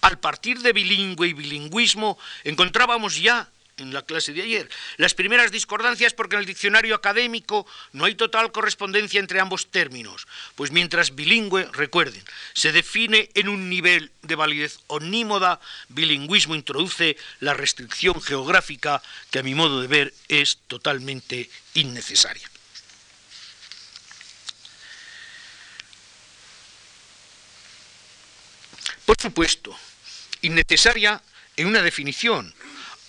Al 0.01 0.19
partir 0.19 0.61
de 0.61 0.73
bilingüe 0.73 1.29
y 1.29 1.33
bilingüismo 1.33 2.19
encontrábamos 2.45 3.21
ya 3.21 3.49
en 3.77 3.93
la 3.93 4.03
clase 4.03 4.33
de 4.33 4.43
ayer. 4.43 4.69
Las 4.97 5.15
primeras 5.15 5.51
discordancias 5.51 6.15
porque 6.15 6.37
en 6.37 6.41
el 6.41 6.47
diccionario 6.47 6.95
académico 6.95 7.67
no 7.93 8.05
hay 8.05 8.15
total 8.15 8.53
correspondencia 8.53 9.21
entre 9.21 9.41
ambos 9.41 9.71
términos, 9.71 10.27
pues 10.55 10.71
mientras 10.71 11.15
bilingüe, 11.15 11.69
recuerden, 11.73 12.23
se 12.55 12.73
define 12.73 13.31
en 13.35 13.49
un 13.49 13.69
nivel 13.69 14.11
de 14.23 14.35
validez 14.35 14.81
omnímoda, 14.87 15.61
bilingüismo 15.89 16.55
introduce 16.55 17.17
la 17.41 17.55
restricción 17.55 18.21
geográfica 18.21 19.03
que 19.31 19.39
a 19.39 19.43
mi 19.43 19.55
modo 19.55 19.81
de 19.81 19.89
ver 19.89 20.15
es 20.29 20.59
totalmente 20.67 21.49
innecesaria. 21.75 22.49
Por 29.05 29.21
supuesto, 29.21 29.77
innecesaria 30.43 31.23
en 31.57 31.67
una 31.67 31.83
definición, 31.83 32.55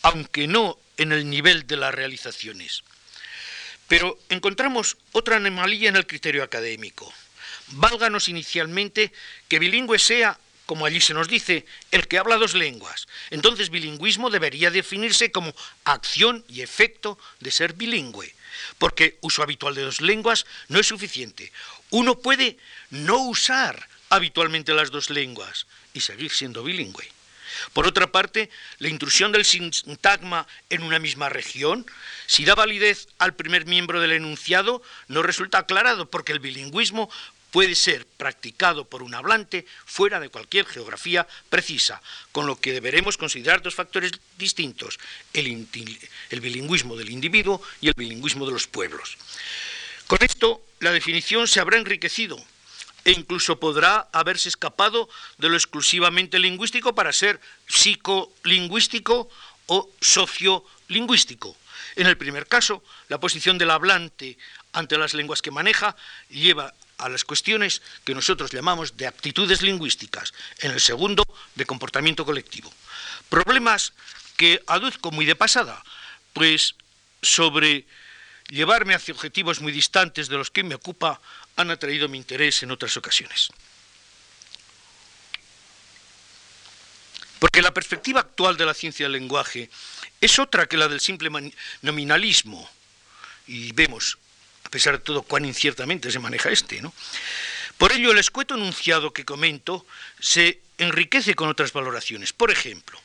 aunque 0.03 0.47
no 0.47 0.77
en 0.97 1.11
el 1.11 1.29
nivel 1.29 1.65
de 1.65 1.77
las 1.77 1.95
realizaciones. 1.95 2.83
Pero 3.87 4.19
encontramos 4.29 4.97
otra 5.11 5.37
anomalía 5.37 5.89
en 5.89 5.95
el 5.95 6.05
criterio 6.05 6.43
académico. 6.43 7.11
Válganos 7.69 8.29
inicialmente 8.29 9.11
que 9.47 9.59
bilingüe 9.59 9.97
sea, 9.97 10.37
como 10.65 10.85
allí 10.85 11.01
se 11.01 11.13
nos 11.13 11.27
dice, 11.27 11.65
el 11.91 12.07
que 12.07 12.17
habla 12.17 12.37
dos 12.37 12.53
lenguas. 12.53 13.07
Entonces 13.29 13.69
bilingüismo 13.69 14.29
debería 14.29 14.71
definirse 14.71 15.31
como 15.31 15.53
acción 15.83 16.43
y 16.47 16.61
efecto 16.61 17.17
de 17.39 17.51
ser 17.51 17.73
bilingüe, 17.73 18.33
porque 18.77 19.17
uso 19.21 19.41
habitual 19.41 19.75
de 19.75 19.83
dos 19.83 20.01
lenguas 20.01 20.45
no 20.67 20.79
es 20.79 20.87
suficiente. 20.87 21.51
Uno 21.89 22.19
puede 22.19 22.57
no 22.89 23.17
usar 23.23 23.87
habitualmente 24.09 24.73
las 24.73 24.91
dos 24.91 25.09
lenguas 25.09 25.65
y 25.93 26.01
seguir 26.01 26.31
siendo 26.31 26.63
bilingüe. 26.63 27.09
Por 27.73 27.87
otra 27.87 28.11
parte, 28.11 28.49
la 28.79 28.89
intrusión 28.89 29.31
del 29.31 29.45
sintagma 29.45 30.47
en 30.69 30.83
una 30.83 30.99
misma 30.99 31.29
región, 31.29 31.85
si 32.25 32.45
da 32.45 32.55
validez 32.55 33.07
al 33.17 33.35
primer 33.35 33.65
miembro 33.65 33.99
del 33.99 34.13
enunciado, 34.13 34.81
no 35.07 35.23
resulta 35.23 35.59
aclarado 35.59 36.09
porque 36.09 36.31
el 36.31 36.39
bilingüismo 36.39 37.09
puede 37.53 37.75
ser 37.75 38.07
practicado 38.17 38.85
por 38.85 39.03
un 39.03 39.13
hablante 39.13 39.67
fuera 39.85 40.19
de 40.19 40.29
cualquier 40.29 40.65
geografía 40.65 41.27
precisa, 41.51 42.01
con 42.31 42.47
lo 42.47 42.59
que 42.59 42.73
deberemos 42.73 43.15
considerar 43.15 43.61
dos 43.61 43.75
factores 43.75 44.11
distintos, 44.39 44.99
el, 45.33 45.67
bilingüismo 46.41 46.95
del 46.97 47.11
individuo 47.11 47.61
y 47.79 47.89
el 47.89 47.93
bilingüismo 47.95 48.47
de 48.47 48.53
los 48.53 48.65
pueblos. 48.65 49.17
Con 50.07 50.17
esto, 50.21 50.65
la 50.79 50.91
definición 50.91 51.47
se 51.47 51.59
habrá 51.59 51.77
enriquecido, 51.77 52.43
e 53.05 53.11
incluso 53.11 53.59
podrá 53.59 54.07
haberse 54.11 54.49
escapado 54.49 55.09
de 55.37 55.49
lo 55.49 55.55
exclusivamente 55.55 56.39
lingüístico 56.39 56.95
para 56.95 57.11
ser 57.11 57.39
psicolingüístico 57.67 59.29
o 59.67 59.89
sociolingüístico. 60.01 61.55
En 61.95 62.07
el 62.07 62.17
primer 62.17 62.47
caso, 62.47 62.83
la 63.09 63.19
posición 63.19 63.57
del 63.57 63.71
hablante 63.71 64.37
ante 64.71 64.97
las 64.97 65.13
lenguas 65.13 65.41
que 65.41 65.51
maneja 65.51 65.95
lleva 66.29 66.73
a 66.97 67.09
las 67.09 67.23
cuestiones 67.23 67.81
que 68.05 68.15
nosotros 68.15 68.51
llamamos 68.51 68.97
de 68.97 69.07
actitudes 69.07 69.61
lingüísticas, 69.61 70.33
en 70.59 70.71
el 70.71 70.79
segundo, 70.79 71.23
de 71.55 71.65
comportamiento 71.65 72.25
colectivo. 72.25 72.71
Problemas 73.29 73.93
que 74.37 74.63
aduzco 74.67 75.11
muy 75.11 75.25
de 75.25 75.35
pasada, 75.35 75.83
pues 76.33 76.75
sobre 77.21 77.85
llevarme 78.49 78.93
hacia 78.93 79.13
objetivos 79.13 79.61
muy 79.61 79.71
distantes 79.71 80.27
de 80.29 80.37
los 80.37 80.51
que 80.51 80.63
me 80.63 80.75
ocupa 80.75 81.21
han 81.55 81.71
atraído 81.71 82.09
mi 82.09 82.17
interés 82.17 82.63
en 82.63 82.71
otras 82.71 82.97
ocasiones. 82.97 83.49
Porque 87.39 87.61
la 87.61 87.73
perspectiva 87.73 88.21
actual 88.21 88.55
de 88.57 88.65
la 88.65 88.73
ciencia 88.73 89.05
del 89.05 89.13
lenguaje 89.13 89.69
es 90.21 90.39
otra 90.39 90.65
que 90.65 90.77
la 90.77 90.87
del 90.87 91.01
simple 91.01 91.29
nominalismo. 91.81 92.69
Y 93.47 93.73
vemos, 93.73 94.17
a 94.63 94.69
pesar 94.69 94.93
de 94.93 95.03
todo, 95.03 95.23
cuán 95.23 95.43
inciertamente 95.43 96.09
se 96.09 96.19
maneja 96.19 96.49
este. 96.49 96.81
¿no? 96.81 96.93
Por 97.77 97.91
ello, 97.91 98.11
el 98.11 98.17
escueto 98.17 98.55
enunciado 98.55 99.11
que 99.11 99.25
comento 99.25 99.85
se 100.19 100.61
enriquece 100.77 101.35
con 101.35 101.49
otras 101.49 101.73
valoraciones. 101.73 102.31
Por 102.31 102.49
ejemplo, 102.49 102.97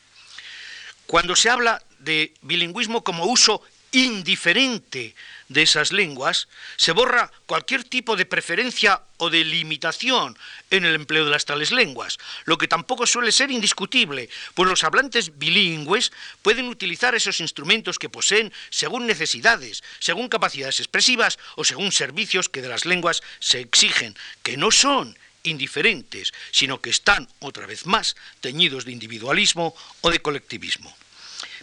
cuando 1.07 1.35
se 1.35 1.51
habla 1.51 1.83
de 1.99 2.33
bilingüismo 2.43 3.03
como 3.03 3.25
uso 3.25 3.63
indiferente 3.93 5.15
de 5.49 5.63
esas 5.63 5.93
lenguas, 5.93 6.49
se 6.77 6.93
borra 6.93 7.31
cualquier 7.47 7.85
tipo 7.85 8.17
de 8.17 8.27
preferencia 8.27 9.03
o 9.17 9.31
de 9.31 9.45
limitación 9.45 10.39
en 10.71 10.85
el 10.85 10.95
empleo 10.95 11.25
de 11.25 11.31
las 11.31 11.45
tales 11.45 11.73
lenguas, 11.73 12.19
lo 12.45 12.59
que 12.59 12.69
tampoco 12.69 13.07
suele 13.07 13.33
ser 13.33 13.51
indiscutible, 13.51 14.29
pues 14.55 14.69
los 14.69 14.85
hablantes 14.85 15.39
bilingües 15.39 16.13
pueden 16.43 16.69
utilizar 16.69 17.15
esos 17.15 17.41
instrumentos 17.41 17.99
que 17.99 18.11
poseen 18.11 18.53
según 18.71 19.07
necesidades, 19.07 19.83
según 19.99 20.29
capacidades 20.29 20.81
expresivas 20.81 21.39
o 21.57 21.65
según 21.65 21.93
servicios 21.93 22.49
que 22.49 22.63
de 22.63 22.69
las 22.69 22.85
lenguas 22.85 23.23
se 23.41 23.61
exigen, 23.61 24.17
que 24.43 24.57
no 24.57 24.71
son 24.71 25.17
indiferentes, 25.43 26.33
sino 26.51 26.81
que 26.81 26.91
están, 26.91 27.29
otra 27.41 27.67
vez 27.67 27.87
más, 27.87 28.17
teñidos 28.41 28.85
de 28.85 28.93
individualismo 28.93 29.75
o 30.03 30.11
de 30.11 30.21
colectivismo. 30.21 30.95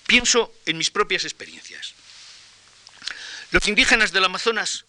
Pienso 0.07 0.53
en 0.65 0.77
mis 0.77 0.91
propias 0.91 1.23
experiencias. 1.23 1.93
Los 3.55 3.69
indígenas 3.69 4.11
del 4.11 4.25
Amazonas 4.25 4.83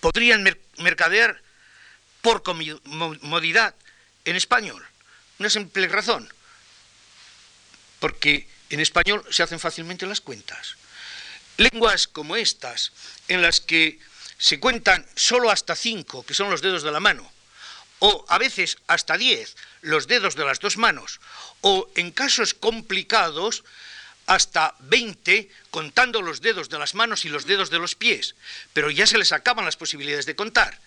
podrían 0.00 0.42
mercadear 0.78 1.40
por 2.20 2.42
comodidad 2.42 3.76
en 4.24 4.34
español. 4.34 4.84
Una 5.38 5.48
simple 5.48 5.86
razón, 5.86 6.28
porque 8.00 8.48
en 8.70 8.80
español 8.80 9.24
se 9.30 9.44
hacen 9.44 9.60
fácilmente 9.60 10.04
las 10.04 10.20
cuentas. 10.20 10.74
Lenguas 11.58 12.08
como 12.08 12.34
estas, 12.34 12.90
en 13.28 13.40
las 13.40 13.60
que 13.60 14.00
se 14.36 14.58
cuentan 14.58 15.06
solo 15.14 15.52
hasta 15.52 15.76
cinco, 15.76 16.26
que 16.26 16.34
son 16.34 16.50
los 16.50 16.60
dedos 16.60 16.82
de 16.82 16.90
la 16.90 16.98
mano, 16.98 17.30
o 18.00 18.26
a 18.30 18.38
veces 18.38 18.78
hasta 18.88 19.16
diez, 19.16 19.54
los 19.82 20.08
dedos 20.08 20.34
de 20.34 20.44
las 20.44 20.58
dos 20.58 20.76
manos, 20.76 21.20
o 21.60 21.88
en 21.94 22.10
casos 22.10 22.52
complicados, 22.54 23.62
hasta 24.28 24.76
20 24.80 25.48
contando 25.70 26.22
los 26.22 26.40
dedos 26.40 26.68
de 26.68 26.78
las 26.78 26.94
manos 26.94 27.24
y 27.24 27.30
los 27.30 27.46
dedos 27.46 27.70
de 27.70 27.78
los 27.78 27.94
pies, 27.94 28.34
pero 28.74 28.90
ya 28.90 29.06
se 29.06 29.16
les 29.18 29.32
acaban 29.32 29.64
las 29.64 29.76
posibilidades 29.76 30.26
de 30.26 30.36
contar. 30.36 30.78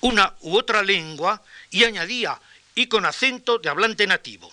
una 0.00 0.34
u 0.40 0.56
otra 0.56 0.82
lengua 0.82 1.42
y 1.70 1.84
añadía 1.84 2.40
y 2.74 2.86
con 2.86 3.04
acento 3.04 3.58
de 3.58 3.68
hablante 3.68 4.06
nativo. 4.06 4.52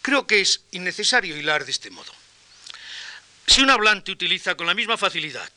Creo 0.00 0.26
que 0.26 0.40
es 0.40 0.62
innecesario 0.72 1.36
hilar 1.36 1.64
de 1.64 1.70
este 1.70 1.90
modo. 1.90 2.12
Si 3.46 3.60
un 3.60 3.70
hablante 3.70 4.12
utiliza 4.12 4.54
con 4.54 4.66
la 4.66 4.74
misma 4.74 4.96
facilidad 4.96 5.50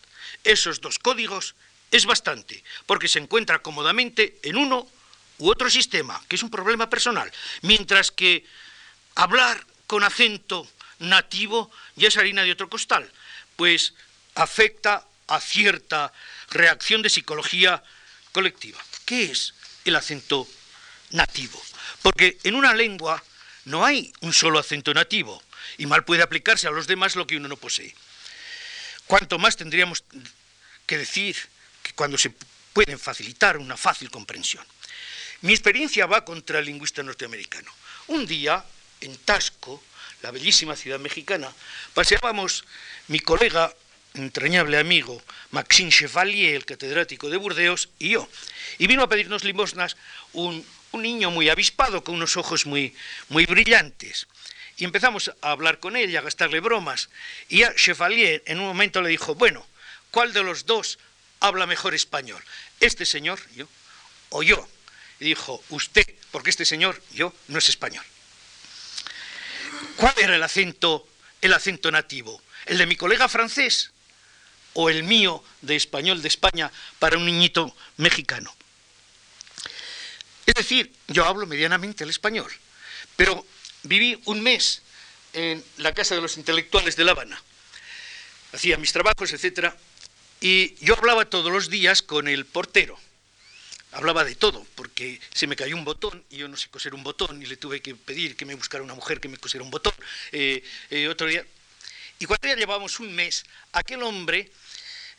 esos 0.43 0.81
dos 0.81 0.99
códigos, 0.99 1.55
es 1.91 2.05
bastante, 2.05 2.63
porque 2.85 3.07
se 3.07 3.19
encuentra 3.19 3.61
cómodamente 3.61 4.39
en 4.43 4.57
uno 4.57 4.89
u 5.37 5.49
otro 5.49 5.69
sistema, 5.69 6.21
que 6.27 6.35
es 6.35 6.43
un 6.43 6.49
problema 6.49 6.89
personal, 6.89 7.31
mientras 7.61 8.11
que 8.11 8.45
hablar 9.15 9.65
con 9.87 10.03
acento 10.03 10.67
nativo 10.99 11.71
ya 11.95 12.07
es 12.07 12.17
harina 12.17 12.43
de 12.43 12.51
otro 12.51 12.69
costal, 12.69 13.09
pues 13.55 13.93
afecta 14.35 15.05
a 15.27 15.39
cierta 15.39 16.13
reacción 16.51 17.01
de 17.01 17.09
psicología 17.09 17.83
colectiva. 18.31 18.79
¿Qué 19.05 19.31
es 19.31 19.53
el 19.85 19.95
acento 19.95 20.47
nativo? 21.11 21.61
Porque 22.01 22.37
en 22.43 22.55
una 22.55 22.73
lengua 22.73 23.23
no 23.65 23.85
hay 23.85 24.13
un 24.21 24.33
solo 24.33 24.59
acento 24.59 24.93
nativo 24.93 25.41
y 25.77 25.85
mal 25.85 26.05
puede 26.05 26.23
aplicarse 26.23 26.67
a 26.67 26.71
los 26.71 26.87
demás 26.87 27.15
lo 27.15 27.25
que 27.27 27.37
uno 27.37 27.47
no 27.47 27.57
posee. 27.57 27.95
Cuanto 29.07 29.37
más 29.39 29.57
tendríamos 29.57 30.03
que 30.85 30.97
decir 30.97 31.35
que 31.81 31.93
cuando 31.93 32.17
se 32.17 32.33
pueden 32.73 32.99
facilitar 32.99 33.57
una 33.57 33.77
fácil 33.77 34.09
comprensión. 34.11 34.65
Mi 35.41 35.53
experiencia 35.53 36.05
va 36.05 36.25
contra 36.25 36.59
el 36.59 36.65
lingüista 36.65 37.03
norteamericano. 37.03 37.71
Un 38.07 38.25
día, 38.25 38.63
en 39.01 39.17
Tasco, 39.17 39.81
la 40.21 40.31
bellísima 40.31 40.75
ciudad 40.75 40.99
mexicana, 40.99 41.51
paseábamos 41.93 42.65
mi 43.07 43.19
colega, 43.19 43.73
entrañable 44.13 44.77
amigo, 44.77 45.21
Maxime 45.51 45.91
Chevalier, 45.91 46.55
el 46.55 46.65
catedrático 46.65 47.29
de 47.29 47.37
Burdeos, 47.37 47.89
y 47.99 48.09
yo. 48.09 48.29
Y 48.77 48.87
vino 48.87 49.03
a 49.03 49.09
pedirnos 49.09 49.43
limosnas 49.43 49.97
un, 50.33 50.65
niño 50.93 51.29
muy 51.29 51.49
avispado, 51.49 52.05
con 52.05 52.15
unos 52.15 52.37
ojos 52.37 52.65
muy, 52.65 52.95
muy 53.27 53.45
brillantes. 53.45 54.27
Y 54.77 54.85
empezamos 54.85 55.29
a 55.41 55.51
hablar 55.51 55.79
con 55.79 55.97
él 55.97 56.09
y 56.09 56.15
a 56.15 56.21
gastarle 56.21 56.61
bromas. 56.61 57.09
Y 57.49 57.63
a 57.63 57.75
Chevalier 57.75 58.41
en 58.45 58.59
un 58.59 58.67
momento 58.67 59.01
le 59.01 59.09
dijo, 59.09 59.35
bueno, 59.35 59.67
¿cuál 60.09 60.31
de 60.31 60.41
los 60.41 60.65
dos 60.65 60.97
habla 61.41 61.65
mejor 61.65 61.93
español? 61.93 62.41
¿Este 62.79 63.05
señor, 63.05 63.41
yo, 63.55 63.67
o 64.29 64.41
yo? 64.41 64.67
Y 65.19 65.25
dijo, 65.25 65.63
usted, 65.69 66.05
porque 66.31 66.49
este 66.49 66.65
señor, 66.65 67.01
yo, 67.11 67.33
no 67.47 67.59
es 67.59 67.69
español. 67.69 68.03
¿Cuál 69.95 70.13
era 70.17 70.35
el 70.35 70.43
acento, 70.43 71.07
el 71.41 71.53
acento 71.53 71.91
nativo? 71.91 72.41
¿El 72.65 72.77
de 72.77 72.85
mi 72.85 72.95
colega 72.95 73.29
francés 73.29 73.91
o 74.73 74.89
el 74.89 75.03
mío 75.03 75.43
de 75.61 75.75
español 75.75 76.21
de 76.21 76.27
España 76.27 76.71
para 76.99 77.17
un 77.17 77.25
niñito 77.25 77.73
mexicano? 77.97 78.53
Es 80.45 80.53
decir, 80.53 80.93
yo 81.07 81.25
hablo 81.25 81.47
medianamente 81.47 82.03
el 82.03 82.09
español, 82.09 82.51
pero 83.15 83.45
viví 83.83 84.21
un 84.25 84.41
mes 84.41 84.81
en 85.33 85.63
la 85.77 85.93
Casa 85.93 86.15
de 86.15 86.21
los 86.21 86.37
Intelectuales 86.37 86.95
de 86.95 87.03
La 87.03 87.11
Habana. 87.11 87.41
Hacía 88.53 88.77
mis 88.77 88.93
trabajos, 88.93 89.33
etcétera, 89.33 89.75
y 90.39 90.75
yo 90.83 90.95
hablaba 90.97 91.25
todos 91.25 91.51
los 91.51 91.69
días 91.69 92.01
con 92.01 92.27
el 92.27 92.45
portero 92.45 92.99
hablaba 93.95 94.25
de 94.25 94.35
todo, 94.35 94.65
porque 94.75 95.21
se 95.33 95.47
me 95.47 95.55
cayó 95.55 95.75
un 95.75 95.85
botón 95.85 96.23
y 96.29 96.37
yo 96.37 96.47
no 96.49 96.57
sé 96.57 96.67
coser 96.67 96.93
un 96.93 97.03
botón 97.03 97.41
y 97.41 97.45
le 97.45 97.55
tuve 97.55 97.81
que 97.81 97.95
pedir 97.95 98.35
que 98.35 98.45
me 98.45 98.53
buscara 98.53 98.83
una 98.83 98.93
mujer 98.93 99.21
que 99.21 99.29
me 99.29 99.37
cosiera 99.37 99.63
un 99.63 99.71
botón. 99.71 99.93
Eh, 100.33 100.61
eh, 100.89 101.07
otro 101.07 101.27
día. 101.27 101.45
Y 102.19 102.25
cuando 102.25 102.47
ya 102.47 102.55
llevábamos 102.55 102.99
un 102.99 103.15
mes, 103.15 103.45
aquel 103.71 104.03
hombre 104.03 104.51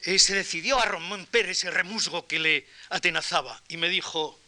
eh, 0.03 0.19
se 0.19 0.35
decidió 0.35 0.79
a 0.79 0.85
romper 0.85 1.49
ese 1.49 1.71
remusgo 1.71 2.27
que 2.27 2.39
le 2.39 2.67
atenazaba 2.91 3.63
y 3.69 3.79
me 3.79 3.89
dijo, 3.89 4.39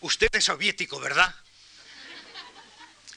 usted 0.00 0.28
es 0.34 0.44
soviético, 0.44 1.00
¿verdad? 1.00 1.34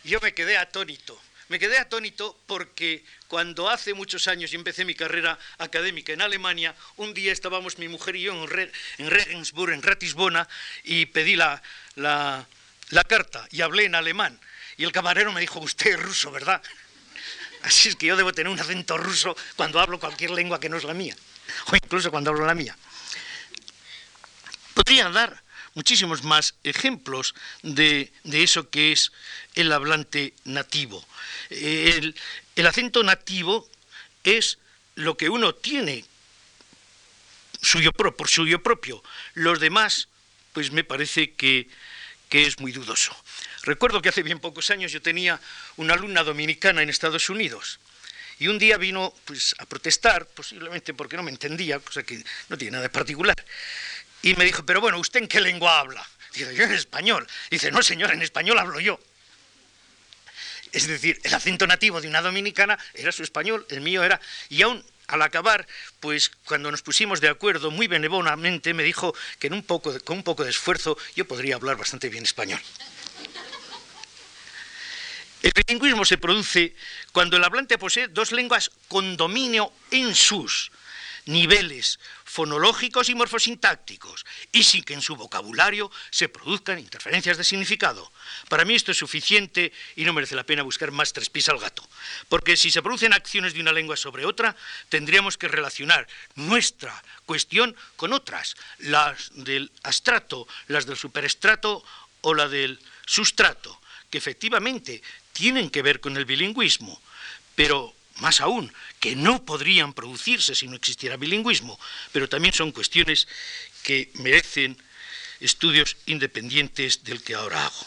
Yo 0.05 0.21
me 0.21 0.33
quedé 0.33 0.57
atónito. 0.57 1.19
Me 1.49 1.57
quedé 1.57 1.79
atónito 1.79 2.37
porque 2.45 3.03
cuando 3.27 3.71
hace 3.71 3.95
muchos 3.95 4.27
años 4.27 4.51
yo 4.51 4.59
empecé 4.59 4.85
mi 4.85 4.93
carrera 4.93 5.37
académica 5.57 6.13
en 6.13 6.21
Alemania, 6.21 6.75
un 6.97 7.11
día 7.15 7.33
estábamos 7.33 7.79
mi 7.79 7.87
mujer 7.87 8.15
y 8.15 8.21
yo 8.21 8.33
en, 8.33 9.09
Regensburg, 9.09 9.73
en 9.73 9.81
Ratisbona, 9.81 10.47
y 10.83 11.07
pedí 11.07 11.35
la, 11.35 11.59
carta 13.07 13.47
y 13.49 13.61
hablé 13.61 13.85
en 13.85 13.95
alemán. 13.95 14.39
Y 14.77 14.83
el 14.83 14.91
camarero 14.91 15.31
me 15.31 15.41
dijo, 15.41 15.59
usted 15.59 15.93
es 15.93 15.99
ruso, 15.99 16.29
¿verdad? 16.29 16.61
Así 17.63 17.89
es 17.89 17.95
que 17.95 18.05
yo 18.05 18.15
debo 18.15 18.31
tener 18.31 18.51
un 18.53 18.59
acento 18.59 18.95
ruso 18.97 19.35
cuando 19.55 19.79
hablo 19.79 19.99
cualquier 19.99 20.29
lengua 20.29 20.59
que 20.59 20.69
no 20.69 20.77
es 20.77 20.83
la 20.83 20.93
mía, 20.93 21.15
o 21.65 21.75
incluso 21.75 22.11
cuando 22.11 22.29
hablo 22.29 22.45
la 22.45 22.53
mía. 22.53 22.77
Podría 24.75 25.09
dar 25.09 25.41
muchísimos 25.73 26.23
más 26.23 26.55
ejemplos 26.63 27.35
de, 27.63 28.11
de, 28.23 28.43
eso 28.43 28.69
que 28.69 28.91
es 28.91 29.11
el 29.55 29.71
hablante 29.71 30.33
nativo. 30.45 31.05
El, 31.49 32.15
acento 32.65 33.03
nativo 33.03 33.69
es 34.23 34.57
lo 34.95 35.15
que 35.15 35.29
uno 35.29 35.55
tiene 35.55 36.05
suyo 37.61 37.91
por 37.91 38.29
suyo 38.29 38.61
propio. 38.61 39.01
Los 39.33 39.59
demás, 39.59 40.07
pues 40.53 40.71
me 40.71 40.83
parece 40.83 41.33
que, 41.33 41.69
que 42.29 42.45
es 42.45 42.59
muy 42.59 42.71
dudoso. 42.71 43.15
Recuerdo 43.63 44.01
que 44.01 44.09
hace 44.09 44.23
bien 44.23 44.39
pocos 44.39 44.69
años 44.69 44.91
yo 44.91 45.01
tenía 45.01 45.39
una 45.77 45.93
alumna 45.93 46.23
dominicana 46.23 46.81
en 46.81 46.89
Estados 46.89 47.29
Unidos 47.29 47.79
y 48.39 48.47
un 48.47 48.57
día 48.57 48.77
vino 48.77 49.13
pues, 49.25 49.53
a 49.59 49.65
protestar, 49.65 50.25
posiblemente 50.25 50.93
porque 50.93 51.17
no 51.17 51.23
me 51.23 51.31
entendía, 51.31 51.79
cosa 51.79 52.03
que 52.03 52.23
no 52.47 52.57
tiene 52.57 52.71
nada 52.71 52.83
de 52.83 52.89
particular. 52.89 53.35
Y 54.21 54.35
me 54.35 54.45
dijo, 54.45 54.65
pero 54.65 54.81
bueno, 54.81 54.99
¿usted 54.99 55.21
en 55.21 55.27
qué 55.27 55.39
lengua 55.39 55.79
habla? 55.79 56.05
Dice, 56.33 56.53
yo 56.53 56.63
en 56.63 56.73
español. 56.73 57.27
Dice, 57.49 57.71
no 57.71 57.81
señor, 57.81 58.11
en 58.11 58.21
español 58.21 58.59
hablo 58.59 58.79
yo. 58.79 58.99
Es 60.71 60.87
decir, 60.87 61.19
el 61.23 61.33
acento 61.33 61.65
nativo 61.65 61.99
de 62.01 62.07
una 62.07 62.21
dominicana 62.21 62.77
era 62.93 63.11
su 63.11 63.23
español, 63.23 63.65
el 63.69 63.81
mío 63.81 64.03
era... 64.03 64.19
Y 64.49 64.61
aún 64.61 64.83
al 65.07 65.21
acabar, 65.23 65.67
pues 65.99 66.29
cuando 66.45 66.69
nos 66.69 66.83
pusimos 66.83 67.19
de 67.19 67.29
acuerdo 67.29 67.71
muy 67.71 67.87
benevolamente, 67.87 68.75
me 68.75 68.83
dijo 68.83 69.15
que 69.39 69.47
un 69.47 69.63
poco 69.63 69.97
con 70.01 70.17
un 70.17 70.23
poco 70.23 70.43
de 70.43 70.51
esfuerzo 70.51 70.97
yo 71.15 71.25
podría 71.25 71.55
hablar 71.55 71.77
bastante 71.77 72.09
bien 72.09 72.23
español. 72.23 72.61
El 75.41 75.51
bilingüismo 75.55 76.05
se 76.05 76.17
produce 76.17 76.75
cuando 77.11 77.37
el 77.37 77.43
hablante 77.43 77.77
posee 77.77 78.09
dos 78.09 78.31
lenguas 78.31 78.69
con 78.87 79.17
dominio 79.17 79.71
en 79.89 80.13
sus 80.13 80.71
niveles 81.29 81.99
fonológicos 82.25 83.09
y 83.09 83.15
morfosintácticos, 83.15 84.25
y 84.51 84.63
sin 84.63 84.83
que 84.83 84.93
en 84.93 85.01
su 85.01 85.15
vocabulario 85.15 85.91
se 86.09 86.27
produzcan 86.29 86.79
interferencias 86.79 87.37
de 87.37 87.43
significado. 87.43 88.11
Para 88.49 88.65
mí 88.65 88.75
esto 88.75 88.91
es 88.91 88.97
suficiente 88.97 89.71
y 89.95 90.03
no 90.03 90.13
merece 90.13 90.35
la 90.35 90.43
pena 90.43 90.63
buscar 90.63 90.91
más 90.91 91.13
tres 91.13 91.29
pies 91.29 91.49
al 91.49 91.59
gato, 91.59 91.87
porque 92.27 92.57
si 92.57 92.71
se 92.71 92.81
producen 92.81 93.13
acciones 93.13 93.53
de 93.53 93.61
una 93.61 93.71
lengua 93.71 93.95
sobre 93.95 94.25
otra, 94.25 94.55
tendríamos 94.89 95.37
que 95.37 95.47
relacionar 95.47 96.07
nuestra 96.35 97.03
cuestión 97.25 97.75
con 97.95 98.13
otras, 98.13 98.55
las 98.79 99.29
del 99.33 99.71
astrato, 99.83 100.47
las 100.67 100.85
del 100.85 100.97
superestrato 100.97 101.83
o 102.21 102.33
la 102.33 102.47
del 102.47 102.79
sustrato, 103.05 103.79
que 104.09 104.17
efectivamente 104.17 105.01
tienen 105.33 105.69
que 105.69 105.83
ver 105.83 105.99
con 105.99 106.17
el 106.17 106.25
bilingüismo, 106.25 106.99
pero 107.55 107.93
más 108.17 108.41
aún, 108.41 108.73
que 108.99 109.15
no 109.15 109.45
podrían 109.45 109.93
producirse 109.93 110.55
si 110.55 110.67
no 110.67 110.75
existiera 110.75 111.17
bilingüismo, 111.17 111.79
pero 112.11 112.27
también 112.27 112.53
son 112.53 112.71
cuestiones 112.71 113.27
que 113.83 114.11
merecen 114.15 114.77
estudios 115.39 115.97
independientes 116.05 117.03
del 117.03 117.23
que 117.23 117.35
ahora 117.35 117.65
hago. 117.65 117.85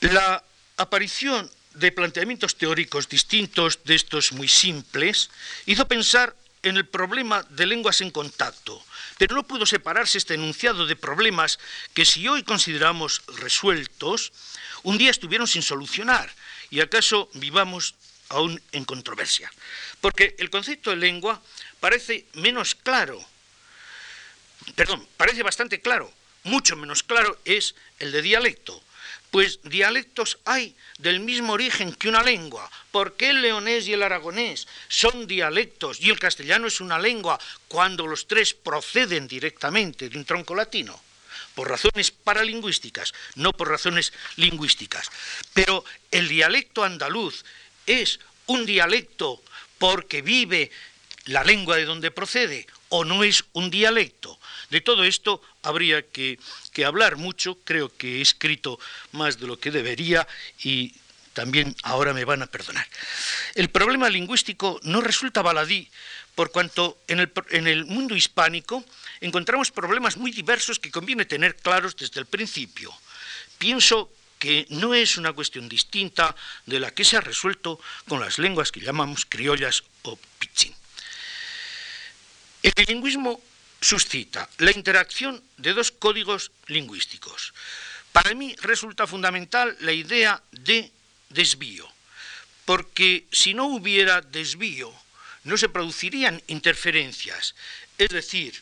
La 0.00 0.42
aparición 0.76 1.50
de 1.74 1.92
planteamientos 1.92 2.56
teóricos 2.56 3.08
distintos 3.08 3.84
de 3.84 3.94
estos 3.94 4.32
muy 4.32 4.48
simples 4.48 5.30
hizo 5.66 5.86
pensar 5.86 6.34
en 6.62 6.76
el 6.76 6.86
problema 6.86 7.42
de 7.50 7.66
lenguas 7.66 8.00
en 8.00 8.10
contacto, 8.10 8.82
pero 9.18 9.34
no 9.34 9.46
pudo 9.46 9.64
separarse 9.64 10.18
este 10.18 10.34
enunciado 10.34 10.86
de 10.86 10.96
problemas 10.96 11.58
que 11.94 12.04
si 12.04 12.28
hoy 12.28 12.42
consideramos 12.42 13.22
resueltos, 13.38 14.32
un 14.82 14.98
día 14.98 15.10
estuvieron 15.10 15.46
sin 15.46 15.62
solucionar 15.62 16.30
y 16.70 16.80
acaso 16.80 17.30
vivamos 17.34 17.94
aún 18.30 18.60
en 18.72 18.84
controversia. 18.84 19.52
Porque 20.00 20.34
el 20.38 20.48
concepto 20.48 20.90
de 20.90 20.96
lengua 20.96 21.42
parece 21.78 22.24
menos 22.34 22.74
claro, 22.74 23.22
perdón, 24.74 25.06
parece 25.16 25.42
bastante 25.42 25.80
claro, 25.80 26.10
mucho 26.44 26.76
menos 26.76 27.02
claro 27.02 27.38
es 27.44 27.74
el 27.98 28.12
de 28.12 28.22
dialecto, 28.22 28.82
pues 29.30 29.60
dialectos 29.62 30.38
hay 30.44 30.74
del 30.98 31.20
mismo 31.20 31.52
origen 31.52 31.94
que 31.94 32.08
una 32.08 32.22
lengua. 32.22 32.70
¿Por 32.90 33.16
qué 33.16 33.30
el 33.30 33.42
leonés 33.42 33.86
y 33.86 33.92
el 33.92 34.02
aragonés 34.02 34.66
son 34.88 35.26
dialectos 35.26 36.00
y 36.00 36.10
el 36.10 36.18
castellano 36.18 36.66
es 36.66 36.80
una 36.80 36.98
lengua 36.98 37.38
cuando 37.68 38.06
los 38.06 38.26
tres 38.26 38.54
proceden 38.54 39.28
directamente 39.28 40.08
de 40.08 40.18
un 40.18 40.24
tronco 40.24 40.54
latino? 40.54 41.00
Por 41.54 41.68
razones 41.68 42.10
paralingüísticas, 42.10 43.12
no 43.36 43.52
por 43.52 43.68
razones 43.68 44.12
lingüísticas. 44.36 45.10
Pero 45.52 45.84
el 46.10 46.28
dialecto 46.28 46.82
andaluz 46.82 47.44
es 47.86 48.20
un 48.46 48.66
dialecto 48.66 49.42
porque 49.78 50.22
vive 50.22 50.70
la 51.26 51.44
lengua 51.44 51.76
de 51.76 51.84
donde 51.84 52.10
procede 52.10 52.66
o 52.90 53.04
no 53.04 53.24
es 53.24 53.44
un 53.52 53.70
dialecto. 53.70 54.38
De 54.68 54.80
todo 54.80 55.04
esto 55.04 55.42
habría 55.62 56.02
que, 56.02 56.38
hablar 56.84 57.16
mucho, 57.16 57.58
creo 57.64 57.94
que 57.96 58.18
he 58.18 58.20
escrito 58.20 58.78
más 59.12 59.38
de 59.38 59.46
lo 59.46 59.58
que 59.58 59.70
debería 59.70 60.26
y 60.62 60.94
también 61.32 61.76
ahora 61.82 62.12
me 62.12 62.24
van 62.24 62.42
a 62.42 62.46
perdonar. 62.46 62.86
El 63.54 63.70
problema 63.70 64.08
lingüístico 64.08 64.80
no 64.82 65.00
resulta 65.00 65.42
baladí, 65.42 65.88
por 66.34 66.50
cuanto 66.50 66.98
en 67.06 67.20
el, 67.20 67.32
en 67.50 67.66
el 67.66 67.84
mundo 67.84 68.16
hispánico 68.16 68.84
encontramos 69.20 69.70
problemas 69.70 70.16
muy 70.16 70.32
diversos 70.32 70.78
que 70.78 70.90
conviene 70.90 71.24
tener 71.26 71.56
claros 71.56 71.96
desde 71.96 72.20
el 72.20 72.26
principio. 72.26 72.92
Pienso 73.58 74.10
que 74.40 74.66
no 74.70 74.94
es 74.94 75.18
una 75.18 75.32
cuestión 75.34 75.68
distinta 75.68 76.34
de 76.66 76.80
la 76.80 76.90
que 76.90 77.04
se 77.04 77.16
ha 77.16 77.20
resuelto 77.20 77.78
con 78.08 78.18
las 78.18 78.38
lenguas 78.38 78.72
que 78.72 78.80
llamamos 78.80 79.26
criollas 79.28 79.84
o 80.02 80.18
pichín. 80.38 80.74
El 82.62 82.72
bilingüismo 82.74 83.40
suscita 83.80 84.48
la 84.58 84.72
interacción 84.72 85.42
de 85.58 85.74
dos 85.74 85.92
códigos 85.92 86.50
lingüísticos. 86.66 87.52
Para 88.12 88.34
mí 88.34 88.56
resulta 88.62 89.06
fundamental 89.06 89.76
la 89.80 89.92
idea 89.92 90.42
de 90.52 90.90
desvío, 91.28 91.86
porque 92.64 93.26
si 93.30 93.54
no 93.54 93.66
hubiera 93.66 94.20
desvío, 94.20 94.92
no 95.44 95.56
se 95.56 95.68
producirían 95.68 96.42
interferencias. 96.48 97.54
Es 97.96 98.08
decir, 98.08 98.60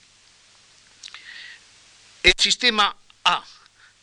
el 2.23 2.35
sistema 2.37 2.95
A 3.25 3.45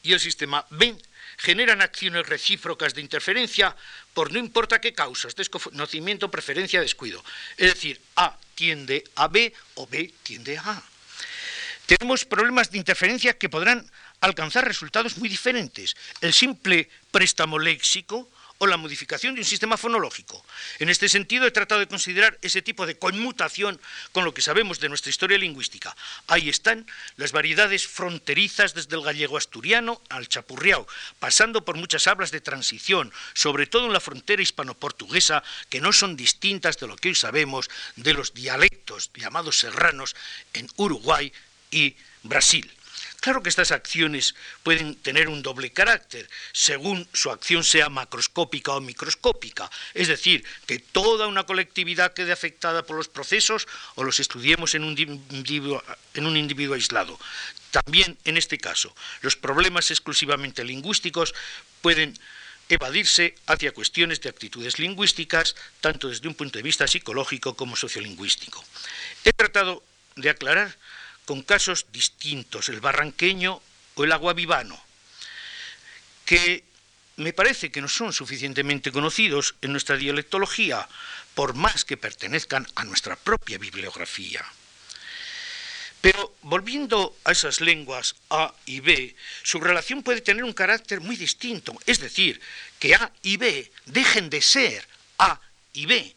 y 0.03 0.13
el 0.13 0.19
sistema 0.19 0.65
B 0.69 0.95
generan 1.37 1.81
acciones 1.81 2.27
recíprocas 2.27 2.93
de 2.93 3.01
interferencia 3.01 3.75
por 4.13 4.31
no 4.31 4.39
importa 4.39 4.81
qué 4.81 4.93
causas, 4.93 5.35
desconocimiento, 5.35 6.31
preferencia, 6.31 6.81
descuido. 6.81 7.23
Es 7.57 7.73
decir, 7.73 7.99
A 8.15 8.37
tiende 8.55 9.03
a 9.15 9.27
B 9.27 9.53
o 9.75 9.87
B 9.87 10.13
tiende 10.23 10.57
a 10.57 10.71
A. 10.71 10.83
Tenemos 11.85 12.25
problemas 12.25 12.71
de 12.71 12.79
interferencia 12.79 13.37
que 13.37 13.49
podrán 13.49 13.85
alcanzar 14.21 14.65
resultados 14.65 15.17
muy 15.17 15.29
diferentes. 15.29 15.95
El 16.21 16.33
simple 16.33 16.89
préstamo 17.11 17.59
léxico 17.59 18.29
o 18.57 18.67
la 18.67 18.77
modificación 18.77 19.35
de 19.35 19.41
un 19.41 19.45
sistema 19.45 19.77
fonológico. 19.77 20.43
En 20.79 20.89
este 20.89 21.09
sentido, 21.09 21.45
he 21.45 21.51
tratado 21.51 21.79
de 21.79 21.87
considerar 21.87 22.37
ese 22.41 22.61
tipo 22.61 22.85
de 22.85 22.97
conmutación 22.97 23.79
con 24.11 24.23
lo 24.23 24.33
que 24.33 24.41
sabemos 24.41 24.79
de 24.79 24.89
nuestra 24.89 25.09
historia 25.09 25.37
lingüística. 25.37 25.95
Ahí 26.27 26.49
están 26.49 26.87
las 27.17 27.31
variedades 27.31 27.87
fronterizas 27.87 28.73
desde 28.73 28.95
el 28.95 29.03
gallego 29.03 29.37
asturiano 29.37 30.01
al 30.09 30.27
chapurriao, 30.27 30.87
pasando 31.19 31.65
por 31.65 31.75
muchas 31.77 32.07
hablas 32.07 32.31
de 32.31 32.41
transición, 32.41 33.11
sobre 33.33 33.67
todo 33.67 33.87
en 33.87 33.93
la 33.93 33.99
frontera 33.99 34.41
hispano-portuguesa, 34.41 35.43
que 35.69 35.81
no 35.81 35.91
son 35.91 36.15
distintas 36.15 36.77
de 36.77 36.87
lo 36.87 36.95
que 36.95 37.09
hoy 37.09 37.15
sabemos 37.15 37.69
de 37.95 38.13
los 38.13 38.33
dialectos 38.33 39.11
llamados 39.15 39.59
serranos 39.59 40.15
en 40.53 40.69
Uruguay 40.77 41.31
y 41.71 41.95
Brasil. 42.23 42.74
Claro 43.25 43.41
que 43.41 43.49
estas 43.49 43.71
acciones 43.71 44.35
pueden 44.61 44.93
tener 45.01 45.29
un 45.29 45.41
doble 45.41 45.73
carácter, 45.73 46.29
según 46.53 47.09
su 47.11 47.31
acción 47.31 47.63
sea 47.63 47.89
macroscópica 47.89 48.73
o 48.73 48.81
microscópica, 48.81 49.67
es 49.95 50.09
decir, 50.09 50.45
que 50.67 50.77
toda 50.77 51.25
una 51.25 51.43
colectividad 51.43 52.13
quede 52.13 52.31
afectada 52.31 52.85
por 52.85 52.97
los 52.97 53.09
procesos 53.09 53.65
o 53.95 54.03
los 54.03 54.19
estudiemos 54.19 54.75
en 54.75 54.83
un 54.83 54.95
individuo, 55.31 55.83
en 56.13 56.27
un 56.27 56.37
individuo 56.37 56.75
aislado. 56.75 57.19
También 57.71 58.15
en 58.25 58.37
este 58.37 58.59
caso, 58.59 58.95
los 59.21 59.35
problemas 59.35 59.89
exclusivamente 59.89 60.63
lingüísticos 60.63 61.33
pueden 61.81 62.13
evadirse 62.69 63.33
hacia 63.47 63.73
cuestiones 63.73 64.21
de 64.21 64.29
actitudes 64.29 64.77
lingüísticas, 64.77 65.55
tanto 65.81 66.09
desde 66.09 66.27
un 66.27 66.35
punto 66.35 66.59
de 66.59 66.63
vista 66.63 66.85
psicológico 66.85 67.55
como 67.55 67.75
sociolingüístico. 67.75 68.63
He 69.23 69.33
tratado 69.33 69.81
de 70.15 70.29
aclarar 70.29 70.77
con 71.25 71.41
casos 71.41 71.87
distintos, 71.91 72.69
el 72.69 72.79
barranqueño 72.79 73.61
o 73.95 74.03
el 74.03 74.11
aguavivano, 74.11 74.79
que 76.25 76.63
me 77.17 77.33
parece 77.33 77.71
que 77.71 77.81
no 77.81 77.87
son 77.87 78.13
suficientemente 78.13 78.91
conocidos 78.91 79.55
en 79.61 79.71
nuestra 79.71 79.97
dialectología, 79.97 80.87
por 81.33 81.53
más 81.53 81.85
que 81.85 81.97
pertenezcan 81.97 82.67
a 82.75 82.83
nuestra 82.83 83.15
propia 83.15 83.57
bibliografía. 83.57 84.43
Pero 86.01 86.35
volviendo 86.43 87.17
a 87.23 87.31
esas 87.31 87.61
lenguas 87.61 88.15
A 88.29 88.53
y 88.65 88.79
B, 88.79 89.15
su 89.43 89.59
relación 89.59 90.03
puede 90.03 90.21
tener 90.21 90.43
un 90.43 90.53
carácter 90.53 91.01
muy 91.01 91.15
distinto, 91.15 91.73
es 91.85 91.99
decir, 91.99 92.39
que 92.79 92.95
A 92.95 93.11
y 93.23 93.37
B 93.37 93.71
dejen 93.85 94.29
de 94.29 94.41
ser 94.41 94.87
A 95.17 95.39
y 95.73 95.85
B 95.85 96.15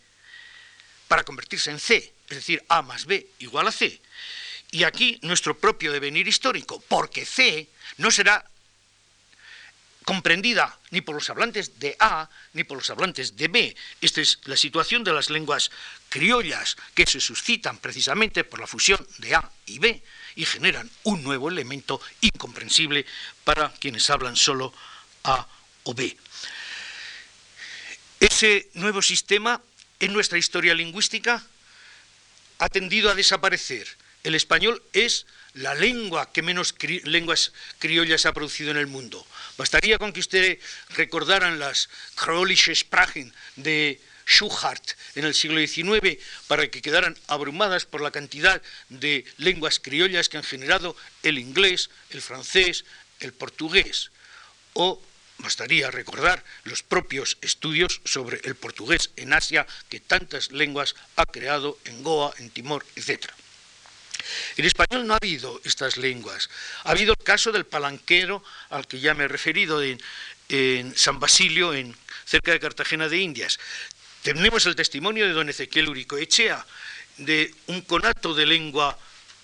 para 1.09 1.25
convertirse 1.25 1.71
en 1.71 1.81
C, 1.81 2.13
es 2.29 2.37
decir, 2.37 2.63
A 2.69 2.83
más 2.83 3.07
B 3.07 3.27
igual 3.39 3.67
a 3.69 3.73
C, 3.73 3.99
y 4.71 4.85
aquí 4.85 5.19
nuestro 5.23 5.59
propio 5.59 5.93
devenir 5.93 6.29
histórico, 6.29 6.83
porque 6.89 7.25
C 7.25 7.69
no 7.97 8.11
será 8.11 8.45
comprendida 10.05 10.79
ni 10.91 11.03
por 11.03 11.15
los 11.15 11.29
hablantes 11.29 11.79
de 11.79 11.95
A 12.01 12.31
ni 12.55 12.65
por 12.65 12.79
los 12.79 12.89
hablantes 12.89 13.37
de 13.37 13.49
B. 13.49 13.77
Esta 14.01 14.23
es 14.23 14.39
la 14.45 14.57
situación 14.57 15.05
de 15.05 15.13
las 15.13 15.29
lenguas 15.29 15.71
criollas 16.09 16.77
que 16.95 17.05
se 17.05 17.21
suscitan 17.21 17.77
precisamente 17.77 18.43
por 18.45 18.59
la 18.59 18.67
fusión 18.67 19.07
de 19.19 19.35
A 19.35 19.51
y 19.67 19.79
B 19.79 20.03
y 20.35 20.47
generan 20.47 20.91
un 21.03 21.23
nuevo 21.23 21.51
elemento 21.51 22.01
incomprensible 22.23 23.05
para 23.45 23.71
quienes 23.75 24.09
hablan 24.09 24.37
solo 24.37 24.73
A 25.25 25.47
o 25.83 25.93
B. 25.93 26.17
Ese 28.19 28.71
nuevo 28.75 29.03
sistema 29.03 29.61
en 30.01 30.13
nuestra 30.13 30.39
historia 30.39 30.75
lingüística 30.75 31.45
ha 32.59 32.69
tendido 32.69 33.11
a 33.11 33.15
desaparecer 33.15 33.87
el 34.25 34.35
español 34.35 34.83
es 34.93 35.27
la 35.55 35.75
lengua 35.75 36.33
que 36.33 36.43
menos 36.43 36.75
lenguas 37.05 37.53
criollas 37.79 38.27
ha 38.27 38.33
producido 38.33 38.71
en 38.71 38.77
el 38.77 38.87
mundo. 38.87 39.27
Bastaría 39.57 39.99
con 39.99 40.13
que 40.13 40.21
ustedes 40.21 40.59
recordaran 40.91 41.59
las 41.59 41.89
Krolische 42.15 42.75
Sprachen 42.75 43.33
de 43.57 44.01
Schuchart 44.27 44.91
en 45.15 45.25
el 45.25 45.35
siglo 45.35 45.59
XIX 45.59 46.19
para 46.47 46.69
que 46.69 46.83
quedaran 46.83 47.17
abrumadas 47.27 47.87
por 47.87 48.03
la 48.03 48.11
cantidad 48.11 48.63
de 48.89 49.25
lenguas 49.39 49.81
criollas 49.81 50.29
que 50.29 50.37
han 50.37 50.45
generado 50.45 50.97
el 51.23 51.39
inglés, 51.39 51.91
el 52.11 52.21
francés, 52.21 52.85
el 53.21 53.33
portugués. 53.33 54.11
O 54.75 55.03
bastaría 55.39 55.91
recordar 55.91 56.45
los 56.65 56.83
propios 56.83 57.39
estudios 57.41 58.01
sobre 58.05 58.41
el 58.45 58.55
portugués 58.55 59.11
en 59.17 59.33
Asia 59.33 59.67
que 59.89 60.01
tantas 60.01 60.53
lenguas 60.53 60.95
ha 61.17 61.25
creado 61.27 61.79
en 61.85 62.03
Goa, 62.03 62.35
en 62.39 62.51
Timor, 62.51 62.85
etc. 62.97 63.33
En 64.57 64.65
español 64.65 65.07
no 65.07 65.15
ha 65.15 65.19
habido 65.19 65.61
estas 65.65 65.97
lenguas. 65.97 66.49
Ha 66.85 66.91
habido 66.91 67.13
el 67.13 67.25
caso 67.25 67.53
del 67.53 67.67
palanquero 67.67 68.43
al 68.71 68.87
que 68.87 69.01
ya 69.01 69.15
me 69.15 69.25
he 69.25 69.29
referido 69.29 69.83
en, 69.83 69.99
San 70.97 71.21
Basilio, 71.21 71.75
en, 71.75 71.95
cerca 72.25 72.53
de 72.53 72.61
Cartagena 72.61 73.09
de 73.09 73.19
Indias. 73.19 73.59
Tenemos 74.23 74.67
el 74.67 74.77
testimonio 74.77 75.27
de 75.27 75.33
don 75.33 75.49
Ezequiel 75.49 75.89
Uricoechea, 75.89 76.65
de 77.19 77.55
un 77.67 77.83
conato 77.83 78.35
de 78.35 78.47
lengua 78.47 78.99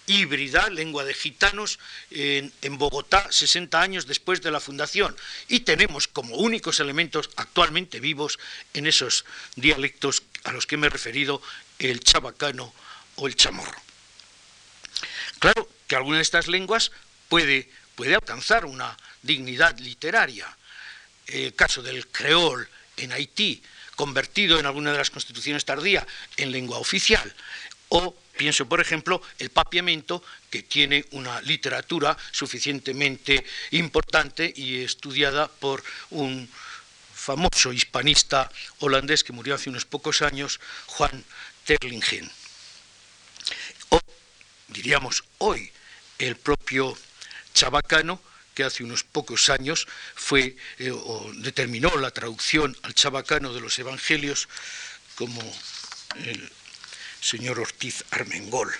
híbrida, 0.06 0.68
lengua 0.70 1.04
de 1.04 1.14
gitanos, 1.14 1.78
en, 2.10 2.52
en, 2.62 2.78
Bogotá 2.78 3.26
60 3.30 3.80
años 3.80 4.06
después 4.06 4.42
de 4.42 4.50
la 4.50 4.60
fundación. 4.60 5.16
Y 5.48 5.60
tenemos 5.60 6.08
como 6.08 6.36
únicos 6.36 6.80
elementos 6.80 7.30
actualmente 7.36 8.00
vivos 8.00 8.38
en 8.74 8.86
esos 8.86 9.24
dialectos 9.56 10.22
a 10.44 10.52
los 10.52 10.66
que 10.66 10.76
me 10.76 10.86
he 10.86 10.90
referido 10.90 11.40
el 11.78 12.00
chabacano 12.00 12.72
o 13.16 13.26
el 13.26 13.36
chamorro. 13.36 13.84
Claro 15.44 15.68
que 15.86 15.94
alguna 15.94 16.16
de 16.16 16.22
estas 16.22 16.48
lenguas 16.48 16.90
puede, 17.28 17.68
puede 17.96 18.14
alcanzar 18.14 18.64
una 18.64 18.96
dignidad 19.20 19.76
literaria. 19.78 20.48
el 21.26 21.54
caso 21.54 21.82
del 21.82 22.06
creol 22.08 22.66
en 22.96 23.12
Haití, 23.12 23.62
convertido 23.94 24.58
en 24.58 24.64
alguna 24.64 24.92
de 24.92 24.96
las 24.96 25.10
constituciones 25.10 25.66
tardías 25.66 26.06
en 26.38 26.50
lengua 26.50 26.78
oficial, 26.78 27.30
o 27.90 28.16
pienso, 28.38 28.64
por 28.64 28.80
ejemplo, 28.80 29.20
el 29.38 29.50
papiamento, 29.50 30.24
que 30.48 30.62
tiene 30.62 31.04
una 31.10 31.42
literatura 31.42 32.16
suficientemente 32.30 33.44
importante 33.72 34.50
y 34.56 34.82
estudiada 34.82 35.48
por 35.48 35.84
un 36.08 36.48
famoso 37.12 37.70
hispanista 37.70 38.50
holandés 38.78 39.22
que 39.22 39.34
murió 39.34 39.56
hace 39.56 39.68
unos 39.68 39.84
pocos 39.84 40.22
años, 40.22 40.58
Juan 40.86 41.22
Terlingen. 41.66 42.30
Diríamos, 44.74 45.24
hoy, 45.38 45.72
el 46.18 46.36
propio 46.36 46.96
Chabacano, 47.54 48.20
que 48.54 48.64
hace 48.64 48.84
unos 48.84 49.02
pocos 49.04 49.48
años 49.48 49.86
fue 50.14 50.56
eh, 50.78 50.90
o 50.90 51.32
determinó 51.36 51.96
la 51.96 52.10
traducción 52.10 52.76
al 52.82 52.94
chabacano 52.94 53.52
de 53.52 53.60
los 53.60 53.78
evangelios 53.78 54.48
como 55.16 55.42
el 56.16 56.52
señor 57.20 57.58
Ortiz 57.58 58.04
Armengol 58.10 58.72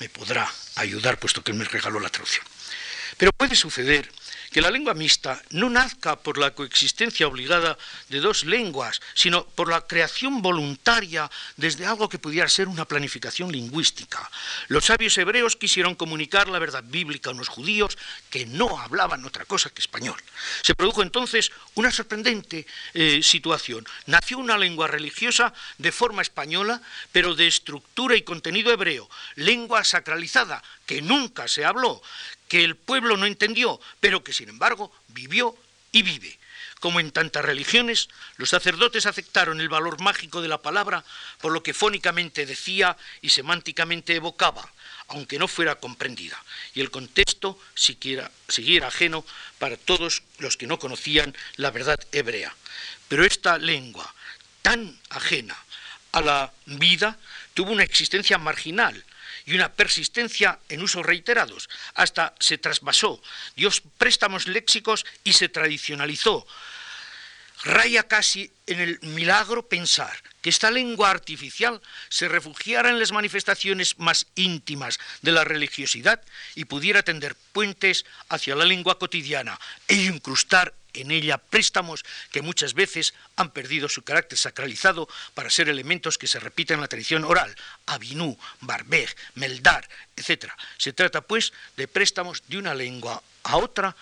me 0.00 0.08
podrá 0.08 0.50
ayudar 0.76 1.18
puesto 1.18 1.42
que 1.42 1.52
él 1.52 1.58
me 1.58 1.64
regaló 1.64 1.98
la 2.00 2.10
traducción. 2.10 2.44
Pero 3.22 3.30
puede 3.34 3.54
suceder 3.54 4.10
que 4.50 4.60
la 4.60 4.68
lengua 4.68 4.94
mixta 4.94 5.40
no 5.50 5.70
nazca 5.70 6.18
por 6.18 6.38
la 6.38 6.50
coexistencia 6.58 7.28
obligada 7.28 7.78
de 8.08 8.18
dos 8.18 8.42
lenguas, 8.42 9.00
sino 9.14 9.46
por 9.46 9.70
la 9.70 9.86
creación 9.86 10.42
voluntaria 10.42 11.30
desde 11.56 11.86
algo 11.86 12.08
que 12.08 12.18
pudiera 12.18 12.48
ser 12.48 12.66
una 12.66 12.84
planificación 12.84 13.52
lingüística. 13.52 14.28
Los 14.66 14.86
sabios 14.86 15.16
hebreos 15.18 15.54
quisieron 15.54 15.94
comunicar 15.94 16.48
la 16.48 16.58
verdad 16.58 16.82
bíblica 16.82 17.30
a 17.30 17.32
unos 17.32 17.46
judíos 17.46 17.96
que 18.28 18.44
no 18.44 18.80
hablaban 18.80 19.24
otra 19.24 19.44
cosa 19.44 19.70
que 19.70 19.80
español. 19.80 20.20
Se 20.62 20.74
produjo 20.74 21.04
entonces 21.04 21.52
una 21.76 21.92
sorprendente 21.92 22.66
eh, 22.92 23.22
situación. 23.22 23.86
Nació 24.06 24.38
una 24.38 24.58
lengua 24.58 24.88
religiosa 24.88 25.54
de 25.78 25.92
forma 25.92 26.22
española, 26.22 26.82
pero 27.12 27.36
de 27.36 27.46
estructura 27.46 28.16
y 28.16 28.22
contenido 28.22 28.72
hebreo, 28.72 29.08
lengua 29.36 29.84
sacralizada 29.84 30.60
que 30.84 31.00
nunca 31.00 31.46
se 31.46 31.64
habló, 31.64 32.02
que 32.52 32.64
el 32.64 32.76
pueblo 32.76 33.16
no 33.16 33.24
entendió, 33.24 33.80
pero 33.98 34.22
que 34.22 34.34
sin 34.34 34.50
embargo 34.50 34.92
vivió 35.08 35.56
y 35.90 36.02
vive. 36.02 36.38
Como 36.80 37.00
en 37.00 37.10
tantas 37.10 37.42
religiones, 37.42 38.10
los 38.36 38.50
sacerdotes 38.50 39.06
aceptaron 39.06 39.58
el 39.58 39.70
valor 39.70 40.02
mágico 40.02 40.42
de 40.42 40.48
la 40.48 40.60
palabra 40.60 41.02
por 41.40 41.50
lo 41.50 41.62
que 41.62 41.72
fónicamente 41.72 42.44
decía 42.44 42.98
y 43.22 43.30
semánticamente 43.30 44.14
evocaba, 44.14 44.70
aunque 45.08 45.38
no 45.38 45.48
fuera 45.48 45.76
comprendida, 45.76 46.38
y 46.74 46.82
el 46.82 46.90
contexto 46.90 47.58
siguiera, 47.74 48.30
siguiera 48.48 48.88
ajeno 48.88 49.24
para 49.58 49.78
todos 49.78 50.22
los 50.36 50.58
que 50.58 50.66
no 50.66 50.78
conocían 50.78 51.34
la 51.56 51.70
verdad 51.70 52.00
hebrea. 52.12 52.54
Pero 53.08 53.24
esta 53.24 53.56
lengua, 53.56 54.14
tan 54.60 55.00
ajena 55.08 55.56
a 56.12 56.20
la 56.20 56.52
vida, 56.66 57.18
tuvo 57.54 57.72
una 57.72 57.82
existencia 57.82 58.36
marginal, 58.36 59.02
y 59.46 59.54
una 59.54 59.72
persistencia 59.72 60.58
en 60.68 60.82
usos 60.82 61.04
reiterados. 61.04 61.68
Hasta 61.94 62.34
se 62.38 62.58
trasvasó, 62.58 63.22
dio 63.56 63.70
préstamos 63.98 64.46
léxicos 64.46 65.04
y 65.24 65.32
se 65.32 65.48
tradicionalizó. 65.48 66.46
Raya 67.64 68.08
casi 68.08 68.50
en 68.66 68.80
el 68.80 68.98
milagro 69.02 69.68
pensar 69.68 70.12
que 70.40 70.50
esta 70.50 70.70
lengua 70.70 71.10
artificial 71.10 71.80
se 72.08 72.26
refugiara 72.26 72.90
en 72.90 72.98
las 72.98 73.12
manifestaciones 73.12 74.00
más 74.00 74.26
íntimas 74.34 74.98
de 75.22 75.30
la 75.30 75.44
religiosidad 75.44 76.20
y 76.56 76.64
pudiera 76.64 77.04
tender 77.04 77.36
puentes 77.52 78.04
hacia 78.28 78.56
la 78.56 78.64
lengua 78.64 78.98
cotidiana 78.98 79.60
e 79.86 79.94
incrustar 79.94 80.74
en 80.94 81.10
ella 81.10 81.38
préstamos 81.38 82.04
que 82.30 82.42
muchas 82.42 82.74
veces 82.74 83.14
han 83.36 83.50
perdido 83.50 83.88
su 83.88 84.02
carácter 84.02 84.38
sacralizado 84.38 85.08
para 85.34 85.50
ser 85.50 85.68
elementos 85.68 86.18
que 86.18 86.26
se 86.26 86.40
repiten 86.40 86.74
en 86.76 86.80
la 86.82 86.88
tradición 86.88 87.24
oral, 87.24 87.54
Avinú, 87.86 88.38
Barbej, 88.60 89.14
Meldar, 89.34 89.88
etc. 90.16 90.52
Se 90.78 90.92
trata, 90.92 91.20
pues, 91.20 91.52
de 91.76 91.88
préstamos 91.88 92.42
de 92.48 92.58
una 92.58 92.74
lengua 92.74 93.22
a 93.44 93.56
otra 93.56 93.96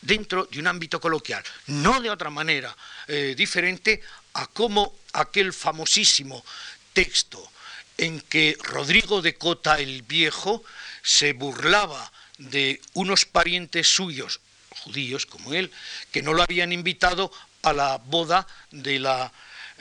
dentro 0.00 0.44
de 0.46 0.60
un 0.60 0.66
ámbito 0.66 1.00
coloquial, 1.00 1.42
no 1.66 2.00
de 2.00 2.10
otra 2.10 2.30
manera 2.30 2.76
eh, 3.08 3.34
diferente 3.36 4.00
a 4.34 4.46
cómo 4.46 4.96
aquel 5.12 5.52
famosísimo 5.52 6.44
texto 6.92 7.50
en 7.96 8.20
que 8.20 8.56
Rodrigo 8.62 9.22
de 9.22 9.34
Cota 9.34 9.78
el 9.78 10.02
Viejo 10.02 10.62
se 11.02 11.32
burlaba 11.32 12.12
de 12.38 12.80
unos 12.94 13.24
parientes 13.24 13.88
suyos, 13.88 14.40
judíos 14.88 15.26
como 15.26 15.52
él, 15.52 15.70
que 16.10 16.22
no 16.22 16.32
lo 16.32 16.42
habían 16.42 16.72
invitado 16.72 17.30
a 17.62 17.72
la 17.72 17.98
boda 17.98 18.46
de, 18.70 18.98
la, 18.98 19.30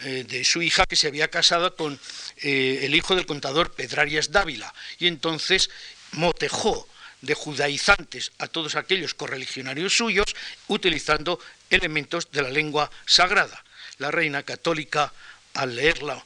eh, 0.03 0.26
de 0.28 0.43
su 0.43 0.62
hija 0.62 0.86
que 0.86 0.97
se 0.97 1.08
había 1.08 1.30
casado 1.30 1.76
con 1.76 1.97
eh, 2.38 2.80
el 2.84 2.93
hijo 2.93 3.16
del 3.16 3.26
contador 3.26 3.72
Pedrarias 3.72 4.32
Dávila. 4.32 4.74
Y 4.99 5.08
entonces 5.08 5.70
motejó 6.12 6.88
de 7.22 7.34
judaizantes 7.34 8.32
a 8.38 8.47
todos 8.47 8.76
aquellos 8.76 9.14
correligionarios 9.14 9.95
suyos, 9.95 10.36
utilizando 10.68 11.39
elementos 11.70 12.30
de 12.32 12.41
la 12.41 12.49
lengua 12.49 12.91
sagrada. 13.05 13.64
La 13.97 14.12
reina 14.12 14.43
católica, 14.43 15.14
al 15.53 15.76
leerla, 15.76 16.24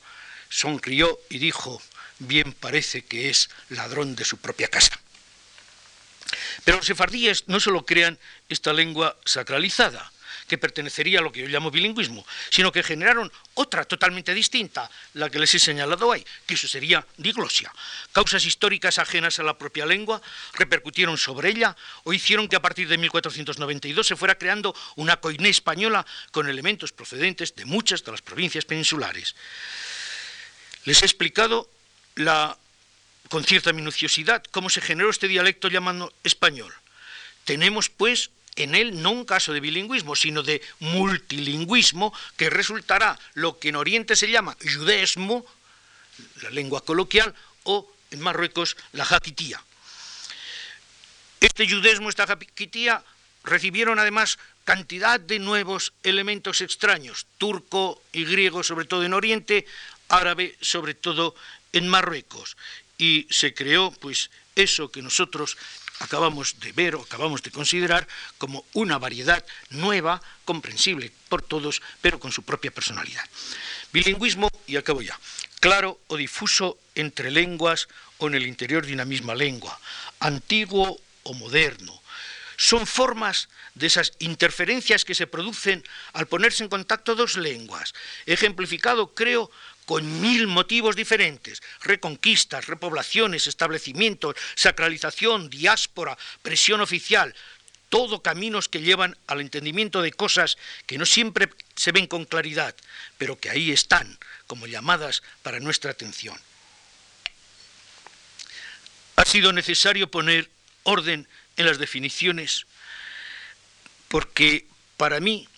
sonrió 0.50 1.20
y 1.30 1.38
dijo, 1.38 1.82
bien 2.20 2.52
parece 2.54 3.04
que 3.06 3.30
es 3.30 3.50
ladrón 3.70 4.16
de 4.16 4.26
su 4.26 4.38
propia 4.38 4.68
casa. 4.68 5.00
Pero 6.64 6.78
los 6.78 6.86
sefardíes 6.86 7.48
no 7.48 7.60
solo 7.60 7.86
crean 7.86 8.18
esta 8.50 8.74
lengua 8.74 9.18
sacralizada, 9.26 10.12
que 10.52 10.58
pertenecería 10.58 11.20
a 11.20 11.22
lo 11.22 11.32
que 11.32 11.40
yo 11.40 11.48
llamo 11.48 11.72
bilingüismo, 11.72 12.28
sino 12.50 12.74
que 12.74 12.84
generaron 12.84 13.32
otra 13.54 13.86
totalmente 13.86 14.34
distinta, 14.34 14.92
la 15.14 15.30
que 15.30 15.40
les 15.40 15.56
he 15.56 15.60
señalado 15.60 16.12
ahí, 16.12 16.26
que 16.46 16.56
eso 16.56 16.68
sería 16.68 17.08
diglosia. 17.16 17.72
Causas 18.12 18.44
históricas 18.46 19.00
ajenas 19.00 19.40
a 19.40 19.44
la 19.44 19.58
propia 19.58 19.86
lengua 19.86 20.22
repercutieron 20.52 21.18
sobre 21.18 21.56
ella 21.56 21.78
o 22.04 22.12
hicieron 22.12 22.50
que 22.50 22.58
a 22.58 22.62
partir 22.62 22.90
de 22.90 22.98
1492 22.98 24.06
se 24.06 24.18
fuera 24.18 24.36
creando 24.36 24.76
una 24.98 25.24
coiné 25.24 25.48
española 25.48 26.06
con 26.32 26.50
elementos 26.50 26.92
procedentes 26.92 27.56
de 27.56 27.64
muchas 27.64 28.04
de 28.04 28.12
las 28.12 28.22
provincias 28.22 28.66
peninsulares. 28.66 29.36
Les 30.84 31.02
he 31.02 31.06
explicado 31.06 31.70
la 32.16 32.58
con 33.32 33.46
cierta 33.46 33.72
minuciosidad 33.72 34.44
cómo 34.52 34.70
se 34.70 34.82
generó 34.82 35.10
este 35.10 35.30
dialecto 35.30 35.70
llamado 35.70 36.12
español. 36.22 36.74
Tenemos, 37.46 37.88
pues, 37.88 38.30
en 38.58 38.76
él 38.76 39.02
no 39.02 39.12
un 39.12 39.24
caso 39.24 39.54
de 39.54 39.62
bilingüismo, 39.62 40.18
sino 40.18 40.44
de 40.44 40.62
multilingüismo, 40.80 42.14
que 42.36 42.50
resultará 42.50 43.18
lo 43.34 43.58
que 43.58 43.70
en 43.70 43.78
Oriente 43.78 44.18
se 44.18 44.30
llama 44.30 44.58
judaísmo, 44.62 45.46
la 46.42 46.50
lengua 46.50 46.84
coloquial, 46.84 47.34
o 47.64 47.90
en 48.12 48.20
Marruecos 48.20 48.76
la 48.92 49.06
jaquitía. 49.06 49.64
Este 51.40 51.70
judaísmo, 51.70 52.10
esta 52.10 52.28
jaquitía, 52.28 53.02
recibieron 53.46 53.98
además 53.98 54.40
cantidad 54.66 55.22
de 55.22 55.40
nuevos 55.40 55.94
elementos 56.04 56.60
extraños, 56.60 57.28
turco 57.38 58.04
y 58.12 58.26
griego 58.26 58.62
sobre 58.62 58.84
todo 58.84 59.06
en 59.06 59.14
Oriente, 59.14 59.66
árabe 60.10 60.58
sobre 60.60 60.96
todo 60.96 61.34
en 61.72 61.88
Marruecos 61.88 62.58
y 63.02 63.26
se 63.32 63.56
creó 63.56 63.90
pues 63.90 64.30
eso 64.56 64.92
que 64.92 65.02
nosotros 65.02 65.58
acabamos 66.02 66.60
de 66.60 66.72
ver 66.72 66.94
o 66.94 67.02
acabamos 67.02 67.42
de 67.42 67.50
considerar 67.50 68.08
como 68.38 68.64
una 68.74 69.00
variedad 69.00 69.44
nueva, 69.72 70.22
comprensible 70.46 71.12
por 71.28 71.42
todos, 71.42 71.82
pero 72.02 72.20
con 72.20 72.32
su 72.32 72.44
propia 72.44 72.70
personalidad. 72.70 73.26
Bilingüismo, 73.92 74.50
y 74.68 74.78
acabo 74.78 75.02
ya, 75.02 75.20
claro 75.60 76.00
o 76.08 76.16
difuso 76.16 76.78
entre 76.94 77.32
lenguas 77.32 77.88
o 78.20 78.28
en 78.28 78.36
el 78.36 78.46
interior 78.46 78.86
de 78.86 78.94
una 78.94 79.06
misma 79.06 79.34
lengua, 79.34 79.80
antiguo 80.20 81.02
o 81.24 81.34
moderno. 81.34 82.00
Son 82.56 82.86
formas 82.86 83.50
de 83.74 83.88
esas 83.88 84.14
interferencias 84.20 85.06
que 85.06 85.16
se 85.16 85.26
producen 85.26 85.84
al 86.14 86.28
ponerse 86.28 86.62
en 86.62 86.70
contacto 86.70 87.16
dos 87.16 87.36
lenguas, 87.36 87.96
ejemplificado, 88.28 89.16
creo, 89.16 89.50
con 89.92 90.22
mil 90.22 90.48
motivos 90.48 90.96
diferentes, 90.96 91.62
reconquistas, 91.82 92.66
repoblaciones, 92.66 93.46
establecimientos, 93.48 94.38
sacralización, 94.56 95.50
diáspora, 95.50 96.18
presión 96.42 96.80
oficial, 96.80 97.36
todo 97.90 98.24
caminos 98.24 98.70
que 98.70 98.80
llevan 98.80 99.18
al 99.28 99.42
entendimiento 99.42 100.02
de 100.02 100.14
cosas 100.14 100.58
que 100.86 100.98
no 100.98 101.06
siempre 101.06 101.50
se 101.76 101.92
ven 101.92 102.08
con 102.08 102.24
claridad, 102.24 102.74
pero 103.18 103.38
que 103.38 103.50
ahí 103.50 103.70
están 103.70 104.18
como 104.48 104.66
llamadas 104.66 105.24
para 105.44 105.60
nuestra 105.60 105.92
atención. 105.92 106.40
Ha 109.18 109.26
sido 109.26 109.52
necesario 109.52 110.10
poner 110.10 110.50
orden 110.84 111.28
en 111.58 111.66
las 111.66 111.80
definiciones 111.80 112.66
porque 114.08 114.68
para 114.96 115.20
mí 115.20 115.50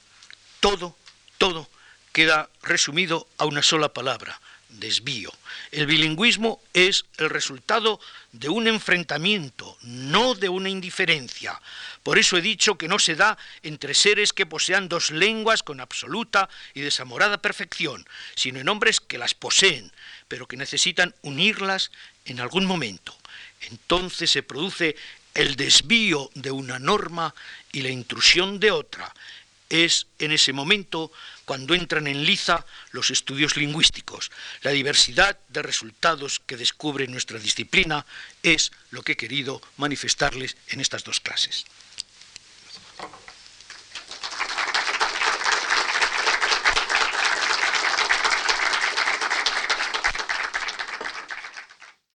todo, 0.59 0.97
todo 1.38 1.69
queda 2.14 2.49
resumido 2.61 3.28
a 3.38 3.45
una 3.45 3.61
sola 3.61 3.89
palabra, 3.89 4.39
desvío. 4.70 5.34
El 5.72 5.88
bilingüismo 5.88 6.61
es 6.74 7.05
el 7.18 7.30
resultado 7.30 7.99
de 8.32 8.49
un 8.49 8.68
enfrentamiento, 8.68 9.78
no 9.82 10.36
de 10.36 10.47
una 10.47 10.70
indiferencia. 10.70 11.59
Por 12.03 12.20
eso 12.20 12.38
he 12.38 12.41
dicho 12.41 12.78
que 12.78 12.88
no 12.88 12.99
se 12.99 13.16
da 13.16 13.38
entre 13.64 13.93
seres 13.93 14.34
que 14.34 14.45
posean 14.45 14.88
dos 14.88 15.09
lenguas 15.09 15.64
con 15.64 15.80
absoluta 15.80 16.49
y 16.74 16.82
desamorada 16.82 17.41
perfección, 17.41 18.05
sino 18.36 18.59
en 18.59 18.70
hombres 18.70 18.99
que 18.99 19.18
las 19.18 19.34
poseen, 19.34 19.91
pero 20.28 20.47
que 20.47 20.57
necesitan 20.57 21.16
unirlas 21.24 21.91
en 22.26 22.39
algún 22.39 22.66
momento. 22.66 23.18
Entonces 23.61 24.30
se 24.30 24.43
produce 24.43 24.95
el 25.34 25.55
desvío 25.55 26.30
de 26.36 26.51
una 26.51 26.78
norma 26.78 27.34
y 27.72 27.82
la 27.82 27.89
intrusión 27.89 28.59
de 28.59 28.72
otra. 28.72 29.14
Es 29.70 30.05
en 30.20 30.32
ese 30.32 30.53
momento 30.53 31.11
cuando 31.45 31.73
entran 31.73 32.07
en 32.07 32.23
liza 32.23 32.65
los 32.91 33.11
estudios 33.11 33.57
lingüísticos. 33.57 34.31
La 34.61 34.71
diversidad 34.71 35.37
de 35.49 35.61
resultados 35.61 36.41
que 36.45 36.57
descubre 36.57 37.07
nuestra 37.07 37.39
disciplina 37.39 38.05
es 38.41 38.71
lo 38.91 39.01
que 39.01 39.13
he 39.13 39.17
querido 39.17 39.61
manifestarles 39.77 40.57
en 40.67 40.79
estas 40.79 41.03
dos 41.03 41.19
clases. 41.19 41.65